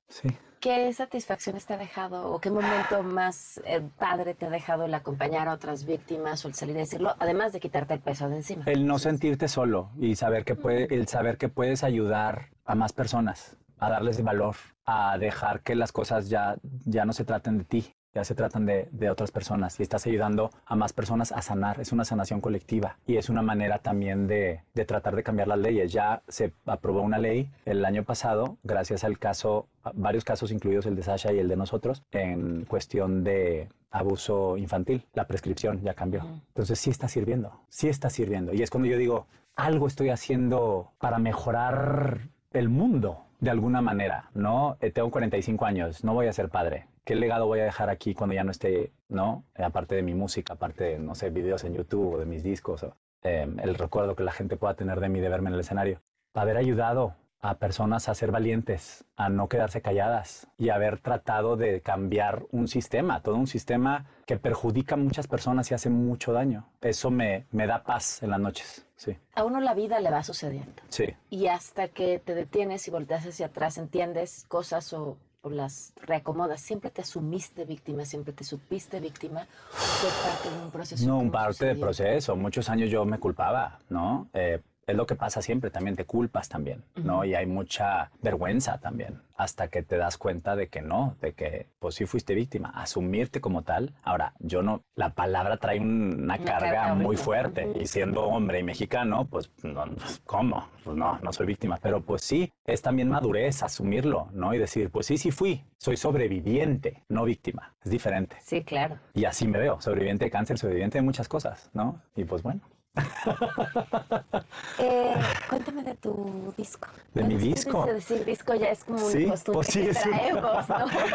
[0.08, 0.28] sí.
[0.60, 4.94] ¿Qué satisfacciones te ha dejado o qué momento más eh, padre te ha dejado el
[4.94, 8.36] acompañar a otras víctimas o el salir a decirlo, además de quitarte el peso de
[8.36, 8.64] encima?
[8.66, 12.92] El no sentirte solo y saber que puede, el saber que puedes ayudar a más
[12.92, 17.64] personas, a darles valor, a dejar que las cosas ya, ya no se traten de
[17.64, 21.40] ti, ya se tratan de, de otras personas y estás ayudando a más personas a
[21.40, 21.80] sanar.
[21.80, 25.58] Es una sanación colectiva y es una manera también de, de tratar de cambiar las
[25.58, 25.92] leyes.
[25.92, 30.96] Ya se aprobó una ley el año pasado, gracias al caso, varios casos incluidos el
[30.96, 35.06] de Sasha y el de nosotros, en cuestión de abuso infantil.
[35.14, 36.24] La prescripción ya cambió.
[36.48, 38.52] Entonces sí está sirviendo, sí está sirviendo.
[38.52, 44.30] Y es cuando yo digo, algo estoy haciendo para mejorar el mundo de alguna manera,
[44.34, 44.76] ¿no?
[44.80, 46.86] Eh, tengo 45 años, no voy a ser padre.
[47.08, 49.44] ¿Qué legado voy a dejar aquí cuando ya no esté, ¿no?
[49.56, 52.42] Eh, aparte de mi música, aparte de, no sé, videos en YouTube o de mis
[52.42, 55.54] discos, o, eh, el recuerdo que la gente pueda tener de mí de verme en
[55.54, 56.02] el escenario.
[56.34, 61.80] Haber ayudado a personas a ser valientes, a no quedarse calladas y haber tratado de
[61.80, 66.68] cambiar un sistema, todo un sistema que perjudica a muchas personas y hace mucho daño.
[66.82, 70.22] Eso me, me da paz en las noches, sí, A uno la vida le va
[70.22, 70.82] sucediendo.
[70.90, 71.06] sí.
[71.30, 76.60] Y hasta que te detienes y volteas hacia atrás, entiendes cosas o, o las reacomodas.
[76.60, 79.46] Siempre te asumiste víctima, siempre te supiste víctima.
[79.70, 81.06] Fue parte de un proceso.
[81.06, 82.36] No, un parte de proceso.
[82.36, 84.28] Muchos años yo me culpaba, ¿no?
[84.32, 87.24] Eh, es lo que pasa siempre, también te culpas también, ¿no?
[87.24, 89.20] Y hay mucha vergüenza también.
[89.38, 93.40] hasta que te das cuenta de que no, de que pues sí fuiste víctima, asumirte
[93.40, 93.94] como tal.
[94.02, 99.26] Ahora, yo no, la palabra trae una, carga muy fuerte y siendo hombre y mexicano,
[99.30, 100.68] pues, no, pues, ¿cómo?
[100.82, 104.52] Pues no, no soy víctima, pero pues sí, es también madurez asumirlo, ¿no?
[104.54, 108.36] Y decir, pues sí, sí fui, soy sobreviviente, no víctima, es diferente.
[108.40, 108.98] Sí, claro.
[109.14, 112.02] Y así me veo, sobreviviente de cáncer, sobreviviente de muchas cosas, ¿no?
[112.16, 112.60] Y pues bueno.
[114.78, 115.14] Eh,
[115.48, 116.88] cuéntame de tu disco.
[117.14, 117.82] De mi disco.
[117.82, 119.80] Dice decir disco ya es como Sí, un costumbre pues sí,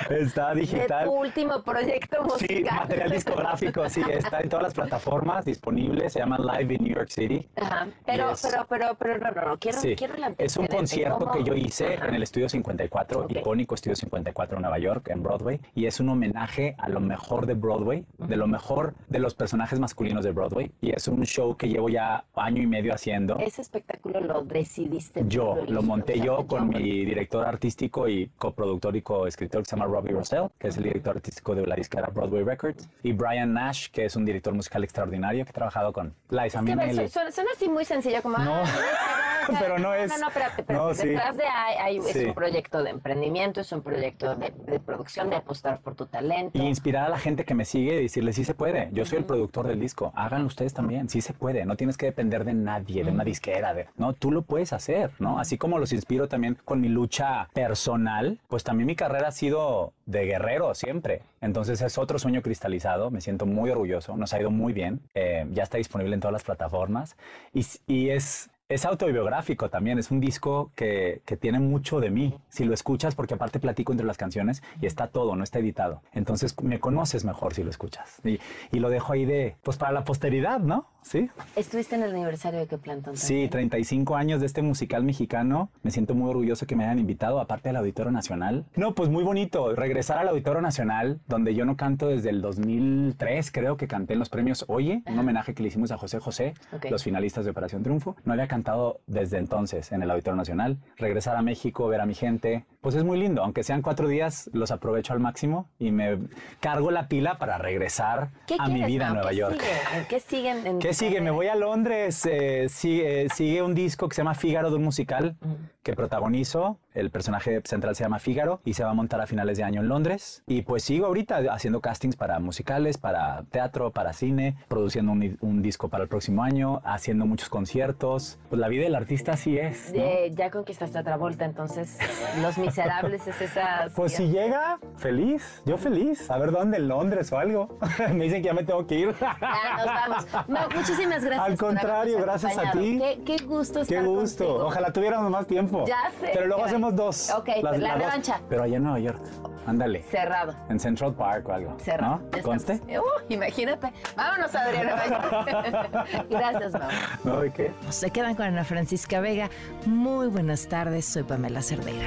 [0.10, 0.16] que.
[0.24, 1.00] Está digital.
[1.06, 2.48] De tu último proyecto musical.
[2.58, 6.94] Sí, material discográfico, sí, está en todas las plataformas disponibles, se llama Live in New
[6.96, 7.48] York City.
[7.56, 7.88] Ajá.
[8.06, 11.32] Pero, es- pero, pero, pero, no, no, no, quiero, Sí, quiero es un concierto ¿cómo?
[11.32, 15.60] que yo hice en el Estudio 54, icónico Estudio 54 en Nueva York, en Broadway,
[15.74, 19.80] y es un homenaje a lo mejor de Broadway, de lo mejor de los personajes
[19.80, 23.38] masculinos de Broadway, y es un show que llevo ya año y medio haciendo.
[23.40, 25.24] Ese espectáculo lo decidiste.
[25.28, 29.70] Yo lo monté sea, yo con yo- mi director artístico y coproductor y coescritor que
[29.70, 33.12] se llama Robbie Russell, que es el director artístico de la disquera Broadway Records, y
[33.14, 37.08] Brian Nash, que es un director musical extraordinario que ha trabajado con Liza Minnelli.
[37.10, 38.38] suena, suena así muy sencillo, como...
[38.38, 38.64] No, ah,
[39.50, 40.86] o sea, pero no es- No, no, espérate, espérate.
[40.86, 41.08] no, sí.
[41.10, 42.20] Detrás de hay, hay- Sí.
[42.20, 46.06] es un proyecto de emprendimiento, es un proyecto de, de producción, de apostar por tu
[46.06, 46.58] talento.
[46.58, 48.90] Y inspirar a la gente que me sigue y decirle, sí se puede.
[48.91, 50.12] Yo soy el productor del disco.
[50.16, 51.10] Háganlo ustedes también.
[51.10, 51.62] Sí se puede.
[51.65, 53.73] No tienes que depender de nadie, de una disquera.
[53.73, 55.40] De, no, tú lo puedes hacer, ¿no?
[55.40, 59.94] Así como los inspiro también con mi lucha personal, pues también mi carrera ha sido
[60.06, 61.22] de guerrero siempre.
[61.41, 63.11] Entonces es otro sueño cristalizado.
[63.11, 64.15] Me siento muy orgulloso.
[64.15, 65.02] Nos ha ido muy bien.
[65.14, 67.15] Eh, ya está disponible en todas las plataformas.
[67.53, 68.49] Y, y es...
[68.74, 72.34] Es autobiográfico también, es un disco que, que tiene mucho de mí.
[72.50, 76.02] Si lo escuchas, porque aparte platico entre las canciones y está todo, no está editado.
[76.14, 78.20] Entonces me conoces mejor si lo escuchas.
[78.24, 78.40] Y,
[78.72, 80.88] y lo dejo ahí de, pues para la posteridad, ¿no?
[81.04, 81.30] Sí.
[81.58, 83.18] ¿Estuviste en el aniversario de qué plantón?
[83.18, 85.70] Sí, 35 años de este musical mexicano.
[85.84, 88.66] Me siento muy orgulloso que me hayan invitado, aparte del Auditorio Nacional.
[88.76, 89.76] No, pues muy bonito.
[89.76, 94.20] Regresar al Auditorio Nacional, donde yo no canto desde el 2003, creo que canté en
[94.20, 96.86] los premios Oye, un homenaje que le hicimos a José José, Ok.
[96.90, 98.16] los finalistas de Operación Triunfo.
[98.24, 98.62] No había cantado
[99.07, 100.77] desde entonces en el Auditorio Nacional.
[100.98, 103.44] Regresar a México, ver a mi gente, pues es muy lindo.
[103.44, 106.18] Aunque sean cuatro días, los aprovecho al máximo y me
[106.60, 109.23] cargo la pila para regresar ¿Qué a mi vida en Mau?
[109.23, 109.53] Nueva ¿Qué York.
[109.61, 109.99] sigue?
[109.99, 110.68] ¿En ¿Qué siguen?
[110.68, 111.22] En ¿Qué sigue?
[111.22, 112.26] Me voy a Londres.
[112.26, 115.35] eh, sigue, sigue un disco que se llama Fígaro de un musical
[115.84, 116.80] que protagonizo.
[116.94, 119.82] El personaje central se llama Fígaro y se va a montar a finales de año
[119.82, 120.44] en Londres.
[120.48, 125.62] Y pues sigo ahorita haciendo castings para musicales, para teatro, para cine, produciendo un, un
[125.64, 128.38] disco para el próximo año, haciendo muchos conciertos.
[128.50, 129.92] Pues la vida del artista así es.
[129.92, 130.02] ¿no?
[130.02, 131.98] Eh, ya conquistaste otra vuelta, entonces
[132.42, 133.88] Los Miserables es esa...
[133.96, 136.30] Pues si llega, feliz, yo feliz.
[136.30, 137.80] A ver dónde, en Londres o algo.
[138.14, 139.16] me dicen que ya me tengo que ir.
[139.20, 140.48] Ya nos vamos.
[140.48, 141.48] Mau, muchísimas gracias.
[141.50, 143.00] Al contrario, gracias a ti.
[143.00, 144.46] Qué, qué gusto estar Qué gusto.
[144.46, 144.68] contigo.
[144.68, 145.73] Ojalá tuviéramos más tiempo.
[145.86, 146.32] Ya sé.
[146.34, 147.30] Pero luego hacemos dos.
[147.32, 148.40] Ok, pues la revancha.
[148.50, 149.22] Pero allá en Nueva York.
[149.66, 150.04] Ándale.
[150.04, 150.54] Cerrado.
[150.70, 151.80] En Central Park o algo.
[151.80, 152.18] Cerrado.
[152.18, 152.32] ¿No?
[152.38, 152.74] Ya ¿Conste?
[152.74, 153.94] Uh, imagínate.
[154.16, 154.95] Vámonos, Adriana.
[156.30, 156.90] Gracias, Mau.
[157.24, 157.40] ¿No?
[157.40, 157.72] ¿De qué?
[157.90, 159.50] Se quedan con Ana Francisca Vega.
[159.86, 162.06] Muy buenas tardes, soy Pamela Cerdeira.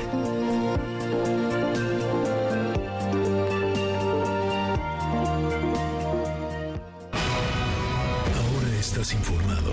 [8.34, 9.72] Ahora estás informado.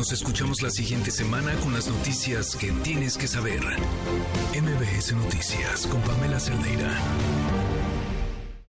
[0.00, 3.60] Nos escuchamos la siguiente semana con las noticias que tienes que saber.
[4.58, 6.90] MBS Noticias con Pamela Cerdeira.